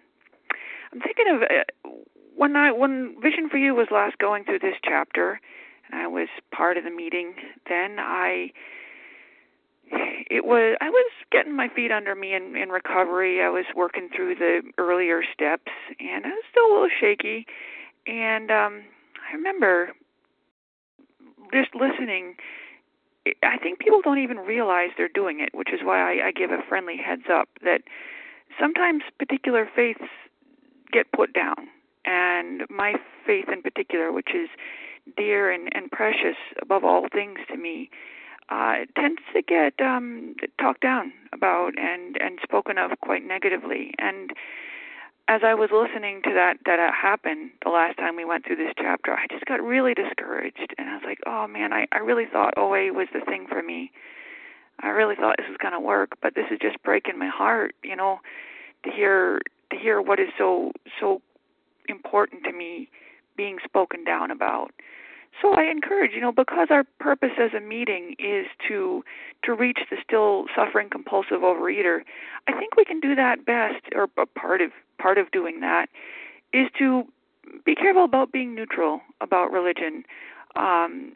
I'm 0.91 1.01
thinking 1.01 1.26
of 1.30 1.43
uh, 1.43 1.89
when 2.36 2.56
I 2.56 2.72
when 2.72 3.16
Vision 3.22 3.49
for 3.49 3.58
You 3.58 3.76
was 3.76 3.88
last 3.91 4.18
going 4.18 4.43
through 4.45 4.60
this 4.60 4.76
chapter, 4.84 5.39
and 5.89 6.01
I 6.01 6.08
was 6.08 6.28
part 6.54 6.78
of 6.78 6.84
the 6.84 6.91
meeting. 6.91 7.36
Then 7.70 7.97
I 7.99 8.51
it 9.91 10.45
was 10.45 10.76
I 10.82 10.89
was 10.89 11.12
getting 11.32 11.56
my 11.56 11.70
feet 11.70 11.91
under 11.91 12.16
me 12.16 12.34
in, 12.34 12.56
in 12.56 12.70
recovery. 12.70 13.43
I 13.43 13.49
was 13.49 13.66
working 13.76 14.10
through 14.16 14.36
the 14.36 14.62
earlier 14.80 15.22
steps, 15.34 15.72
and 15.99 16.26
I 16.26 16.30
was 16.30 16.43
still 16.49 16.66
a 16.66 16.74
little 16.74 16.89
shaky. 16.99 17.45
And 18.08 18.49
um, 18.49 18.84
I 19.30 19.36
remember 19.36 19.93
just 21.54 21.76
listening. 21.76 22.36
I 23.41 23.58
think 23.58 23.80
people 23.80 24.01
don't 24.04 24.20
even 24.20 24.38
realize 24.38 24.89
they're 24.97 25.08
doing 25.08 25.39
it, 25.39 25.54
which 25.54 25.72
is 25.72 25.80
why 25.84 25.99
I, 26.01 26.28
I 26.28 26.32
give 26.32 26.51
a 26.51 26.62
friendly 26.68 26.97
heads 26.97 27.24
up 27.32 27.47
that 27.64 27.84
sometimes 28.60 29.04
particular 29.18 29.70
faiths 29.74 30.10
get 30.91 31.12
put 31.12 31.34
down, 31.34 31.70
and 32.06 32.64
my 32.70 32.95
faith 33.26 33.45
in 33.51 33.62
particular, 33.62 34.12
which 34.12 34.30
is 34.36 34.49
dear 35.18 35.51
and, 35.51 35.70
and 35.74 35.89
precious 35.91 36.38
above 36.62 36.84
all 36.84 37.08
things 37.12 37.39
to 37.49 37.58
me, 37.58 37.89
uh, 38.49 38.86
tends 38.95 39.22
to 39.34 39.41
get 39.41 39.74
um, 39.80 40.36
talked 40.60 40.82
down 40.82 41.14
about 41.34 41.72
and 41.78 42.18
and 42.22 42.39
spoken 42.43 42.78
of 42.78 42.91
quite 43.01 43.26
negatively. 43.26 43.93
And 43.97 44.32
as 45.28 45.41
I 45.43 45.53
was 45.53 45.69
listening 45.71 46.21
to 46.24 46.34
that 46.34 46.57
that 46.65 46.80
uh, 46.80 46.91
happen 46.91 47.51
the 47.63 47.69
last 47.69 47.97
time 47.97 48.15
we 48.15 48.26
went 48.26 48.45
through 48.45 48.57
this 48.57 48.74
chapter, 48.78 49.13
I 49.13 49.26
just 49.32 49.45
got 49.45 49.63
really 49.63 49.93
discouraged, 49.93 50.74
and 50.78 50.89
I 50.89 50.93
was 50.95 51.03
like, 51.05 51.19
"Oh 51.26 51.47
man, 51.47 51.71
I 51.71 51.88
I 51.91 51.99
really 51.99 52.26
thought 52.26 52.57
OA 52.57 52.91
was 52.91 53.07
the 53.13 53.21
thing 53.21 53.45
for 53.47 53.61
me. 53.63 53.91
I 54.82 54.89
really 54.89 55.15
thought 55.15 55.36
this 55.38 55.47
was 55.47 55.57
going 55.57 55.74
to 55.74 55.80
work, 55.80 56.17
but 56.21 56.36
this 56.36 56.45
is 56.51 56.59
just 56.59 56.82
breaking 56.84 57.17
my 57.17 57.30
heart, 57.30 57.76
you 57.84 57.95
know, 57.95 58.19
to 58.84 58.91
hear 58.91 59.39
to 59.71 59.78
hear 59.78 60.01
what 60.01 60.19
is 60.19 60.30
so 60.38 60.71
so 60.99 61.21
important 61.88 62.43
to 62.43 62.51
me 62.51 62.89
being 63.38 63.59
spoken 63.63 64.03
down 64.03 64.30
about." 64.30 64.71
So 65.41 65.53
I 65.53 65.63
encourage, 65.63 66.11
you 66.13 66.21
know, 66.21 66.32
because 66.32 66.67
our 66.69 66.84
purpose 66.99 67.32
as 67.39 67.53
a 67.53 67.59
meeting 67.59 68.15
is 68.19 68.45
to 68.67 69.03
to 69.43 69.53
reach 69.53 69.80
the 69.89 69.97
still 70.03 70.45
suffering 70.55 70.89
compulsive 70.89 71.41
overeater, 71.41 72.01
I 72.47 72.53
think 72.53 72.76
we 72.76 72.86
can 72.86 72.99
do 72.99 73.15
that 73.15 73.45
best, 73.45 73.82
or 73.95 74.07
a 74.17 74.26
part 74.26 74.61
of 74.61 74.71
part 74.98 75.18
of 75.18 75.32
doing 75.32 75.60
that 75.62 75.88
is 76.54 76.68
to 76.80 77.04
be 77.66 77.76
careful 77.76 78.04
about 78.04 78.32
being 78.32 78.56
neutral 78.56 79.02
about 79.22 79.52
religion. 79.52 80.04
Um, 80.56 81.14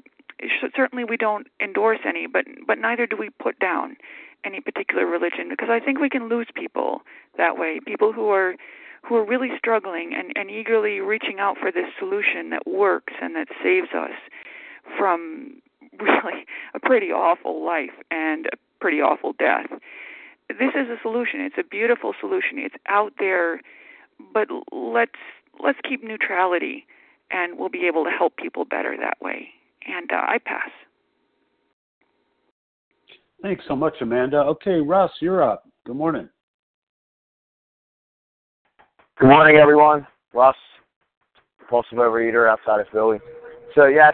certainly, 0.76 1.04
we 1.04 1.18
don't 1.18 1.48
endorse 1.62 2.00
any, 2.06 2.28
but 2.28 2.46
but 2.66 2.78
neither 2.78 3.08
do 3.08 3.16
we 3.18 3.30
put 3.30 3.60
down 3.60 3.98
any 4.44 4.60
particular 4.62 5.06
religion 5.06 5.50
because 5.50 5.70
I 5.70 5.80
think 5.80 6.00
we 6.00 6.10
can 6.10 6.30
lose 6.30 6.48
people 6.54 7.02
that 7.38 7.58
way. 7.58 7.80
People 7.86 8.14
who 8.14 8.30
are 8.30 8.56
who 9.04 9.16
are 9.16 9.26
really 9.26 9.50
struggling 9.58 10.14
and, 10.14 10.34
and 10.36 10.50
eagerly 10.50 11.00
reaching 11.00 11.40
out 11.40 11.58
for 11.58 11.72
this 11.72 11.86
solution 11.98 12.50
that 12.50 12.68
works 12.68 13.14
and 13.22 13.36
that 13.36 13.48
saves 13.64 13.90
us 13.96 14.12
from 14.98 15.62
really 16.00 16.46
a 16.74 16.80
pretty 16.80 17.12
awful 17.12 17.66
life 17.66 17.96
and 18.12 18.48
a 18.48 18.58
pretty 18.80 19.02
awful 19.02 19.34
death. 19.34 19.68
This 20.50 20.74
is 20.76 20.88
a 20.90 20.96
solution. 21.02 21.42
It's 21.42 21.58
a 21.58 21.64
beautiful 21.64 22.14
solution. 22.20 22.58
It's 22.58 22.76
out 22.88 23.14
there, 23.20 23.62
but 24.34 24.48
let's 24.72 25.12
let's 25.62 25.80
keep 25.88 26.04
neutrality, 26.04 26.86
and 27.32 27.60
we'll 27.60 27.70
be 27.70 27.86
able 27.86 28.06
to 28.06 28.12
help 28.12 28.38
people 28.38 28.64
better 28.64 28.96
that 28.98 29.18
way. 29.22 29.50
And 29.86 30.12
uh, 30.12 30.16
I 30.16 30.38
pass. 30.44 30.70
Thanks 33.42 33.64
so 33.68 33.76
much, 33.76 33.96
Amanda. 34.02 34.38
Okay, 34.38 34.80
Russ, 34.80 35.12
you're 35.20 35.44
up. 35.44 35.68
Good 35.86 35.96
morning. 35.96 36.30
Good 39.20 39.30
morning, 39.30 39.58
everyone. 39.58 40.08
Russ, 40.34 40.56
compulsive 41.60 41.98
overeater 41.98 42.50
outside 42.50 42.80
of 42.80 42.88
Philly. 42.92 43.20
So 43.76 43.86
yes, 43.86 44.14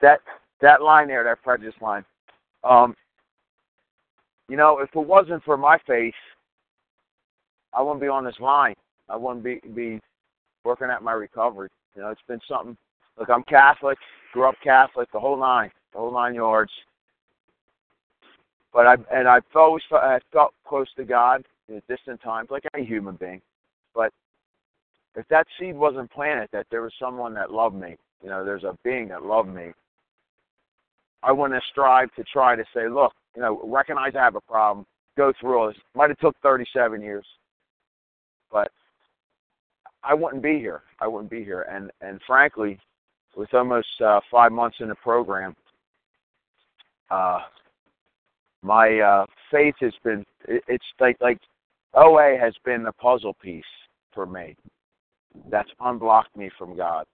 that 0.00 0.20
that 0.60 0.82
line 0.82 1.08
there, 1.08 1.24
that 1.24 1.42
prejudice 1.42 1.74
line. 1.80 2.04
Um, 2.64 2.94
you 4.48 4.56
know, 4.56 4.78
if 4.78 4.88
it 4.94 5.06
wasn't 5.06 5.44
for 5.44 5.56
my 5.56 5.78
faith, 5.86 6.14
I 7.74 7.82
wouldn't 7.82 8.00
be 8.00 8.08
on 8.08 8.24
this 8.24 8.38
line. 8.40 8.74
I 9.08 9.16
wouldn't 9.16 9.44
be 9.44 9.60
be 9.74 10.00
working 10.64 10.88
at 10.90 11.02
my 11.02 11.12
recovery. 11.12 11.68
You 11.94 12.02
know, 12.02 12.08
it's 12.08 12.20
been 12.26 12.40
something. 12.48 12.76
Look, 13.18 13.30
I'm 13.30 13.42
Catholic, 13.44 13.98
grew 14.32 14.48
up 14.48 14.54
Catholic, 14.62 15.10
the 15.12 15.20
whole 15.20 15.38
nine, 15.38 15.70
the 15.92 15.98
whole 15.98 16.12
nine 16.12 16.34
yards. 16.34 16.72
But 18.72 18.86
I 18.86 18.96
and 19.12 19.28
I've 19.28 19.44
always 19.54 19.82
felt, 19.88 20.02
I 20.02 20.20
felt 20.32 20.54
close 20.66 20.88
to 20.96 21.04
God 21.04 21.44
in 21.68 21.82
distant 21.88 22.20
times, 22.22 22.48
like 22.50 22.64
any 22.74 22.84
human 22.84 23.16
being. 23.16 23.42
But 23.94 24.12
if 25.14 25.26
that 25.28 25.46
seed 25.58 25.76
wasn't 25.76 26.10
planted, 26.10 26.48
that 26.52 26.66
there 26.70 26.82
was 26.82 26.92
someone 26.98 27.34
that 27.34 27.50
loved 27.50 27.74
me, 27.74 27.96
you 28.22 28.28
know, 28.28 28.44
there's 28.44 28.64
a 28.64 28.76
being 28.84 29.08
that 29.08 29.24
loved 29.24 29.48
me, 29.48 29.72
I 31.22 31.32
wouldn't 31.32 31.54
have 31.54 31.70
strived 31.70 32.14
to 32.16 32.24
try 32.24 32.54
to 32.54 32.64
say, 32.74 32.88
look, 32.88 33.12
you 33.38 33.44
know, 33.44 33.60
recognize 33.62 34.16
I 34.16 34.24
have 34.24 34.34
a 34.34 34.40
problem, 34.40 34.84
go 35.16 35.32
through 35.40 35.58
all 35.60 35.68
this. 35.68 35.76
Might 35.94 36.10
have 36.10 36.18
took 36.18 36.34
37 36.42 37.00
years, 37.00 37.24
but 38.50 38.72
I 40.02 40.12
wouldn't 40.12 40.42
be 40.42 40.58
here. 40.58 40.82
I 40.98 41.06
wouldn't 41.06 41.30
be 41.30 41.44
here. 41.44 41.62
And 41.70 41.92
and 42.00 42.20
frankly, 42.26 42.80
with 43.36 43.54
almost 43.54 43.86
uh, 44.04 44.18
five 44.28 44.50
months 44.50 44.78
in 44.80 44.88
the 44.88 44.96
program, 44.96 45.54
uh, 47.12 47.42
my 48.62 48.98
uh, 48.98 49.26
faith 49.52 49.76
has 49.82 49.94
been. 50.02 50.24
It, 50.48 50.64
it's 50.66 50.84
like 50.98 51.16
like 51.20 51.38
OA 51.94 52.36
has 52.40 52.54
been 52.64 52.82
the 52.82 52.92
puzzle 52.92 53.34
piece 53.34 53.62
for 54.12 54.26
me 54.26 54.56
that's 55.48 55.70
unblocked 55.78 56.36
me 56.36 56.50
from 56.58 56.76
God. 56.76 57.04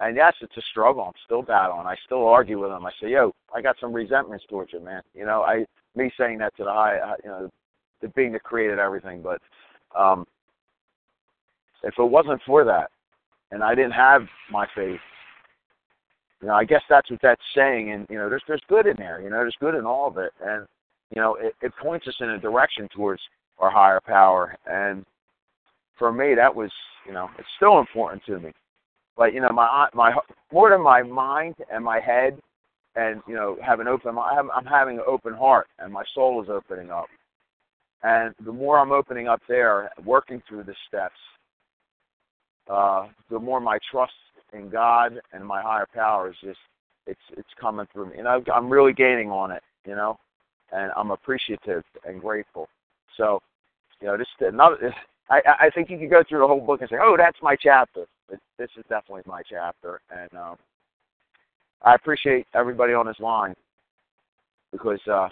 And 0.00 0.16
yes, 0.16 0.34
it's 0.40 0.56
a 0.56 0.62
struggle. 0.70 1.04
I'm 1.04 1.20
still 1.24 1.42
battling. 1.42 1.86
I 1.86 1.96
still 2.04 2.26
argue 2.26 2.60
with 2.60 2.70
him. 2.70 2.84
I 2.84 2.90
say, 3.00 3.10
"Yo, 3.10 3.32
I 3.54 3.62
got 3.62 3.76
some 3.80 3.92
resentments 3.92 4.44
towards 4.48 4.72
you, 4.72 4.80
man." 4.80 5.02
You 5.14 5.24
know, 5.24 5.42
I 5.42 5.64
me 5.94 6.10
saying 6.18 6.38
that 6.38 6.56
to 6.56 6.64
the 6.64 6.72
high, 6.72 6.98
you 7.22 7.30
know, 7.30 7.50
the 8.02 8.08
being 8.08 8.32
that 8.32 8.42
created 8.42 8.78
everything. 8.78 9.22
But 9.22 9.40
um, 9.96 10.26
if 11.84 11.94
it 11.96 12.02
wasn't 12.02 12.42
for 12.44 12.64
that, 12.64 12.90
and 13.52 13.62
I 13.62 13.74
didn't 13.76 13.92
have 13.92 14.22
my 14.50 14.66
faith, 14.74 15.00
you 16.42 16.48
know, 16.48 16.54
I 16.54 16.64
guess 16.64 16.82
that's 16.90 17.08
what 17.10 17.20
that's 17.22 17.40
saying. 17.54 17.92
And 17.92 18.06
you 18.10 18.18
know, 18.18 18.28
there's 18.28 18.42
there's 18.48 18.62
good 18.68 18.86
in 18.86 18.96
there. 18.96 19.20
You 19.22 19.30
know, 19.30 19.36
there's 19.36 19.56
good 19.60 19.76
in 19.76 19.86
all 19.86 20.08
of 20.08 20.18
it, 20.18 20.32
and 20.44 20.66
you 21.14 21.22
know, 21.22 21.36
it, 21.36 21.54
it 21.62 21.72
points 21.80 22.08
us 22.08 22.16
in 22.20 22.30
a 22.30 22.38
direction 22.38 22.88
towards 22.94 23.22
our 23.58 23.70
higher 23.70 24.00
power. 24.04 24.56
And 24.66 25.04
for 25.98 26.12
me, 26.12 26.34
that 26.34 26.54
was, 26.54 26.70
you 27.06 27.12
know, 27.12 27.28
it's 27.38 27.48
still 27.56 27.78
important 27.78 28.22
to 28.26 28.40
me. 28.40 28.52
But 29.16 29.32
you 29.34 29.40
know, 29.40 29.50
my 29.50 29.88
my 29.94 30.12
more 30.52 30.70
than 30.70 30.82
my 30.82 31.02
mind 31.02 31.54
and 31.72 31.84
my 31.84 32.00
head, 32.00 32.38
and 32.96 33.22
you 33.26 33.34
know, 33.34 33.56
have 33.64 33.80
an 33.80 33.88
open. 33.88 34.16
I'm, 34.18 34.50
I'm 34.50 34.66
having 34.66 34.98
an 34.98 35.04
open 35.06 35.34
heart, 35.34 35.66
and 35.78 35.92
my 35.92 36.04
soul 36.14 36.42
is 36.42 36.48
opening 36.48 36.90
up. 36.90 37.06
And 38.02 38.34
the 38.44 38.52
more 38.52 38.78
I'm 38.78 38.92
opening 38.92 39.28
up 39.28 39.40
there, 39.48 39.90
working 40.04 40.42
through 40.48 40.64
the 40.64 40.74
steps, 40.88 41.14
uh, 42.70 43.08
the 43.30 43.38
more 43.38 43.60
my 43.60 43.78
trust 43.90 44.12
in 44.52 44.68
God 44.68 45.20
and 45.32 45.44
my 45.44 45.62
higher 45.62 45.88
power 45.92 46.30
is 46.30 46.36
just 46.42 46.58
it's 47.06 47.20
it's 47.36 47.48
coming 47.60 47.86
through 47.92 48.10
me, 48.10 48.18
and 48.18 48.28
I, 48.28 48.38
I'm 48.54 48.70
really 48.70 48.92
gaining 48.92 49.30
on 49.30 49.50
it, 49.50 49.62
you 49.86 49.94
know, 49.94 50.18
and 50.72 50.90
I'm 50.96 51.10
appreciative 51.10 51.84
and 52.06 52.20
grateful. 52.20 52.68
So, 53.16 53.40
you 54.00 54.08
know, 54.08 54.16
this 54.16 54.26
another 54.40 54.94
I, 55.30 55.40
I 55.60 55.70
think 55.70 55.88
you 55.88 55.98
could 55.98 56.10
go 56.10 56.22
through 56.28 56.40
the 56.40 56.46
whole 56.46 56.60
book 56.60 56.80
and 56.80 56.90
say, 56.90 56.96
"Oh, 57.00 57.16
that's 57.16 57.38
my 57.42 57.56
chapter." 57.56 58.06
This 58.30 58.70
is 58.76 58.84
definitely 58.88 59.22
my 59.26 59.42
chapter, 59.48 60.00
and 60.10 60.32
um, 60.38 60.56
I 61.82 61.94
appreciate 61.94 62.46
everybody 62.54 62.94
on 62.94 63.06
this 63.06 63.18
line 63.20 63.54
because 64.72 65.00
uh, 65.10 65.28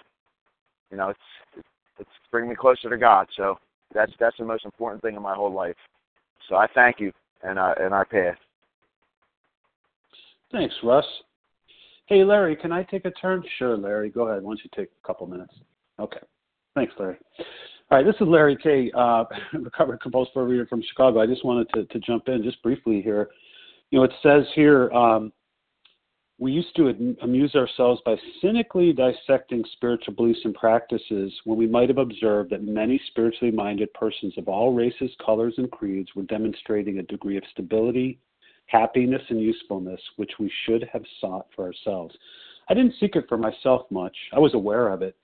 you 0.90 0.96
know 0.96 1.10
it's 1.10 1.64
it's 1.98 2.10
bringing 2.30 2.50
me 2.50 2.56
closer 2.56 2.90
to 2.90 2.98
God. 2.98 3.26
So 3.36 3.58
that's 3.94 4.12
that's 4.20 4.36
the 4.38 4.44
most 4.44 4.64
important 4.64 5.02
thing 5.02 5.16
in 5.16 5.22
my 5.22 5.34
whole 5.34 5.52
life. 5.52 5.76
So 6.48 6.56
I 6.56 6.66
thank 6.74 7.00
you, 7.00 7.12
and 7.42 7.58
uh, 7.58 7.74
and 7.80 7.94
I 7.94 8.04
pass. 8.04 8.36
Thanks, 10.50 10.74
Russ. 10.82 11.06
Hey, 12.06 12.24
Larry, 12.24 12.56
can 12.56 12.72
I 12.72 12.82
take 12.82 13.06
a 13.06 13.10
turn? 13.12 13.42
Sure, 13.58 13.76
Larry. 13.76 14.10
Go 14.10 14.28
ahead. 14.28 14.42
Why 14.42 14.50
don't 14.50 14.60
you 14.62 14.70
take 14.76 14.90
a 15.02 15.06
couple 15.06 15.26
minutes? 15.26 15.54
Okay. 15.98 16.20
Thanks, 16.74 16.92
Larry. 16.98 17.16
All 17.92 17.98
right, 17.98 18.06
this 18.06 18.16
is 18.22 18.26
Larry 18.26 18.56
K, 18.56 18.90
uh, 18.96 19.24
recovered 19.52 20.00
compulsive 20.00 20.32
overeater 20.32 20.66
from 20.66 20.82
Chicago. 20.88 21.20
I 21.20 21.26
just 21.26 21.44
wanted 21.44 21.68
to, 21.74 21.84
to 21.84 21.98
jump 21.98 22.26
in 22.26 22.42
just 22.42 22.62
briefly 22.62 23.02
here. 23.02 23.28
You 23.90 23.98
know, 23.98 24.04
it 24.04 24.12
says 24.22 24.46
here 24.54 24.90
um, 24.92 25.30
we 26.38 26.52
used 26.52 26.74
to 26.76 27.14
amuse 27.20 27.54
ourselves 27.54 28.00
by 28.06 28.16
cynically 28.40 28.94
dissecting 28.94 29.62
spiritual 29.74 30.14
beliefs 30.14 30.40
and 30.44 30.54
practices 30.54 31.30
when 31.44 31.58
we 31.58 31.66
might 31.66 31.90
have 31.90 31.98
observed 31.98 32.48
that 32.52 32.62
many 32.62 32.98
spiritually 33.08 33.52
minded 33.52 33.92
persons 33.92 34.32
of 34.38 34.48
all 34.48 34.72
races, 34.72 35.10
colors, 35.22 35.52
and 35.58 35.70
creeds 35.70 36.08
were 36.16 36.22
demonstrating 36.22 36.98
a 36.98 37.02
degree 37.02 37.36
of 37.36 37.44
stability, 37.50 38.18
happiness 38.68 39.20
and 39.28 39.42
usefulness, 39.42 40.00
which 40.16 40.32
we 40.40 40.50
should 40.64 40.88
have 40.90 41.04
sought 41.20 41.44
for 41.54 41.66
ourselves. 41.66 42.16
I 42.70 42.72
didn't 42.72 42.94
seek 42.98 43.16
it 43.16 43.26
for 43.28 43.36
myself 43.36 43.82
much. 43.90 44.16
I 44.32 44.38
was 44.38 44.54
aware 44.54 44.88
of 44.88 45.02
it. 45.02 45.14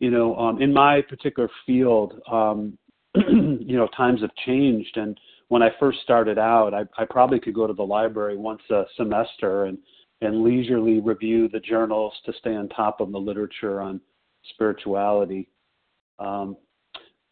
You 0.00 0.10
know, 0.10 0.36
um, 0.36 0.62
in 0.62 0.72
my 0.72 1.02
particular 1.02 1.48
field, 1.66 2.20
um, 2.30 2.78
you 3.14 3.76
know, 3.76 3.88
times 3.96 4.20
have 4.20 4.34
changed. 4.46 4.96
And 4.96 5.18
when 5.48 5.62
I 5.62 5.70
first 5.80 6.00
started 6.02 6.38
out, 6.38 6.74
I, 6.74 6.84
I 6.96 7.04
probably 7.04 7.40
could 7.40 7.54
go 7.54 7.66
to 7.66 7.72
the 7.72 7.82
library 7.82 8.36
once 8.36 8.62
a 8.70 8.84
semester 8.96 9.64
and, 9.64 9.78
and 10.20 10.42
leisurely 10.42 11.00
review 11.00 11.48
the 11.48 11.60
journals 11.60 12.12
to 12.26 12.32
stay 12.38 12.54
on 12.54 12.68
top 12.68 13.00
of 13.00 13.10
the 13.10 13.18
literature 13.18 13.80
on 13.80 14.00
spirituality. 14.50 15.48
Um, 16.18 16.56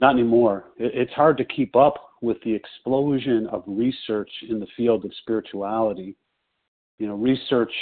not 0.00 0.14
anymore. 0.14 0.66
It, 0.76 0.92
it's 0.94 1.12
hard 1.12 1.36
to 1.38 1.44
keep 1.44 1.76
up 1.76 1.94
with 2.22 2.38
the 2.44 2.54
explosion 2.54 3.46
of 3.48 3.62
research 3.66 4.30
in 4.48 4.58
the 4.58 4.66
field 4.76 5.04
of 5.04 5.12
spirituality. 5.20 6.16
You 6.98 7.08
know, 7.08 7.14
research 7.14 7.72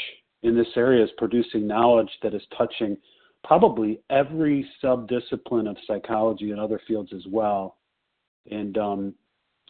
in 0.42 0.56
this 0.56 0.68
area 0.76 1.02
is 1.02 1.10
producing 1.16 1.66
knowledge 1.66 2.10
that 2.22 2.34
is 2.34 2.42
touching 2.56 2.96
probably 3.44 4.00
every 4.10 4.68
subdiscipline 4.82 5.68
of 5.68 5.76
psychology 5.86 6.50
and 6.50 6.58
other 6.58 6.80
fields 6.88 7.12
as 7.14 7.22
well. 7.30 7.76
And 8.50 8.76
um, 8.78 9.14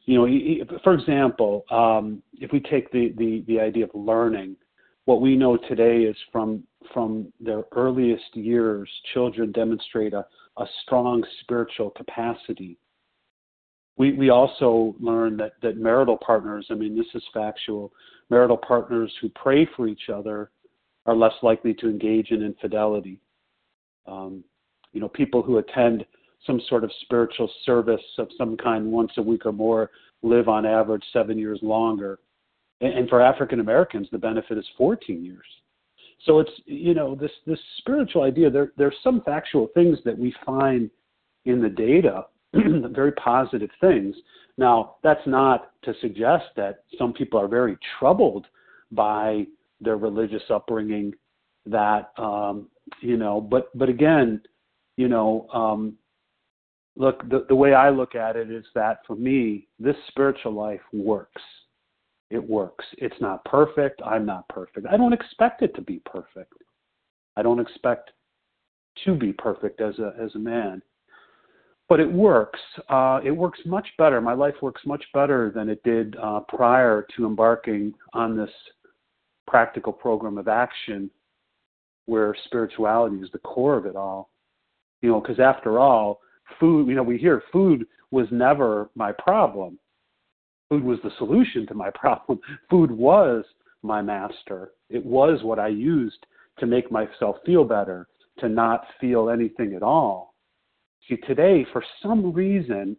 you 0.06 0.18
know, 0.18 0.78
for 0.82 0.94
example, 0.94 1.64
um, 1.70 2.22
if 2.34 2.52
we 2.52 2.60
take 2.60 2.90
the, 2.92 3.12
the 3.16 3.44
the 3.46 3.60
idea 3.60 3.84
of 3.84 3.90
learning, 3.94 4.56
what 5.04 5.20
we 5.20 5.36
know 5.36 5.56
today 5.56 6.02
is 6.02 6.16
from 6.32 6.62
from 6.92 7.32
their 7.40 7.64
earliest 7.72 8.34
years, 8.34 8.88
children 9.12 9.52
demonstrate 9.52 10.12
a, 10.12 10.26
a 10.58 10.66
strong 10.82 11.24
spiritual 11.40 11.90
capacity. 11.90 12.78
We 13.96 14.12
we 14.12 14.30
also 14.30 14.94
learn 15.00 15.36
that 15.38 15.52
that 15.62 15.76
marital 15.76 16.18
partners, 16.18 16.66
I 16.70 16.74
mean, 16.74 16.96
this 16.96 17.06
is 17.14 17.22
factual. 17.32 17.92
Marital 18.30 18.56
partners 18.56 19.12
who 19.20 19.28
pray 19.30 19.68
for 19.76 19.86
each 19.86 20.08
other 20.12 20.50
are 21.06 21.14
less 21.14 21.34
likely 21.42 21.74
to 21.74 21.88
engage 21.88 22.30
in 22.30 22.42
infidelity. 22.42 23.20
Um, 24.06 24.44
you 24.92 25.00
know, 25.00 25.08
people 25.08 25.42
who 25.42 25.58
attend 25.58 26.04
some 26.46 26.60
sort 26.68 26.84
of 26.84 26.90
spiritual 27.02 27.50
service 27.64 28.02
of 28.18 28.28
some 28.36 28.56
kind 28.56 28.90
once 28.90 29.12
a 29.16 29.22
week 29.22 29.46
or 29.46 29.52
more 29.52 29.90
live 30.22 30.48
on 30.48 30.66
average 30.66 31.04
seven 31.12 31.38
years 31.38 31.58
longer. 31.62 32.18
And, 32.80 32.92
and 32.98 33.08
for 33.08 33.20
African 33.20 33.60
Americans, 33.60 34.08
the 34.12 34.18
benefit 34.18 34.58
is 34.58 34.66
14 34.76 35.24
years. 35.24 35.46
So 36.24 36.38
it's 36.38 36.50
you 36.64 36.94
know 36.94 37.14
this 37.14 37.30
this 37.46 37.58
spiritual 37.78 38.22
idea. 38.22 38.50
There 38.50 38.72
there's 38.78 38.96
some 39.02 39.20
factual 39.22 39.68
things 39.74 39.98
that 40.04 40.16
we 40.16 40.34
find 40.44 40.90
in 41.44 41.60
the 41.60 41.68
data, 41.68 42.26
very 42.54 43.12
positive 43.12 43.70
things. 43.80 44.16
Now 44.56 44.96
that's 45.02 45.26
not 45.26 45.72
to 45.82 45.92
suggest 46.00 46.44
that 46.56 46.84
some 46.98 47.12
people 47.12 47.38
are 47.38 47.48
very 47.48 47.76
troubled 47.98 48.46
by 48.92 49.46
their 49.80 49.96
religious 49.96 50.42
upbringing 50.50 51.12
that 51.66 52.12
um, 52.16 52.68
you 53.00 53.16
know 53.16 53.40
but 53.40 53.76
but 53.76 53.88
again 53.88 54.40
you 54.96 55.08
know 55.08 55.48
um, 55.52 55.94
look 56.96 57.28
the, 57.28 57.44
the 57.48 57.54
way 57.54 57.74
i 57.74 57.90
look 57.90 58.14
at 58.14 58.36
it 58.36 58.50
is 58.50 58.64
that 58.74 58.98
for 59.06 59.16
me 59.16 59.66
this 59.78 59.96
spiritual 60.08 60.52
life 60.52 60.80
works. 60.92 61.42
It 62.30 62.42
works. 62.42 62.84
It's 62.98 63.20
not 63.20 63.44
perfect. 63.44 64.00
I'm 64.04 64.26
not 64.26 64.48
perfect. 64.48 64.86
I 64.90 64.96
don't 64.96 65.12
expect 65.12 65.62
it 65.62 65.74
to 65.76 65.82
be 65.82 66.00
perfect. 66.04 66.54
I 67.36 67.42
don't 67.42 67.60
expect 67.60 68.10
to 69.04 69.14
be 69.14 69.32
perfect 69.32 69.80
as 69.80 69.98
a 69.98 70.14
as 70.20 70.34
a 70.34 70.38
man. 70.38 70.82
But 71.88 72.00
it 72.00 72.10
works. 72.10 72.60
Uh, 72.88 73.20
it 73.22 73.30
works 73.30 73.60
much 73.66 73.86
better. 73.98 74.20
My 74.20 74.32
life 74.32 74.54
works 74.62 74.82
much 74.86 75.04
better 75.12 75.52
than 75.54 75.68
it 75.68 75.82
did 75.84 76.16
uh, 76.16 76.40
prior 76.48 77.06
to 77.16 77.26
embarking 77.26 77.92
on 78.14 78.36
this 78.36 78.50
practical 79.46 79.92
program 79.92 80.38
of 80.38 80.48
action 80.48 81.10
where 82.06 82.34
spirituality 82.44 83.16
is 83.16 83.30
the 83.32 83.38
core 83.38 83.76
of 83.76 83.86
it 83.86 83.96
all. 83.96 84.30
You 85.02 85.10
know, 85.10 85.20
because 85.20 85.40
after 85.40 85.78
all, 85.78 86.20
food, 86.58 86.88
you 86.88 86.94
know, 86.94 87.02
we 87.02 87.18
hear 87.18 87.42
food 87.52 87.86
was 88.10 88.26
never 88.30 88.90
my 88.94 89.12
problem. 89.12 89.78
Food 90.68 90.84
was 90.84 90.98
the 91.02 91.10
solution 91.18 91.66
to 91.66 91.74
my 91.74 91.90
problem. 91.94 92.38
Food 92.70 92.90
was 92.90 93.44
my 93.82 94.00
master. 94.00 94.72
It 94.88 95.04
was 95.04 95.42
what 95.42 95.58
I 95.58 95.68
used 95.68 96.26
to 96.58 96.66
make 96.66 96.90
myself 96.90 97.36
feel 97.44 97.64
better, 97.64 98.06
to 98.38 98.48
not 98.48 98.86
feel 99.00 99.28
anything 99.28 99.74
at 99.74 99.82
all. 99.82 100.34
See, 101.08 101.16
today, 101.16 101.66
for 101.72 101.84
some 102.02 102.32
reason, 102.32 102.96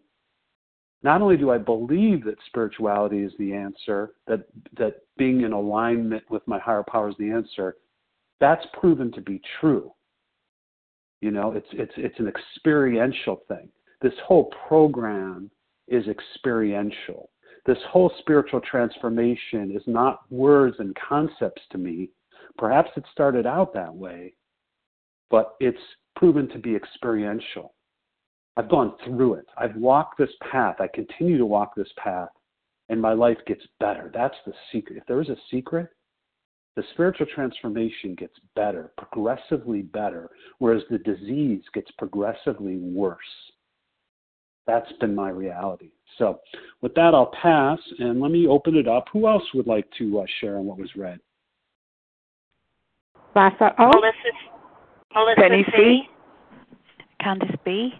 not 1.02 1.22
only 1.22 1.38
do 1.38 1.52
I 1.52 1.58
believe 1.58 2.24
that 2.26 2.36
spirituality 2.48 3.20
is 3.20 3.32
the 3.38 3.54
answer, 3.54 4.14
that 4.28 4.46
that 4.78 5.02
being 5.18 5.42
in 5.42 5.54
alignment 5.54 6.24
with 6.30 6.46
my 6.48 6.60
higher 6.60 6.84
power 6.84 7.10
is 7.10 7.16
the 7.18 7.32
answer, 7.32 7.76
that's 8.40 8.66
proven 8.80 9.12
to 9.14 9.22
be 9.22 9.42
true. 9.60 9.92
You 11.22 11.32
know, 11.32 11.54
it's 11.54 11.68
it's 11.72 11.94
it's 11.98 12.20
an 12.20 12.28
experiential 12.28 13.42
thing. 13.48 13.70
This 14.02 14.14
whole 14.26 14.52
program 14.68 15.50
is 15.88 16.08
experiential. 16.08 17.30
This 17.66 17.78
whole 17.90 18.12
spiritual 18.20 18.62
transformation 18.62 19.72
is 19.76 19.82
not 19.88 20.32
words 20.32 20.76
and 20.80 20.96
concepts 20.96 21.62
to 21.72 21.78
me. 21.78 22.10
Perhaps 22.58 22.92
it 22.96 23.04
started 23.12 23.48
out 23.48 23.74
that 23.74 23.94
way, 23.94 24.34
but 25.32 25.56
it's 25.60 25.78
proven 26.16 26.48
to 26.50 26.60
be 26.60 26.76
experiential. 26.76 27.74
I've 28.58 28.70
gone 28.70 28.94
through 29.04 29.36
it. 29.36 29.46
I've 29.58 29.76
walked 29.76 30.18
this 30.18 30.30
path. 30.52 30.76
I 30.80 30.88
continue 30.94 31.38
to 31.38 31.46
walk 31.46 31.76
this 31.76 31.92
path, 31.98 32.30
and 32.90 33.02
my 33.02 33.14
life 33.14 33.38
gets 33.48 33.64
better. 33.80 34.12
That's 34.14 34.38
the 34.46 34.54
secret. 34.72 34.98
If 34.98 35.06
there 35.08 35.22
is 35.22 35.30
a 35.30 35.38
secret, 35.52 35.90
the 36.76 36.84
spiritual 36.94 37.26
transformation 37.34 38.16
gets 38.16 38.34
better, 38.56 38.92
progressively 38.98 39.82
better, 39.82 40.30
whereas 40.60 40.84
the 40.90 40.98
disease 40.98 41.62
gets 41.74 41.90
progressively 41.98 42.78
worse. 42.78 43.20
That's 44.68 44.92
been 45.00 45.16
my 45.16 45.30
reality. 45.30 45.92
So, 46.18 46.40
with 46.82 46.94
that, 46.96 47.14
I'll 47.14 47.32
pass 47.42 47.80
and 48.00 48.20
let 48.20 48.32
me 48.32 48.48
open 48.48 48.76
it 48.76 48.88
up. 48.88 49.06
Who 49.14 49.28
else 49.28 49.44
would 49.54 49.68
like 49.68 49.88
to 50.00 50.20
uh, 50.20 50.26
share 50.42 50.58
on 50.58 50.66
what 50.66 50.78
was 50.78 50.90
read? 50.96 51.20
Melissa 53.36 53.74
O. 53.80 53.88
Melissa, 53.88 54.32
Melissa 55.14 55.42
Penny 55.42 55.66
C. 55.76 56.02
Candice 57.22 57.58
B. 57.64 57.92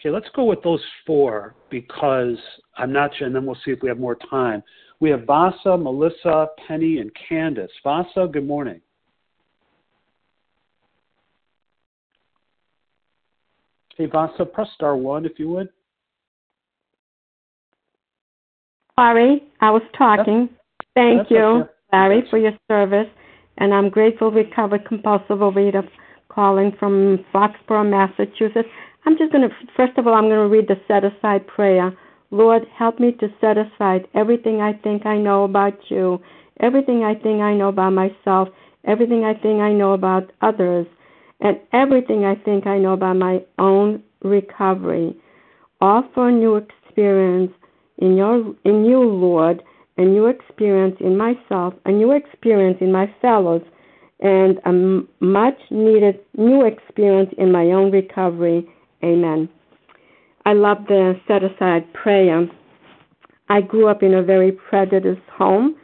Okay, 0.00 0.10
let's 0.10 0.28
go 0.34 0.44
with 0.44 0.62
those 0.62 0.82
four 1.06 1.54
because 1.70 2.36
I'm 2.76 2.92
not 2.92 3.10
sure, 3.16 3.26
and 3.26 3.36
then 3.36 3.46
we'll 3.46 3.58
see 3.64 3.70
if 3.70 3.80
we 3.82 3.88
have 3.88 3.98
more 3.98 4.16
time. 4.30 4.62
We 5.00 5.08
have 5.10 5.24
Vasa, 5.24 5.78
Melissa, 5.78 6.48
Penny, 6.68 6.98
and 6.98 7.10
Candace. 7.28 7.70
Vasa, 7.82 8.28
good 8.30 8.46
morning. 8.46 8.82
Hey, 13.96 14.06
Vasa, 14.06 14.44
press 14.44 14.68
star 14.74 14.96
one 14.96 15.24
if 15.24 15.38
you 15.38 15.48
would. 15.48 15.70
Sorry, 18.98 19.42
I 19.62 19.70
was 19.70 19.82
talking. 19.96 20.50
That's, 20.50 20.88
Thank 20.94 21.18
that's 21.18 21.30
you, 21.30 21.38
okay. 21.38 21.70
Larry, 21.92 22.22
for 22.28 22.36
your 22.36 22.52
service. 22.68 23.08
And 23.56 23.72
I'm 23.72 23.88
grateful 23.88 24.30
recovered 24.30 24.86
compulsive 24.86 25.38
overeater 25.38 25.86
calling 26.28 26.72
from 26.78 27.24
Foxborough, 27.32 27.88
Massachusetts. 27.88 28.68
I'm 29.06 29.16
just 29.16 29.32
going 29.32 29.48
to, 29.48 29.54
first 29.76 29.96
of 29.96 30.06
all, 30.06 30.14
I'm 30.14 30.28
going 30.28 30.48
to 30.48 30.54
read 30.54 30.68
the 30.68 30.80
set 30.86 31.04
aside 31.04 31.46
prayer. 31.46 31.96
Lord, 32.30 32.66
help 32.76 33.00
me 33.00 33.12
to 33.12 33.28
set 33.40 33.58
aside 33.58 34.06
everything 34.14 34.60
I 34.60 34.72
think 34.72 35.06
I 35.06 35.18
know 35.18 35.44
about 35.44 35.74
you, 35.88 36.20
everything 36.60 37.02
I 37.02 37.14
think 37.14 37.40
I 37.40 37.54
know 37.54 37.68
about 37.68 37.92
myself, 37.92 38.48
everything 38.84 39.24
I 39.24 39.34
think 39.34 39.60
I 39.60 39.72
know 39.72 39.92
about 39.92 40.30
others, 40.40 40.86
and 41.40 41.58
everything 41.72 42.24
I 42.24 42.34
think 42.36 42.66
I 42.66 42.78
know 42.78 42.92
about 42.92 43.16
my 43.16 43.42
own 43.58 44.02
recovery. 44.22 45.16
Offer 45.80 46.28
a 46.28 46.32
new 46.32 46.56
experience 46.56 47.52
in 47.98 48.16
your 48.16 48.54
in 48.64 48.84
you, 48.84 49.00
Lord, 49.00 49.62
a 49.96 50.02
new 50.02 50.26
experience 50.26 50.96
in 51.00 51.16
myself, 51.16 51.74
a 51.84 51.90
new 51.90 52.12
experience 52.12 52.78
in 52.80 52.92
my 52.92 53.12
fellows, 53.20 53.62
and 54.20 54.58
a 54.64 55.24
much 55.24 55.58
needed 55.70 56.20
new 56.36 56.64
experience 56.64 57.32
in 57.38 57.50
my 57.50 57.72
own 57.72 57.90
recovery 57.90 58.68
Amen. 59.02 59.48
I 60.46 60.52
love 60.52 60.78
the 60.88 61.14
set 61.28 61.42
aside 61.42 61.92
prayer. 61.92 62.46
I 63.48 63.60
grew 63.60 63.88
up 63.88 64.02
in 64.02 64.14
a 64.14 64.22
very 64.22 64.52
prejudiced 64.52 65.28
home, 65.32 65.76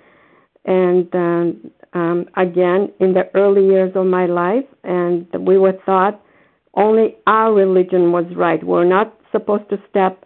and 0.64 1.14
um, 1.14 1.70
um, 1.92 2.26
again, 2.36 2.92
in 3.00 3.12
the 3.12 3.30
early 3.34 3.66
years 3.66 3.92
of 3.94 4.06
my 4.06 4.26
life, 4.26 4.64
and 4.84 5.26
we 5.40 5.58
were 5.58 5.74
taught 5.84 6.20
only 6.74 7.16
our 7.26 7.52
religion 7.52 8.12
was 8.12 8.26
right. 8.36 8.62
We're 8.62 8.84
not 8.84 9.18
supposed 9.32 9.68
to 9.70 9.78
step 9.88 10.24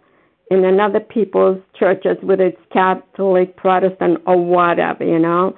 in 0.49 0.65
another 0.65 0.99
people's 0.99 1.61
churches, 1.79 2.17
whether 2.21 2.47
it's 2.47 2.61
Catholic, 2.73 3.55
Protestant, 3.55 4.19
or 4.27 4.43
whatever, 4.43 5.03
you 5.05 5.19
know. 5.19 5.55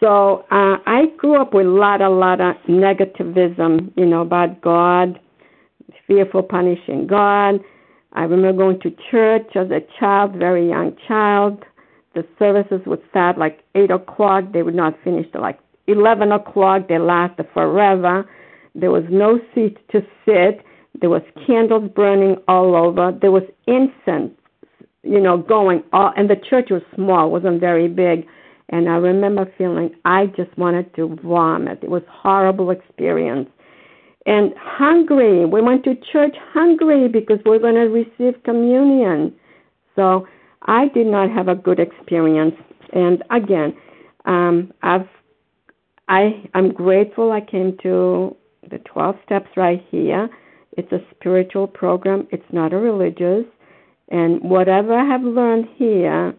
So 0.00 0.44
uh, 0.50 0.76
I 0.84 1.06
grew 1.16 1.40
up 1.40 1.54
with 1.54 1.66
a 1.66 1.70
lot, 1.70 2.02
a 2.02 2.10
lot 2.10 2.40
of 2.40 2.56
negativism, 2.68 3.92
you 3.96 4.04
know, 4.04 4.22
about 4.22 4.60
God 4.60 5.18
fearful 6.06 6.42
punishing 6.42 7.06
God. 7.06 7.60
I 8.16 8.22
remember 8.22 8.64
going 8.64 8.80
to 8.80 8.90
church 9.10 9.54
as 9.54 9.70
a 9.70 9.80
child, 10.00 10.34
very 10.34 10.68
young 10.68 10.96
child, 11.06 11.62
the 12.14 12.26
services 12.38 12.80
would 12.86 13.02
start 13.10 13.36
like 13.36 13.62
eight 13.74 13.90
o'clock. 13.90 14.44
They 14.52 14.62
would 14.62 14.74
not 14.74 14.94
finish 15.04 15.30
till 15.30 15.42
like 15.42 15.58
eleven 15.86 16.32
o'clock. 16.32 16.88
They 16.88 16.98
lasted 16.98 17.46
forever. 17.52 18.28
There 18.74 18.90
was 18.90 19.04
no 19.10 19.38
seat 19.54 19.76
to 19.92 20.00
sit. 20.24 20.64
There 21.00 21.10
was 21.10 21.20
candles 21.46 21.90
burning 21.94 22.36
all 22.48 22.74
over. 22.74 23.12
There 23.20 23.30
was 23.30 23.42
incense, 23.66 24.32
you 25.02 25.20
know, 25.20 25.36
going 25.36 25.82
all. 25.92 26.14
And 26.16 26.30
the 26.30 26.36
church 26.36 26.68
was 26.70 26.82
small, 26.94 27.30
wasn't 27.30 27.60
very 27.60 27.86
big. 27.86 28.26
And 28.70 28.88
I 28.88 28.96
remember 28.96 29.52
feeling 29.58 29.94
I 30.06 30.26
just 30.26 30.56
wanted 30.56 30.94
to 30.96 31.18
vomit. 31.22 31.80
It 31.82 31.90
was 31.90 32.02
horrible 32.08 32.70
experience. 32.70 33.50
And 34.26 34.52
hungry. 34.58 35.46
We 35.46 35.62
went 35.62 35.84
to 35.84 35.94
church 36.12 36.34
hungry 36.52 37.08
because 37.08 37.38
we 37.44 37.52
we're 37.52 37.58
going 37.60 37.76
to 37.76 37.88
receive 37.88 38.42
communion. 38.42 39.32
So 39.94 40.26
I 40.62 40.88
did 40.88 41.06
not 41.06 41.30
have 41.30 41.48
a 41.48 41.54
good 41.54 41.78
experience. 41.78 42.54
And 42.92 43.22
again, 43.30 43.76
um, 44.24 44.72
I've 44.82 45.08
I 46.08 46.44
I'm 46.54 46.72
grateful 46.72 47.32
I 47.32 47.40
came 47.40 47.76
to 47.82 48.36
the 48.70 48.78
12 48.78 49.16
steps 49.24 49.48
right 49.56 49.84
here. 49.90 50.28
It's 50.72 50.90
a 50.92 51.00
spiritual 51.14 51.66
program. 51.66 52.26
It's 52.30 52.52
not 52.52 52.72
a 52.72 52.76
religious. 52.76 53.44
And 54.08 54.40
whatever 54.42 54.94
I 54.94 55.04
have 55.04 55.22
learned 55.22 55.66
here 55.76 56.34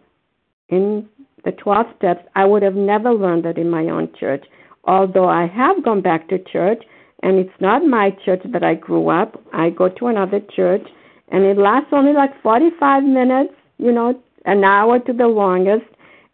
in 0.69 1.07
the 1.43 1.51
12 1.51 1.85
steps, 1.97 2.25
I 2.35 2.45
would 2.45 2.63
have 2.63 2.75
never 2.75 3.13
learned 3.13 3.45
it 3.45 3.57
in 3.57 3.69
my 3.69 3.85
own 3.85 4.09
church. 4.19 4.45
Although 4.85 5.27
I 5.27 5.47
have 5.47 5.83
gone 5.83 6.01
back 6.01 6.29
to 6.29 6.39
church, 6.39 6.83
and 7.23 7.39
it's 7.39 7.59
not 7.59 7.85
my 7.85 8.11
church 8.25 8.41
that 8.45 8.63
I 8.63 8.75
grew 8.75 9.09
up. 9.09 9.41
I 9.53 9.69
go 9.69 9.89
to 9.89 10.07
another 10.07 10.39
church, 10.55 10.87
and 11.29 11.43
it 11.43 11.57
lasts 11.57 11.89
only 11.91 12.13
like 12.13 12.41
45 12.41 13.03
minutes, 13.03 13.53
you 13.77 13.91
know, 13.91 14.19
an 14.45 14.63
hour 14.63 14.99
to 14.99 15.13
the 15.13 15.27
longest. 15.27 15.85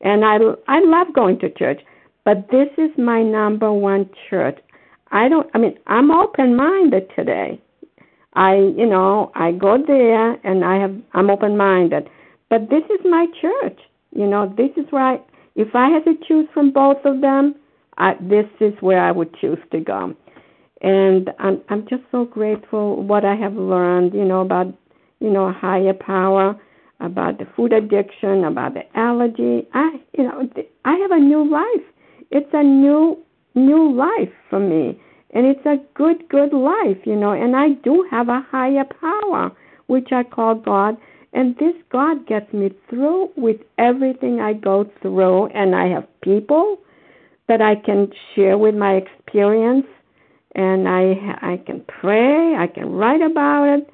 And 0.01 0.25
I, 0.25 0.37
I 0.67 0.81
love 0.81 1.13
going 1.13 1.39
to 1.39 1.49
church. 1.49 1.81
But 2.25 2.49
this 2.51 2.69
is 2.77 2.91
my 2.97 3.21
number 3.23 3.71
one 3.71 4.09
church. 4.29 4.59
I 5.11 5.29
don't, 5.29 5.49
I 5.53 5.57
mean, 5.57 5.77
I'm 5.87 6.11
open 6.11 6.55
minded 6.55 7.09
today. 7.15 7.61
I, 8.33 8.55
you 8.55 8.85
know, 8.85 9.31
I 9.35 9.51
go 9.51 9.77
there 9.85 10.33
and 10.45 10.65
I 10.65 10.77
have, 10.79 10.95
I'm 11.13 11.29
open 11.29 11.55
minded. 11.55 12.09
But 12.49 12.69
this 12.69 12.83
is 12.85 13.05
my 13.05 13.27
church. 13.39 13.79
You 14.11 14.27
know, 14.27 14.53
this 14.57 14.71
is 14.75 14.91
where 14.91 15.03
I, 15.03 15.19
if 15.55 15.75
I 15.75 15.89
had 15.89 16.03
to 16.05 16.15
choose 16.27 16.47
from 16.53 16.71
both 16.71 17.03
of 17.05 17.21
them, 17.21 17.55
I, 17.97 18.15
this 18.19 18.47
is 18.59 18.73
where 18.79 19.01
I 19.01 19.11
would 19.11 19.35
choose 19.39 19.59
to 19.71 19.79
go. 19.79 20.15
And 20.83 21.29
I'm, 21.39 21.61
I'm 21.69 21.87
just 21.87 22.03
so 22.11 22.25
grateful 22.25 23.01
what 23.03 23.25
I 23.25 23.35
have 23.35 23.53
learned, 23.53 24.13
you 24.13 24.25
know, 24.25 24.41
about, 24.41 24.67
you 25.19 25.29
know, 25.29 25.51
higher 25.51 25.93
power, 25.93 26.59
about 26.99 27.37
the 27.39 27.45
food 27.55 27.73
addiction, 27.73 28.43
about 28.43 28.73
the 28.73 28.83
allergy. 28.97 29.67
I, 29.73 30.01
you 30.17 30.25
know, 30.25 30.49
I 30.85 30.95
have 30.97 31.11
a 31.11 31.19
new 31.19 31.49
life. 31.49 31.85
It's 32.31 32.49
a 32.53 32.63
new, 32.63 33.17
new 33.55 33.95
life 33.95 34.33
for 34.49 34.59
me. 34.59 34.99
And 35.31 35.47
it's 35.47 35.65
a 35.65 35.77
good, 35.95 36.27
good 36.29 36.53
life, 36.53 36.97
you 37.05 37.15
know, 37.15 37.31
and 37.31 37.55
I 37.55 37.69
do 37.83 38.05
have 38.11 38.29
a 38.29 38.45
higher 38.51 38.85
power, 39.01 39.51
which 39.87 40.09
I 40.11 40.23
call 40.23 40.55
God 40.55 40.97
and 41.33 41.55
this 41.57 41.73
God 41.91 42.27
gets 42.27 42.51
me 42.53 42.69
through 42.89 43.29
with 43.35 43.57
everything 43.77 44.39
I 44.39 44.53
go 44.53 44.85
through, 45.01 45.47
and 45.47 45.75
I 45.75 45.87
have 45.87 46.07
people 46.21 46.77
that 47.47 47.61
I 47.61 47.75
can 47.75 48.09
share 48.35 48.57
with 48.57 48.75
my 48.75 48.93
experience, 48.93 49.87
and 50.55 50.87
I 50.87 51.53
I 51.53 51.57
can 51.65 51.83
pray, 52.01 52.55
I 52.55 52.67
can 52.67 52.91
write 52.91 53.21
about 53.21 53.79
it. 53.79 53.89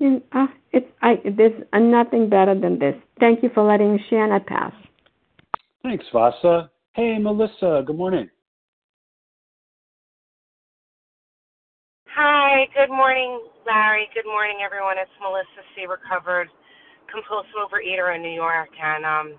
And 0.00 0.22
uh, 0.32 0.46
it's 0.72 0.86
I 1.02 1.16
there's 1.36 1.62
uh, 1.72 1.78
nothing 1.78 2.28
better 2.28 2.58
than 2.58 2.78
this. 2.78 2.94
Thank 3.18 3.42
you 3.42 3.50
for 3.52 3.62
letting 3.62 3.94
me 3.94 4.00
share, 4.08 4.24
and 4.24 4.32
I 4.32 4.38
pass. 4.38 4.72
Thanks, 5.82 6.04
Vasa. 6.12 6.70
Hey, 6.92 7.18
Melissa. 7.18 7.82
Good 7.86 7.96
morning. 7.96 8.28
Hi, 12.14 12.66
good 12.74 12.90
morning, 12.90 13.40
Larry. 13.66 14.08
Good 14.14 14.26
morning, 14.26 14.58
everyone. 14.64 14.96
It's 14.98 15.10
Melissa 15.22 15.62
C. 15.74 15.86
Recovered 15.86 16.48
compulsive 17.10 17.54
overeater 17.56 18.14
in 18.14 18.22
New 18.22 18.34
York, 18.34 18.70
and 18.80 19.04
um, 19.04 19.38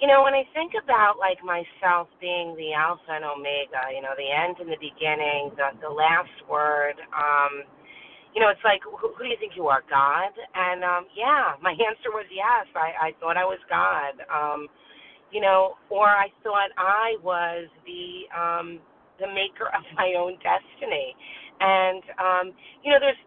you 0.00 0.06
know, 0.06 0.22
when 0.22 0.34
I 0.34 0.46
think 0.54 0.72
about 0.78 1.18
like 1.18 1.42
myself 1.42 2.08
being 2.20 2.54
the 2.56 2.74
alpha 2.74 3.10
and 3.10 3.26
omega, 3.26 3.90
you 3.94 4.02
know, 4.02 4.14
the 4.14 4.30
end 4.30 4.56
and 4.62 4.70
the 4.70 4.80
beginning, 4.80 5.50
the 5.58 5.74
the 5.82 5.90
last 5.90 6.34
word, 6.50 6.98
um, 7.14 7.66
you 8.34 8.40
know, 8.40 8.50
it's 8.50 8.62
like, 8.62 8.80
who, 8.86 8.94
who 8.94 9.22
do 9.24 9.30
you 9.30 9.38
think 9.40 9.54
you 9.56 9.66
are, 9.66 9.82
God? 9.90 10.30
And 10.54 10.84
um, 10.84 11.06
yeah, 11.18 11.58
my 11.62 11.72
answer 11.88 12.14
was 12.14 12.26
yes. 12.30 12.66
I 12.74 13.10
I 13.10 13.18
thought 13.20 13.36
I 13.36 13.44
was 13.44 13.60
God. 13.68 14.22
Um, 14.30 14.68
you 15.32 15.40
know, 15.40 15.74
or 15.90 16.06
I 16.08 16.28
thought 16.42 16.70
I 16.78 17.18
was 17.22 17.68
the 17.84 18.26
um 18.32 18.80
the 19.20 19.26
maker 19.26 19.66
of 19.74 19.82
my 19.98 20.14
own 20.16 20.38
destiny. 20.40 21.14
And 21.60 22.02
um, 22.22 22.46
you 22.86 22.92
know, 22.92 22.98
there's 23.02 23.18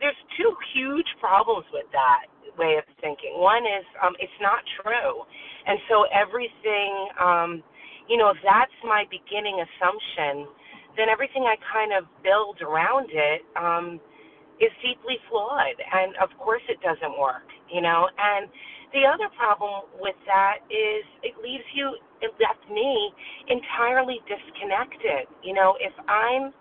there's 0.00 0.18
two 0.38 0.54
huge 0.74 1.08
problems 1.20 1.66
with 1.72 1.86
that 1.92 2.30
way 2.60 2.76
of 2.76 2.84
thinking. 3.00 3.40
One 3.40 3.64
is 3.64 3.86
um, 4.04 4.12
it's 4.20 4.40
not 4.44 4.60
true, 4.84 5.24
and 5.66 5.80
so 5.88 6.04
everything, 6.12 6.92
um, 7.16 7.50
you 8.08 8.20
know, 8.20 8.28
if 8.28 8.40
that's 8.44 8.76
my 8.84 9.08
beginning 9.08 9.64
assumption, 9.64 10.46
then 10.96 11.08
everything 11.08 11.48
I 11.48 11.56
kind 11.72 11.96
of 11.96 12.04
build 12.22 12.60
around 12.60 13.08
it 13.08 13.40
um, 13.56 14.00
is 14.60 14.70
deeply 14.84 15.16
flawed, 15.32 15.78
and 15.80 16.12
of 16.20 16.28
course 16.38 16.62
it 16.68 16.78
doesn't 16.84 17.16
work, 17.18 17.48
you 17.72 17.80
know. 17.80 18.08
And 18.20 18.52
the 18.92 19.08
other 19.08 19.32
problem 19.38 19.88
with 19.98 20.18
that 20.26 20.60
is 20.68 21.02
it 21.24 21.38
leaves 21.40 21.64
you, 21.72 21.96
it 22.20 22.32
left 22.36 22.62
me 22.68 23.12
entirely 23.48 24.20
disconnected. 24.28 25.30
You 25.42 25.54
know, 25.54 25.76
if 25.80 25.94
I'm 26.06 26.52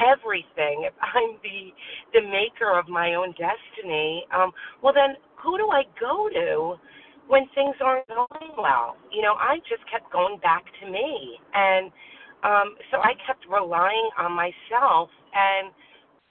everything, 0.00 0.88
if 0.88 0.94
I'm 1.02 1.36
the 1.42 1.72
the 2.14 2.22
maker 2.24 2.78
of 2.78 2.88
my 2.88 3.14
own 3.14 3.34
destiny, 3.36 4.24
um, 4.34 4.52
well 4.82 4.94
then 4.94 5.16
who 5.42 5.58
do 5.58 5.68
I 5.70 5.84
go 6.00 6.28
to 6.28 6.76
when 7.28 7.46
things 7.54 7.76
aren't 7.82 8.08
going 8.08 8.54
well? 8.58 8.96
You 9.12 9.22
know, 9.22 9.34
I 9.34 9.58
just 9.68 9.82
kept 9.90 10.12
going 10.12 10.38
back 10.40 10.64
to 10.82 10.90
me, 10.90 11.38
and 11.54 11.90
um, 12.44 12.76
so 12.90 12.98
I 12.98 13.14
kept 13.26 13.44
relying 13.50 14.10
on 14.18 14.32
myself, 14.32 15.10
and 15.34 15.72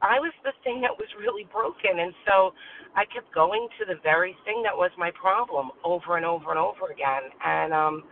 I 0.02 0.20
was 0.20 0.34
the 0.44 0.54
thing 0.64 0.82
that 0.82 0.92
was 0.92 1.08
really 1.20 1.48
broken, 1.52 2.00
and 2.00 2.14
so 2.28 2.52
I 2.96 3.06
kept 3.14 3.34
going 3.34 3.68
to 3.80 3.86
the 3.86 4.00
very 4.04 4.36
thing 4.46 4.62
that 4.64 4.76
was 4.76 4.92
my 4.98 5.12
problem 5.20 5.72
over 5.84 6.18
and 6.18 6.26
over 6.26 6.52
and 6.52 6.60
over 6.60 6.92
again, 6.92 7.32
and 7.44 7.74
um, 7.74 8.04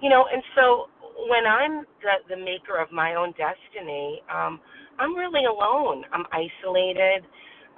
you 0.00 0.10
know, 0.10 0.26
and 0.32 0.42
so 0.56 0.88
when 1.28 1.46
I'm 1.46 1.84
the 2.02 2.34
the 2.34 2.36
maker 2.36 2.78
of 2.80 2.92
my 2.92 3.14
own 3.14 3.32
destiny, 3.38 4.22
um, 4.32 4.60
I'm 4.98 5.14
really 5.14 5.44
alone. 5.44 6.04
I'm 6.12 6.24
isolated. 6.32 7.24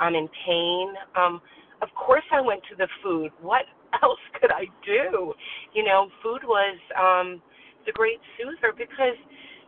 I'm 0.01 0.15
in 0.15 0.29
pain. 0.47 0.95
Um, 1.17 1.41
of 1.85 1.93
course, 1.93 2.24
I 2.32 2.41
went 2.41 2.64
to 2.72 2.76
the 2.76 2.89
food. 3.05 3.30
What 3.45 3.68
else 4.03 4.24
could 4.41 4.51
I 4.51 4.64
do? 4.85 5.37
You 5.76 5.85
know, 5.85 6.09
food 6.24 6.41
was 6.49 6.80
um, 6.97 7.45
the 7.85 7.93
great 7.93 8.18
soother 8.41 8.72
because 8.72 9.20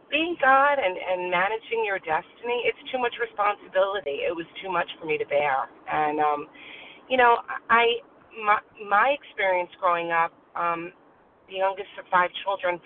being 0.08 0.36
God 0.40 0.80
and, 0.80 0.96
and 0.96 1.28
managing 1.30 1.84
your 1.84 2.00
destiny, 2.00 2.64
it's 2.64 2.80
too 2.88 2.98
much 2.98 3.12
responsibility. 3.20 4.24
It 4.24 4.32
was 4.32 4.46
too 4.64 4.72
much 4.72 4.88
for 4.98 5.04
me 5.04 5.18
to 5.18 5.26
bear. 5.28 5.68
And, 5.92 6.18
um, 6.18 6.40
you 7.10 7.20
know, 7.20 7.44
I, 7.68 8.00
my, 8.40 8.58
my 8.80 9.12
experience 9.12 9.70
growing 9.76 10.10
up, 10.14 10.32
um, 10.56 10.96
the 11.52 11.60
youngest 11.60 11.90
of 12.00 12.06
five 12.10 12.30
children, 12.46 12.80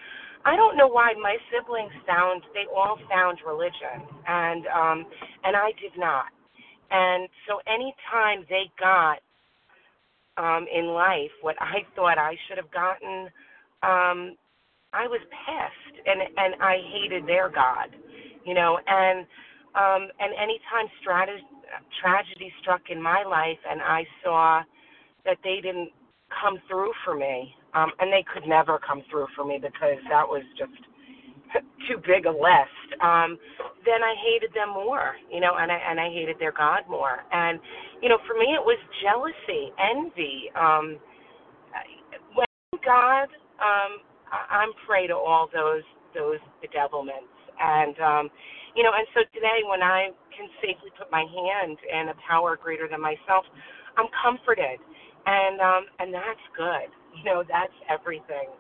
I 0.45 0.57
don't 0.57 0.77
know 0.77 0.89
why 0.89 1.13
my 1.21 1.37
siblings 1.53 1.93
found 2.07 2.43
they 2.55 2.65
all 2.75 2.97
found 3.11 3.39
religion 3.47 4.09
and 4.27 4.65
um 4.73 5.05
and 5.45 5.57
I 5.57 5.69
did 5.77 5.93
not. 5.99 6.33
And 6.91 7.29
so 7.49 7.61
anytime 7.67 8.47
they 8.49 8.71
got 8.81 9.19
um 10.39 10.67
in 10.75 10.89
life 10.89 11.31
what 11.43 11.57
I 11.61 11.85
thought 11.97 12.19
I 12.19 12.37
should 12.49 12.59
have 12.59 12.71
gotten, 12.73 13.29
um 13.83 14.37
I 14.93 15.07
was 15.09 15.21
pissed 15.31 16.07
and 16.07 16.21
and 16.37 16.63
I 16.63 16.79
hated 16.93 17.27
their 17.27 17.49
God. 17.51 17.89
You 18.45 18.55
know, 18.55 18.79
and 18.87 19.27
um 19.75 20.09
and 20.21 20.33
anytime 20.35 20.91
strategy 21.01 21.45
tragedy 22.03 22.53
struck 22.63 22.83
in 22.91 23.03
my 23.03 23.25
life 23.25 23.59
and 23.69 23.81
I 23.83 24.05
saw 24.25 24.63
that 25.25 25.39
they 25.45 25.61
didn't 25.63 25.91
come 26.43 26.59
through 26.69 26.93
for 27.05 27.17
me 27.17 27.55
um, 27.75 27.91
and 28.01 28.13
they 28.13 28.25
could 28.33 28.49
never 28.49 28.79
come 28.79 29.03
through 29.11 29.27
for 29.37 29.45
me 29.45 29.59
because 29.61 29.99
that 30.11 30.27
was 30.27 30.43
just 30.59 30.73
too 31.89 31.99
big 32.07 32.27
a 32.27 32.31
list. 32.33 32.89
Um, 33.03 33.39
then 33.85 34.03
I 34.05 34.15
hated 34.21 34.53
them 34.55 34.71
more, 34.71 35.17
you 35.33 35.41
know, 35.41 35.57
and 35.59 35.73
I 35.73 35.79
and 35.79 36.01
I 36.01 36.11
hated 36.11 36.37
their 36.41 36.53
God 36.53 36.83
more. 36.89 37.25
And 37.33 37.61
you 38.03 38.09
know, 38.09 38.19
for 38.27 38.35
me, 38.39 38.55
it 38.55 38.65
was 38.65 38.79
jealousy, 39.03 39.73
envy. 39.79 40.51
Um, 40.57 40.99
when 42.35 42.49
God, 42.85 43.29
um, 43.61 44.03
I, 44.33 44.65
I'm 44.65 44.73
prey 44.87 45.07
to 45.09 45.17
all 45.17 45.49
those 45.53 45.85
those 46.15 46.41
bedevilments, 46.65 47.33
and 47.61 47.97
um, 48.01 48.31
you 48.77 48.83
know, 48.83 48.93
and 48.97 49.07
so 49.15 49.23
today, 49.35 49.63
when 49.69 49.83
I 49.83 50.11
can 50.37 50.49
safely 50.63 50.91
put 50.99 51.11
my 51.13 51.25
hand 51.25 51.79
in 51.79 52.09
a 52.11 52.17
power 52.29 52.59
greater 52.61 52.89
than 52.89 53.01
myself, 53.01 53.45
I'm 53.99 54.09
comforted, 54.23 54.81
and 55.27 55.61
um, 55.61 55.85
and 56.01 56.15
that's 56.15 56.45
good 56.57 56.91
You 57.17 57.25
know, 57.25 57.45
that's 57.49 57.75
everything. 57.91 58.51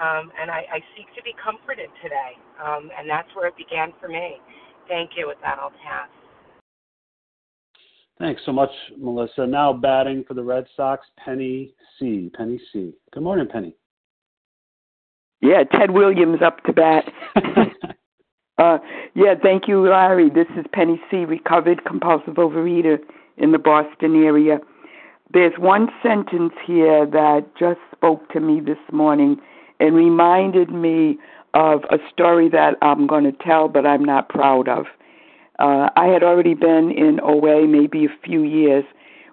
Um, 0.00 0.30
and 0.40 0.50
I, 0.50 0.62
I 0.72 0.80
seek 0.96 1.06
to 1.16 1.22
be 1.22 1.34
comforted 1.42 1.90
today. 2.02 2.38
Um, 2.62 2.90
and 2.96 3.08
that's 3.08 3.28
where 3.34 3.48
it 3.48 3.56
began 3.56 3.92
for 4.00 4.08
me. 4.08 4.38
Thank 4.86 5.10
you. 5.16 5.26
With 5.26 5.38
that, 5.42 5.58
I'll 5.58 5.70
pass. 5.70 6.08
Thanks 8.18 8.42
so 8.44 8.52
much, 8.52 8.70
Melissa. 8.96 9.46
Now 9.46 9.72
batting 9.72 10.24
for 10.26 10.34
the 10.34 10.42
Red 10.42 10.66
Sox, 10.76 11.06
Penny 11.24 11.74
C. 11.98 12.30
Penny 12.36 12.60
C. 12.72 12.92
Good 13.12 13.22
morning, 13.22 13.46
Penny. 13.50 13.76
Yeah, 15.40 15.62
Ted 15.78 15.92
Williams 15.92 16.40
up 16.44 16.64
to 16.64 16.72
bat. 16.72 17.04
uh, 18.58 18.78
yeah, 19.14 19.34
thank 19.40 19.68
you, 19.68 19.88
Larry. 19.88 20.30
This 20.30 20.48
is 20.58 20.64
Penny 20.72 21.00
C., 21.10 21.18
recovered 21.18 21.84
compulsive 21.84 22.34
overeater 22.34 22.98
in 23.36 23.52
the 23.52 23.58
Boston 23.58 24.24
area. 24.24 24.58
There's 25.32 25.52
one 25.58 25.88
sentence 26.02 26.54
here 26.66 27.06
that 27.06 27.46
just 27.58 27.78
spoke 27.94 28.28
to 28.32 28.40
me 28.40 28.60
this 28.60 28.78
morning 28.92 29.36
and 29.80 29.94
reminded 29.94 30.70
me 30.70 31.18
of 31.54 31.84
a 31.90 31.98
story 32.12 32.48
that 32.50 32.74
I'm 32.82 33.06
going 33.06 33.24
to 33.24 33.32
tell, 33.32 33.68
but 33.68 33.86
I'm 33.86 34.04
not 34.04 34.28
proud 34.28 34.68
of. 34.68 34.86
Uh, 35.58 35.88
I 35.96 36.06
had 36.06 36.22
already 36.22 36.54
been 36.54 36.90
in 36.90 37.20
OA 37.22 37.66
maybe 37.66 38.04
a 38.04 38.26
few 38.26 38.42
years 38.42 38.84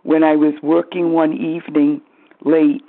when 0.04 0.24
I 0.24 0.36
was 0.36 0.54
working 0.62 1.12
one 1.12 1.34
evening 1.34 2.02
late 2.44 2.84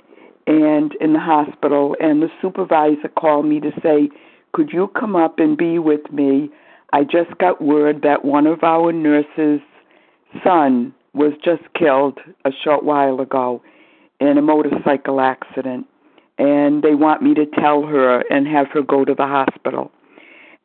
and 0.47 0.93
in 1.01 1.13
the 1.13 1.19
hospital, 1.19 1.95
and 1.99 2.21
the 2.21 2.29
supervisor 2.41 3.09
called 3.19 3.45
me 3.45 3.59
to 3.59 3.71
say, 3.83 4.09
Could 4.53 4.71
you 4.71 4.87
come 4.97 5.15
up 5.15 5.39
and 5.39 5.57
be 5.57 5.77
with 5.77 6.11
me? 6.11 6.49
I 6.93 7.03
just 7.03 7.37
got 7.37 7.61
word 7.61 8.01
that 8.03 8.23
one 8.23 8.47
of 8.47 8.63
our 8.63 8.93
nurses' 8.93 9.59
son 10.43 10.93
was 11.13 11.33
just 11.43 11.63
killed 11.77 12.19
a 12.45 12.51
short 12.63 12.83
while 12.83 13.19
ago 13.19 13.61
in 14.21 14.37
a 14.37 14.41
motorcycle 14.41 15.19
accident, 15.19 15.85
and 16.37 16.83
they 16.83 16.95
want 16.95 17.21
me 17.21 17.33
to 17.33 17.45
tell 17.45 17.83
her 17.83 18.23
and 18.29 18.47
have 18.47 18.67
her 18.71 18.81
go 18.81 19.05
to 19.05 19.13
the 19.13 19.25
hospital. 19.25 19.91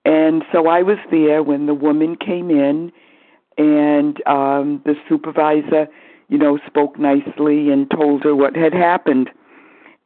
And 0.04 0.44
so 0.52 0.66
I 0.68 0.82
was 0.82 0.98
there 1.10 1.42
when 1.42 1.66
the 1.66 1.74
woman 1.74 2.16
came 2.16 2.50
in, 2.50 2.92
and 3.58 4.26
um, 4.26 4.82
the 4.84 4.94
supervisor, 5.08 5.86
you 6.28 6.38
know, 6.38 6.58
spoke 6.66 6.98
nicely 6.98 7.70
and 7.70 7.90
told 7.90 8.24
her 8.24 8.34
what 8.34 8.56
had 8.56 8.72
happened. 8.72 9.30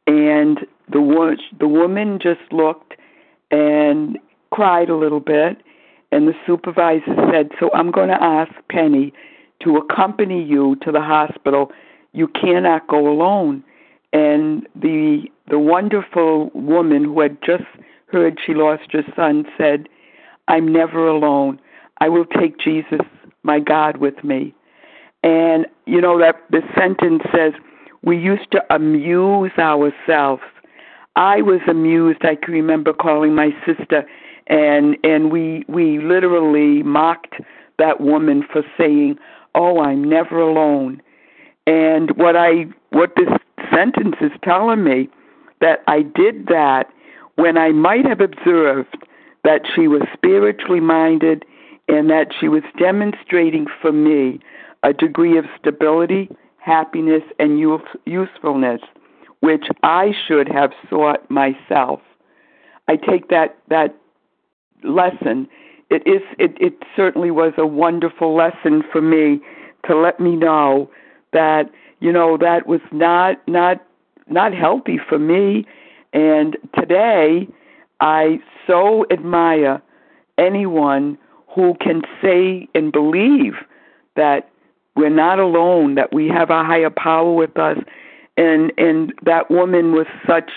And 0.05 0.59
the 0.91 1.01
wo- 1.01 1.35
the 1.59 1.67
woman 1.67 2.19
just 2.21 2.51
looked 2.51 2.93
and 3.51 4.17
cried 4.51 4.89
a 4.89 4.95
little 4.95 5.19
bit 5.19 5.57
and 6.11 6.27
the 6.27 6.33
supervisor 6.45 7.13
said 7.31 7.49
so 7.59 7.69
i'm 7.73 7.91
going 7.91 8.07
to 8.07 8.23
ask 8.23 8.51
penny 8.69 9.13
to 9.63 9.77
accompany 9.77 10.43
you 10.43 10.75
to 10.83 10.91
the 10.91 11.01
hospital. 11.01 11.71
You 12.13 12.27
cannot 12.27 12.87
go 12.87 13.07
alone 13.07 13.63
and 14.13 14.67
the 14.75 15.23
the 15.49 15.59
wonderful 15.59 16.49
woman 16.53 17.03
who 17.05 17.19
had 17.21 17.37
just 17.41 17.65
heard 18.07 18.39
she 18.45 18.53
lost 18.53 18.91
her 18.91 19.03
son 19.15 19.45
said 19.57 19.87
i'm 20.47 20.71
never 20.71 21.07
alone 21.07 21.59
i 21.99 22.07
will 22.09 22.25
take 22.25 22.57
jesus 22.57 23.01
my 23.43 23.59
god 23.59 23.97
with 23.97 24.23
me 24.23 24.53
and 25.23 25.65
you 25.85 25.99
know 25.99 26.17
that 26.19 26.43
the 26.51 26.61
sentence 26.75 27.23
says 27.33 27.53
we 28.03 28.17
used 28.17 28.51
to 28.51 28.63
amuse 28.73 29.51
ourselves. 29.57 30.43
I 31.15 31.41
was 31.41 31.59
amused. 31.67 32.23
I 32.23 32.35
can 32.35 32.53
remember 32.53 32.93
calling 32.93 33.35
my 33.35 33.49
sister, 33.65 34.05
and 34.47 34.97
and 35.03 35.31
we 35.31 35.65
we 35.67 35.99
literally 35.99 36.83
mocked 36.83 37.35
that 37.79 37.99
woman 37.99 38.43
for 38.51 38.63
saying, 38.77 39.17
"Oh, 39.55 39.81
I'm 39.81 40.03
never 40.03 40.39
alone." 40.39 41.01
And 41.65 42.11
what 42.17 42.37
I 42.37 42.67
what 42.91 43.11
this 43.15 43.29
sentence 43.77 44.15
is 44.21 44.31
telling 44.43 44.83
me 44.83 45.09
that 45.61 45.83
I 45.87 46.01
did 46.01 46.47
that 46.47 46.85
when 47.35 47.57
I 47.57 47.69
might 47.71 48.05
have 48.05 48.21
observed 48.21 48.97
that 49.43 49.61
she 49.75 49.87
was 49.87 50.01
spiritually 50.13 50.79
minded 50.79 51.45
and 51.87 52.09
that 52.09 52.27
she 52.37 52.47
was 52.47 52.63
demonstrating 52.77 53.67
for 53.81 53.91
me 53.91 54.39
a 54.83 54.93
degree 54.93 55.37
of 55.37 55.45
stability 55.59 56.29
happiness, 56.67 57.23
and 57.39 57.57
usefulness, 58.05 58.81
which 59.39 59.65
I 59.83 60.11
should 60.27 60.49
have 60.49 60.71
sought 60.89 61.29
myself. 61.31 62.01
I 62.89 62.97
take 62.97 63.29
that 63.29 63.57
that 63.69 63.95
lesson. 64.83 65.47
It 65.89 66.05
is 66.05 66.21
it, 66.37 66.57
it 66.59 66.73
certainly 66.93 67.31
was 67.31 67.53
a 67.57 67.65
wonderful 67.65 68.35
lesson 68.35 68.83
for 68.91 69.01
me 69.01 69.39
to 69.85 69.97
let 69.97 70.19
me 70.19 70.35
know 70.35 70.91
that 71.31 71.71
you 71.99 72.11
know 72.11 72.37
that 72.37 72.67
was 72.67 72.81
not 72.91 73.45
not 73.47 73.83
not 74.27 74.53
healthy 74.53 74.99
for 75.09 75.19
me 75.19 75.65
and 76.13 76.57
today 76.77 77.47
I 77.99 78.39
so 78.65 79.05
admire 79.11 79.81
anyone 80.37 81.17
who 81.47 81.75
can 81.81 82.01
say 82.21 82.67
and 82.75 82.91
believe 82.91 83.53
that 84.15 84.49
we're 84.95 85.09
not 85.09 85.39
alone, 85.39 85.95
that 85.95 86.13
we 86.13 86.27
have 86.27 86.49
a 86.49 86.63
higher 86.63 86.89
power 86.89 87.33
with 87.33 87.57
us. 87.57 87.77
And 88.37 88.71
and 88.77 89.13
that 89.23 89.49
woman 89.49 89.93
was 89.93 90.07
such 90.27 90.51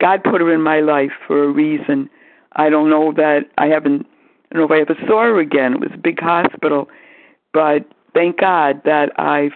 God 0.00 0.24
put 0.24 0.40
her 0.40 0.52
in 0.52 0.62
my 0.62 0.80
life 0.80 1.12
for 1.26 1.44
a 1.44 1.48
reason. 1.48 2.10
I 2.54 2.68
don't 2.70 2.90
know 2.90 3.12
that 3.12 3.50
I 3.58 3.66
haven't 3.66 4.06
I 4.50 4.56
don't 4.56 4.68
know 4.68 4.74
if 4.74 4.78
I 4.88 4.92
ever 4.92 4.98
saw 5.06 5.22
her 5.22 5.38
again. 5.38 5.74
It 5.74 5.80
was 5.80 5.90
a 5.94 5.98
big 5.98 6.20
hospital. 6.20 6.88
But 7.52 7.86
thank 8.14 8.38
God 8.38 8.82
that 8.84 9.12
I've 9.18 9.52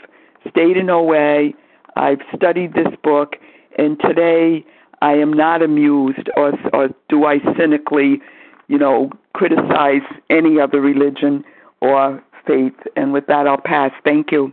stayed 0.49 0.77
in 0.77 0.91
OA, 0.91 1.51
I've 1.97 2.21
studied 2.35 2.75
this 2.75 2.93
book, 3.03 3.37
and 3.79 3.99
today 4.01 4.65
I 5.03 5.13
am 5.13 5.33
not 5.33 5.63
amused 5.63 6.29
or 6.37 6.53
or 6.73 6.89
do 7.09 7.25
I 7.25 7.39
cynically, 7.59 8.21
you 8.69 8.79
know, 8.79 9.11
criticize 9.35 10.03
any 10.31 10.61
other 10.61 10.81
religion 10.81 11.45
or 11.81 12.23
faith. 12.47 12.75
And 12.97 13.13
with 13.13 13.27
that, 13.27 13.47
I'll 13.47 13.61
pass. 13.61 13.93
Thank 14.05 14.33
you. 14.33 14.53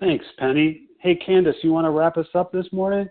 Thanks, 0.00 0.26
Penny. 0.38 0.82
Hey, 1.00 1.16
Candace, 1.16 1.56
you 1.62 1.72
want 1.72 1.86
to 1.86 1.90
wrap 1.90 2.16
us 2.16 2.26
up 2.34 2.52
this 2.52 2.66
morning? 2.72 3.08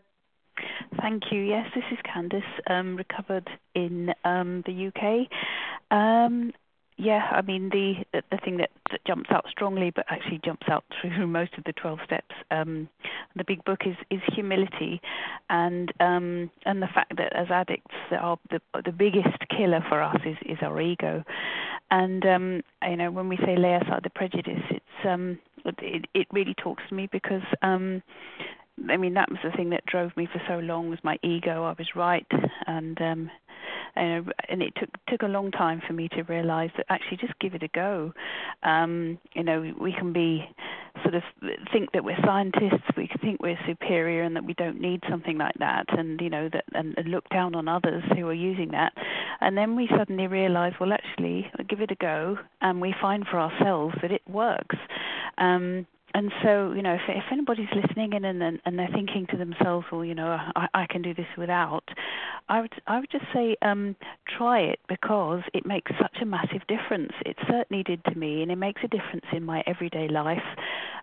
Thank 1.01 1.23
you. 1.31 1.41
Yes, 1.41 1.65
this 1.75 1.83
is 1.91 1.97
Candice, 2.05 2.43
um, 2.69 2.95
recovered 2.95 3.49
in 3.73 4.13
um, 4.23 4.63
the 4.65 4.87
UK. 4.87 5.27
Um, 5.97 6.51
yeah, 6.97 7.27
I 7.31 7.41
mean 7.41 7.69
the 7.69 8.05
the 8.31 8.37
thing 8.37 8.57
that, 8.57 8.69
that 8.91 9.03
jumps 9.05 9.29
out 9.29 9.45
strongly, 9.49 9.91
but 9.93 10.05
actually 10.09 10.39
jumps 10.45 10.67
out 10.69 10.85
through 11.01 11.27
most 11.27 11.53
of 11.57 11.65
the 11.65 11.73
twelve 11.73 11.99
steps. 12.05 12.33
Um, 12.51 12.87
the 13.35 13.43
big 13.43 13.63
book 13.65 13.81
is 13.85 13.97
is 14.09 14.21
humility, 14.33 15.01
and 15.49 15.91
um, 15.99 16.49
and 16.65 16.81
the 16.81 16.87
fact 16.87 17.17
that 17.17 17.35
as 17.35 17.47
addicts, 17.49 17.95
our 18.11 18.39
the 18.49 18.61
the 18.85 18.93
biggest 18.93 19.37
killer 19.49 19.83
for 19.89 20.01
us 20.01 20.19
is 20.25 20.37
is 20.45 20.57
our 20.61 20.79
ego, 20.79 21.23
and 21.91 22.25
um, 22.25 22.61
you 22.89 22.95
know 22.95 23.11
when 23.11 23.27
we 23.27 23.37
say 23.37 23.57
lay 23.57 23.73
aside 23.73 24.01
the 24.03 24.09
prejudice, 24.09 24.63
it's 24.69 25.05
um, 25.05 25.37
it 25.65 26.05
it 26.13 26.27
really 26.31 26.53
talks 26.53 26.83
to 26.87 26.95
me 26.95 27.09
because 27.11 27.43
um, 27.61 28.01
I 28.89 28.95
mean 28.95 29.15
that 29.15 29.29
was 29.29 29.39
the 29.43 29.51
thing 29.51 29.69
that 29.71 29.85
drove 29.85 30.15
me 30.15 30.27
for 30.31 30.41
so 30.47 30.59
long 30.59 30.89
was 30.89 30.99
my 31.03 31.17
ego. 31.23 31.65
I 31.65 31.75
was 31.77 31.89
right, 31.93 32.27
and 32.67 33.01
um, 33.01 33.31
and, 33.95 34.33
and 34.49 34.61
it 34.61 34.73
took 34.75 34.89
took 35.07 35.21
a 35.21 35.27
long 35.27 35.51
time 35.51 35.81
for 35.85 35.93
me 35.93 36.07
to 36.09 36.23
realize 36.23 36.69
that 36.77 36.85
actually 36.89 37.17
just 37.17 37.37
give 37.39 37.53
it 37.53 37.63
a 37.63 37.67
go. 37.69 38.13
Um, 38.63 39.17
you 39.33 39.43
know, 39.43 39.73
we 39.79 39.93
can 39.93 40.13
be 40.13 40.47
sort 41.03 41.15
of 41.15 41.23
think 41.71 41.91
that 41.91 42.03
we're 42.03 42.17
scientists, 42.25 42.85
we 42.97 43.09
think 43.21 43.41
we're 43.41 43.59
superior, 43.67 44.23
and 44.23 44.35
that 44.35 44.45
we 44.45 44.53
don't 44.53 44.79
need 44.79 45.01
something 45.09 45.37
like 45.37 45.55
that, 45.59 45.85
and 45.89 46.19
you 46.21 46.29
know 46.29 46.49
that 46.51 46.65
and, 46.73 46.95
and 46.97 47.07
look 47.09 47.27
down 47.29 47.55
on 47.55 47.67
others 47.67 48.03
who 48.15 48.27
are 48.27 48.33
using 48.33 48.71
that, 48.71 48.93
and 49.41 49.57
then 49.57 49.75
we 49.75 49.89
suddenly 49.97 50.27
realize, 50.27 50.73
well, 50.79 50.93
actually, 50.93 51.51
give 51.67 51.81
it 51.81 51.91
a 51.91 51.95
go, 51.95 52.37
and 52.61 52.81
we 52.81 52.93
find 53.01 53.25
for 53.29 53.39
ourselves 53.39 53.95
that 54.01 54.11
it 54.11 54.21
works. 54.27 54.75
Um, 55.37 55.85
and 56.15 56.31
so 56.41 56.71
you 56.73 56.81
know 56.81 56.95
if, 56.95 57.01
if 57.09 57.25
anybody's 57.31 57.67
listening 57.75 58.13
in 58.13 58.25
and, 58.25 58.41
and 58.41 58.59
and 58.65 58.79
they're 58.79 58.89
thinking 58.93 59.27
to 59.29 59.37
themselves 59.37 59.85
well 59.91 60.03
you 60.03 60.15
know 60.15 60.37
I, 60.55 60.67
I 60.73 60.85
can 60.89 61.01
do 61.01 61.13
this 61.13 61.27
without 61.37 61.83
i 62.49 62.61
would 62.61 62.73
i 62.87 62.99
would 62.99 63.11
just 63.11 63.25
say 63.33 63.55
um 63.61 63.95
try 64.37 64.59
it 64.61 64.79
because 64.87 65.41
it 65.53 65.65
makes 65.65 65.91
such 66.01 66.17
a 66.21 66.25
massive 66.25 66.61
difference. 66.67 67.11
It 67.25 67.37
certainly 67.49 67.83
did 67.83 68.03
to 68.05 68.15
me 68.15 68.41
and 68.41 68.51
it 68.51 68.55
makes 68.57 68.81
a 68.83 68.87
difference 68.87 69.25
in 69.31 69.43
my 69.43 69.63
everyday 69.67 70.07
life 70.07 70.43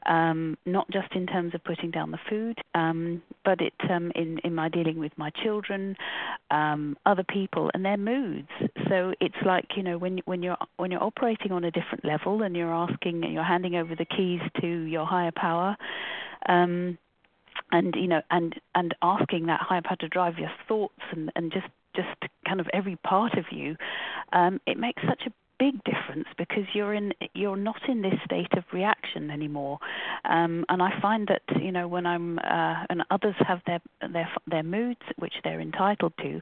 um 0.06 0.56
not 0.64 0.90
just 0.90 1.12
in 1.14 1.26
terms 1.26 1.54
of 1.54 1.62
putting 1.64 1.90
down 1.90 2.10
the 2.10 2.18
food 2.28 2.58
um 2.74 3.22
but 3.44 3.60
it 3.60 3.74
um 3.90 4.10
in 4.14 4.38
in 4.44 4.54
my 4.54 4.68
dealing 4.68 4.98
with 4.98 5.12
my 5.16 5.30
children 5.42 5.94
um 6.50 6.96
other 7.04 7.24
people 7.24 7.70
and 7.74 7.84
their 7.84 7.98
moods 7.98 8.48
so 8.88 9.12
it's 9.20 9.36
like 9.44 9.66
you 9.76 9.82
know 9.82 9.98
when 9.98 10.18
when 10.24 10.42
you're 10.42 10.56
when 10.78 10.90
you're 10.90 11.02
operating 11.02 11.52
on 11.52 11.64
a 11.64 11.70
different 11.70 12.04
level 12.04 12.42
and 12.42 12.56
you're 12.56 12.72
asking 12.72 13.22
you're 13.24 13.44
handing 13.44 13.76
over 13.76 13.94
the 13.94 14.06
keys 14.06 14.40
to 14.60 14.66
your 14.66 15.02
your 15.02 15.08
higher 15.08 15.32
power. 15.34 15.76
Um, 16.48 16.98
and 17.70 17.94
you 17.96 18.06
know, 18.06 18.22
and 18.30 18.54
and 18.74 18.94
asking 19.02 19.46
that 19.46 19.60
higher 19.60 19.82
power 19.82 19.96
to 19.96 20.08
drive 20.08 20.38
your 20.38 20.52
thoughts 20.68 21.02
and 21.10 21.30
and 21.36 21.52
just 21.52 21.66
just 21.94 22.32
kind 22.46 22.60
of 22.60 22.66
every 22.72 22.96
part 22.96 23.34
of 23.34 23.44
you, 23.50 23.76
um, 24.32 24.60
it 24.66 24.78
makes 24.78 25.02
such 25.06 25.22
a 25.26 25.32
big 25.62 25.82
difference 25.84 26.26
because 26.36 26.64
you're 26.74 26.94
in 26.94 27.12
you're 27.34 27.56
not 27.56 27.80
in 27.88 28.02
this 28.02 28.18
state 28.24 28.52
of 28.56 28.64
reaction 28.72 29.30
anymore. 29.30 29.78
Um, 30.24 30.64
and 30.68 30.82
I 30.82 30.90
find 31.00 31.28
that 31.28 31.42
you 31.62 31.70
know 31.70 31.86
when 31.86 32.04
I'm 32.04 32.38
uh, 32.40 32.86
and 32.90 33.02
others 33.10 33.36
have 33.46 33.60
their 33.66 33.80
their 34.12 34.28
their 34.50 34.64
moods 34.64 35.06
which 35.18 35.34
they're 35.44 35.60
entitled 35.60 36.14
to, 36.22 36.40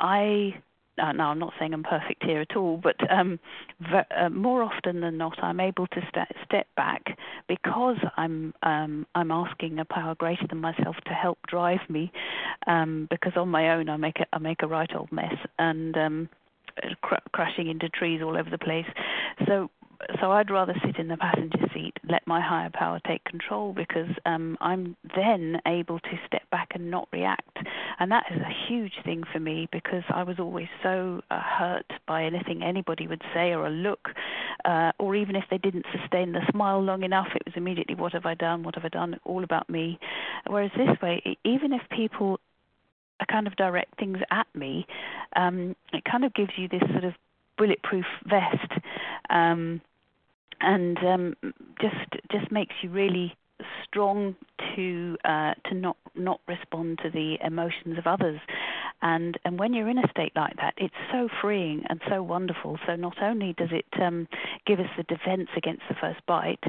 I 0.00 0.54
uh, 1.00 1.12
now 1.12 1.30
I'm 1.30 1.38
not 1.38 1.52
saying 1.58 1.74
I'm 1.74 1.84
perfect 1.84 2.24
here 2.24 2.40
at 2.40 2.56
all, 2.56 2.78
but 2.82 2.96
um, 3.10 3.38
v- 3.80 4.10
uh, 4.16 4.30
more 4.30 4.62
often 4.62 5.00
than 5.00 5.16
not, 5.18 5.38
I'm 5.42 5.60
able 5.60 5.86
to 5.88 6.00
st- 6.10 6.36
step 6.44 6.66
back 6.76 7.02
because 7.48 7.98
I'm 8.16 8.52
um, 8.62 9.06
I'm 9.14 9.30
asking 9.30 9.78
a 9.78 9.84
power 9.84 10.14
greater 10.16 10.46
than 10.48 10.58
myself 10.58 10.96
to 11.06 11.12
help 11.12 11.38
drive 11.46 11.88
me, 11.88 12.10
um, 12.66 13.06
because 13.10 13.34
on 13.36 13.48
my 13.48 13.74
own 13.74 13.88
I 13.88 13.96
make 13.96 14.18
a 14.18 14.26
I 14.32 14.38
make 14.38 14.62
a 14.62 14.66
right 14.66 14.90
old 14.94 15.12
mess 15.12 15.36
and 15.58 15.96
um, 15.96 16.28
cr- 17.02 17.14
crashing 17.32 17.68
into 17.68 17.88
trees 17.88 18.22
all 18.22 18.36
over 18.36 18.50
the 18.50 18.58
place. 18.58 18.86
So 19.46 19.70
so 20.20 20.32
I'd 20.32 20.50
rather 20.50 20.74
sit 20.84 20.96
in 20.96 21.08
the 21.08 21.16
passenger 21.16 21.58
seat, 21.74 21.94
let 22.08 22.26
my 22.26 22.40
higher 22.40 22.70
power 22.72 23.00
take 23.06 23.24
control 23.24 23.72
because 23.72 24.08
um, 24.24 24.56
I'm 24.60 24.96
then 25.14 25.60
able 25.66 25.98
to 26.00 26.18
step 26.26 26.48
back 26.50 26.68
and 26.74 26.90
not 26.90 27.08
react. 27.12 27.58
And 27.98 28.10
that 28.12 28.24
is 28.30 28.40
a 28.40 28.68
huge 28.68 28.92
thing 29.04 29.22
for 29.32 29.40
me 29.40 29.68
because 29.72 30.02
I 30.10 30.22
was 30.22 30.38
always 30.38 30.68
so 30.82 31.22
uh, 31.30 31.40
hurt 31.40 31.90
by 32.06 32.24
anything 32.24 32.62
anybody 32.62 33.06
would 33.06 33.22
say 33.34 33.52
or 33.52 33.66
a 33.66 33.70
look, 33.70 34.08
uh, 34.64 34.92
or 34.98 35.14
even 35.14 35.36
if 35.36 35.44
they 35.50 35.58
didn't 35.58 35.86
sustain 35.98 36.32
the 36.32 36.40
smile 36.50 36.82
long 36.82 37.02
enough, 37.02 37.28
it 37.34 37.42
was 37.46 37.54
immediately, 37.56 37.94
What 37.94 38.12
have 38.12 38.26
I 38.26 38.34
done? 38.34 38.62
What 38.62 38.74
have 38.74 38.84
I 38.84 38.88
done? 38.88 39.18
All 39.24 39.44
about 39.44 39.68
me. 39.70 39.98
Whereas 40.46 40.70
this 40.76 41.00
way, 41.02 41.22
even 41.44 41.72
if 41.72 41.80
people 41.90 42.38
kind 43.24 43.46
of 43.46 43.56
direct 43.56 43.98
things 43.98 44.18
at 44.30 44.46
me, 44.54 44.86
um, 45.34 45.74
it 45.92 46.04
kind 46.04 46.24
of 46.24 46.34
gives 46.34 46.50
you 46.56 46.68
this 46.68 46.82
sort 46.90 47.04
of 47.04 47.14
bulletproof 47.56 48.04
vest, 48.28 48.72
um, 49.30 49.80
and 50.60 50.98
um, 50.98 51.34
just 51.80 52.22
just 52.30 52.52
makes 52.52 52.74
you 52.82 52.90
really 52.90 53.34
strong 53.84 54.36
to 54.74 55.16
uh, 55.24 55.54
to 55.66 55.74
not 55.74 55.96
not 56.14 56.40
respond 56.46 56.98
to 57.02 57.10
the 57.10 57.36
emotions 57.44 57.98
of 57.98 58.06
others. 58.06 58.40
And 59.02 59.38
and 59.44 59.58
when 59.58 59.74
you're 59.74 59.88
in 59.88 59.98
a 59.98 60.08
state 60.10 60.32
like 60.34 60.56
that, 60.56 60.74
it's 60.76 60.94
so 61.12 61.28
freeing 61.40 61.84
and 61.88 62.00
so 62.08 62.22
wonderful. 62.22 62.78
So 62.86 62.96
not 62.96 63.22
only 63.22 63.54
does 63.56 63.68
it 63.70 63.86
um, 64.00 64.26
give 64.66 64.80
us 64.80 64.88
the 64.96 65.02
defense 65.04 65.48
against 65.56 65.82
the 65.88 65.94
first 66.00 66.20
bite, 66.26 66.64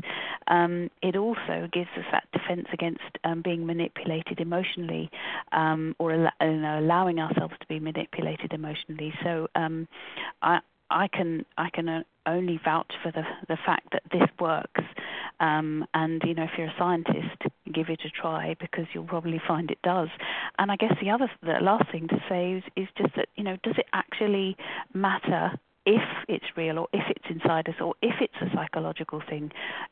um, 0.48 0.90
it 1.02 1.16
also 1.16 1.68
gives 1.72 1.90
us 1.98 2.06
that 2.12 2.28
defense 2.34 2.68
against 2.74 3.02
um, 3.24 3.42
being 3.42 3.66
manipulated 3.66 4.40
emotionally 4.40 5.10
um, 5.52 5.96
or 6.00 6.14
you 6.14 6.28
know, 6.42 6.80
allowing 6.80 7.20
ourselves 7.20 7.54
to 7.60 7.68
be 7.68 7.80
manipulated 7.80 8.54
emotionally. 8.54 9.14
So 9.24 9.48
um, 9.56 9.88
I 10.42 10.60
I 10.90 11.08
can 11.08 11.46
I 11.58 11.70
can 11.70 11.90
uh, 11.90 12.04
only 12.26 12.60
vouch 12.64 12.92
for 13.04 13.12
the 13.12 13.24
the 13.48 13.58
fact 13.66 13.88
that 13.92 14.04
this 14.12 14.28
works. 14.40 14.82
Um, 15.40 15.86
and 15.94 16.22
you 16.26 16.34
know, 16.34 16.44
if 16.44 16.52
you're 16.58 16.68
a 16.68 16.76
scientist, 16.78 17.42
give 17.74 17.90
it 17.90 18.02
a 18.06 18.10
try 18.10 18.56
because 18.60 18.86
you'll 18.94 19.06
probably 19.06 19.42
find 19.48 19.70
it 19.72 19.82
does. 19.84 20.10
And 20.58 20.72
I 20.72 20.76
guess 20.76 20.94
the 21.02 21.10
other, 21.10 21.30
the 21.42 21.60
last 21.62 21.92
thing 21.92 22.08
to 22.08 22.18
say 22.30 22.54
is, 22.54 22.64
is 22.76 22.88
just 22.98 23.16
that 23.16 23.28
you 23.36 23.44
know, 23.44 23.58
does 23.64 23.76
it 23.78 23.88
actually 23.94 24.58
matter 24.94 25.52
if 25.88 26.02
it's 26.28 26.46
real 26.58 26.80
or 26.80 26.88
if 26.92 27.04
it's 27.10 27.26
inside 27.30 27.70
us 27.70 27.76
or 27.80 27.96
if 28.02 28.16
it's 28.20 28.34
a 28.42 28.54
psychological 28.54 29.22
thing, 29.30 29.50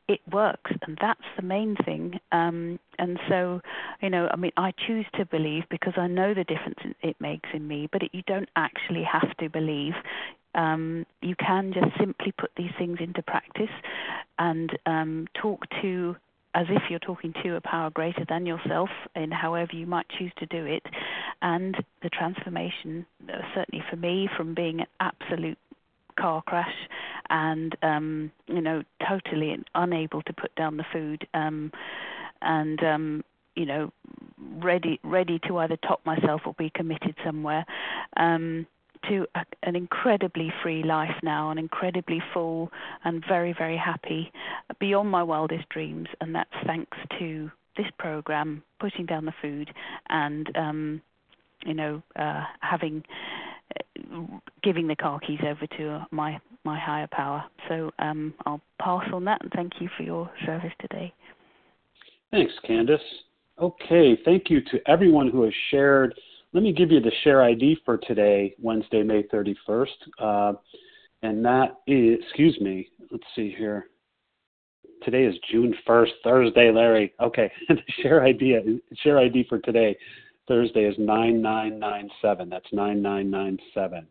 it 0.09 0.19
works, 0.29 0.71
and 0.85 0.97
that's 0.99 1.23
the 1.37 1.41
main 1.41 1.77
thing. 1.85 2.19
Um, 2.33 2.77
and 2.99 3.17
so, 3.29 3.61
you 4.01 4.09
know, 4.09 4.27
I 4.29 4.35
mean, 4.35 4.51
I 4.57 4.73
choose 4.85 5.05
to 5.15 5.25
believe 5.25 5.63
because 5.71 5.93
I 5.95 6.07
know 6.07 6.33
the 6.33 6.43
difference 6.43 6.79
it 7.01 7.15
makes 7.21 7.47
in 7.53 7.65
me, 7.65 7.87
but 7.89 8.03
it, 8.03 8.11
you 8.13 8.23
don't 8.27 8.49
actually 8.57 9.03
have 9.09 9.37
to 9.37 9.49
believe. 9.49 9.93
Um, 10.55 11.05
you 11.21 11.35
can 11.35 11.73
just 11.73 11.97
simply 11.99 12.31
put 12.31 12.51
these 12.57 12.71
things 12.77 12.97
into 12.99 13.21
practice 13.21 13.69
and 14.39 14.71
um, 14.85 15.27
talk 15.39 15.65
to 15.81 16.15
as 16.55 16.67
if 16.69 16.83
you're 16.89 16.99
talking 16.99 17.33
to 17.43 17.57
a 17.57 17.61
power 17.61 17.89
greater 17.89 18.25
than 18.29 18.45
yourself 18.45 18.89
in 19.13 19.29
however 19.29 19.71
you 19.73 19.85
might 19.85 20.05
choose 20.17 20.31
to 20.37 20.45
do 20.45 20.65
it. 20.65 20.83
And 21.41 21.75
the 22.01 22.09
transformation, 22.09 23.05
uh, 23.27 23.41
certainly 23.53 23.83
for 23.89 23.97
me, 23.97 24.29
from 24.37 24.55
being 24.55 24.79
an 24.79 24.87
absolute 25.01 25.57
car 26.17 26.41
crash 26.43 26.73
and 27.29 27.75
um 27.81 28.31
you 28.47 28.61
know 28.61 28.83
totally 29.07 29.57
unable 29.75 30.21
to 30.21 30.33
put 30.33 30.53
down 30.55 30.77
the 30.77 30.85
food 30.93 31.27
um 31.33 31.71
and 32.41 32.81
um 32.83 33.23
you 33.55 33.65
know 33.65 33.91
ready 34.57 34.99
ready 35.03 35.39
to 35.47 35.57
either 35.57 35.77
top 35.77 36.05
myself 36.05 36.41
or 36.45 36.53
be 36.57 36.71
committed 36.73 37.15
somewhere 37.25 37.65
um 38.17 38.65
to 39.09 39.25
a, 39.35 39.45
an 39.63 39.75
incredibly 39.75 40.51
free 40.61 40.83
life 40.83 41.15
now, 41.23 41.51
an 41.51 41.57
incredibly 41.57 42.21
full 42.33 42.71
and 43.03 43.23
very, 43.27 43.53
very 43.57 43.77
happy, 43.77 44.31
beyond 44.79 45.09
my 45.09 45.23
wildest 45.23 45.67
dreams. 45.69 46.07
And 46.21 46.33
that's 46.33 46.49
thanks 46.65 46.97
to 47.19 47.51
this 47.77 47.87
program, 47.97 48.63
putting 48.79 49.05
down 49.05 49.25
the 49.25 49.33
food, 49.41 49.69
and 50.09 50.49
um, 50.55 51.01
you 51.65 51.73
know, 51.73 52.01
uh, 52.15 52.43
having 52.61 53.03
giving 54.63 54.87
the 54.87 54.95
car 54.95 55.19
keys 55.19 55.39
over 55.43 55.67
to 55.77 56.05
my 56.11 56.39
my 56.63 56.79
higher 56.79 57.07
power. 57.11 57.43
So 57.69 57.91
um, 57.99 58.33
I'll 58.45 58.61
pass 58.81 59.05
on 59.13 59.25
that 59.25 59.41
and 59.41 59.51
thank 59.55 59.73
you 59.79 59.89
for 59.95 60.03
your 60.03 60.29
service 60.45 60.73
today. 60.81 61.13
Thanks, 62.31 62.53
Candace. 62.65 62.99
Okay, 63.59 64.17
thank 64.25 64.49
you 64.49 64.61
to 64.71 64.79
everyone 64.87 65.29
who 65.29 65.43
has 65.43 65.53
shared. 65.69 66.13
Let 66.55 66.63
me 66.63 66.71
give 66.71 66.89
you 66.89 67.01
the 67.01 67.11
share 67.25 67.43
ID 67.43 67.79
for 67.83 67.97
today, 67.97 68.55
Wednesday, 68.61 69.03
May 69.03 69.23
31st. 69.23 69.87
Uh, 70.17 70.53
and 71.21 71.43
that 71.43 71.79
is, 71.85 72.17
excuse 72.23 72.57
me, 72.61 72.87
let's 73.11 73.25
see 73.35 73.53
here. 73.57 73.87
Today 75.03 75.25
is 75.25 75.35
June 75.51 75.75
1st, 75.85 76.11
Thursday, 76.23 76.71
Larry. 76.71 77.13
Okay, 77.21 77.51
the 77.67 77.75
share 78.01 78.23
ID, 78.23 78.79
share 79.03 79.19
ID 79.19 79.47
for 79.49 79.59
today 79.59 79.97
Thursday 80.47 80.85
is 80.85 80.95
9997. 80.97 82.49
That's 82.49 82.71
9997. 82.71 84.07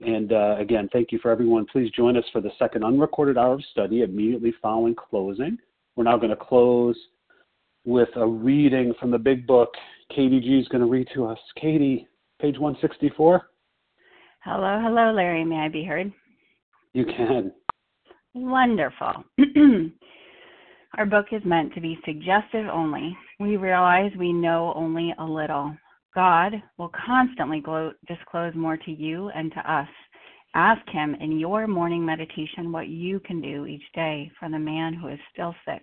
And 0.00 0.32
uh, 0.32 0.56
again, 0.58 0.88
thank 0.92 1.12
you 1.12 1.20
for 1.20 1.30
everyone. 1.30 1.66
Please 1.66 1.92
join 1.92 2.16
us 2.16 2.24
for 2.32 2.40
the 2.40 2.50
second 2.58 2.82
unrecorded 2.82 3.38
hour 3.38 3.54
of 3.54 3.64
study 3.70 4.02
immediately 4.02 4.52
following 4.60 4.96
closing. 4.96 5.58
We're 5.94 6.02
now 6.02 6.16
going 6.16 6.30
to 6.30 6.36
close 6.36 6.96
with 7.84 8.08
a 8.16 8.26
reading 8.26 8.94
from 9.00 9.10
the 9.10 9.18
big 9.18 9.46
book. 9.46 9.70
Katie 10.14 10.40
G 10.40 10.58
is 10.58 10.68
going 10.68 10.82
to 10.82 10.90
read 10.90 11.08
to 11.14 11.24
us. 11.24 11.38
Katie, 11.60 12.06
page 12.40 12.58
164. 12.58 13.42
Hello, 14.44 14.80
hello, 14.82 15.12
Larry. 15.12 15.44
May 15.44 15.56
I 15.56 15.68
be 15.68 15.84
heard? 15.84 16.12
You 16.92 17.06
can. 17.06 17.52
Wonderful. 18.34 19.24
Our 20.98 21.06
book 21.06 21.26
is 21.32 21.42
meant 21.44 21.72
to 21.74 21.80
be 21.80 21.98
suggestive 22.04 22.66
only. 22.70 23.16
We 23.40 23.56
realize 23.56 24.10
we 24.18 24.32
know 24.32 24.72
only 24.76 25.14
a 25.18 25.24
little. 25.24 25.74
God 26.14 26.52
will 26.76 26.90
constantly 27.06 27.62
disclose 28.06 28.54
more 28.54 28.76
to 28.76 28.90
you 28.90 29.30
and 29.30 29.50
to 29.52 29.72
us. 29.72 29.88
Ask 30.54 30.82
Him 30.90 31.14
in 31.14 31.38
your 31.38 31.66
morning 31.66 32.04
meditation 32.04 32.70
what 32.70 32.88
you 32.88 33.20
can 33.20 33.40
do 33.40 33.64
each 33.64 33.84
day 33.94 34.30
for 34.38 34.50
the 34.50 34.58
man 34.58 34.92
who 34.92 35.08
is 35.08 35.18
still 35.32 35.54
sick. 35.64 35.82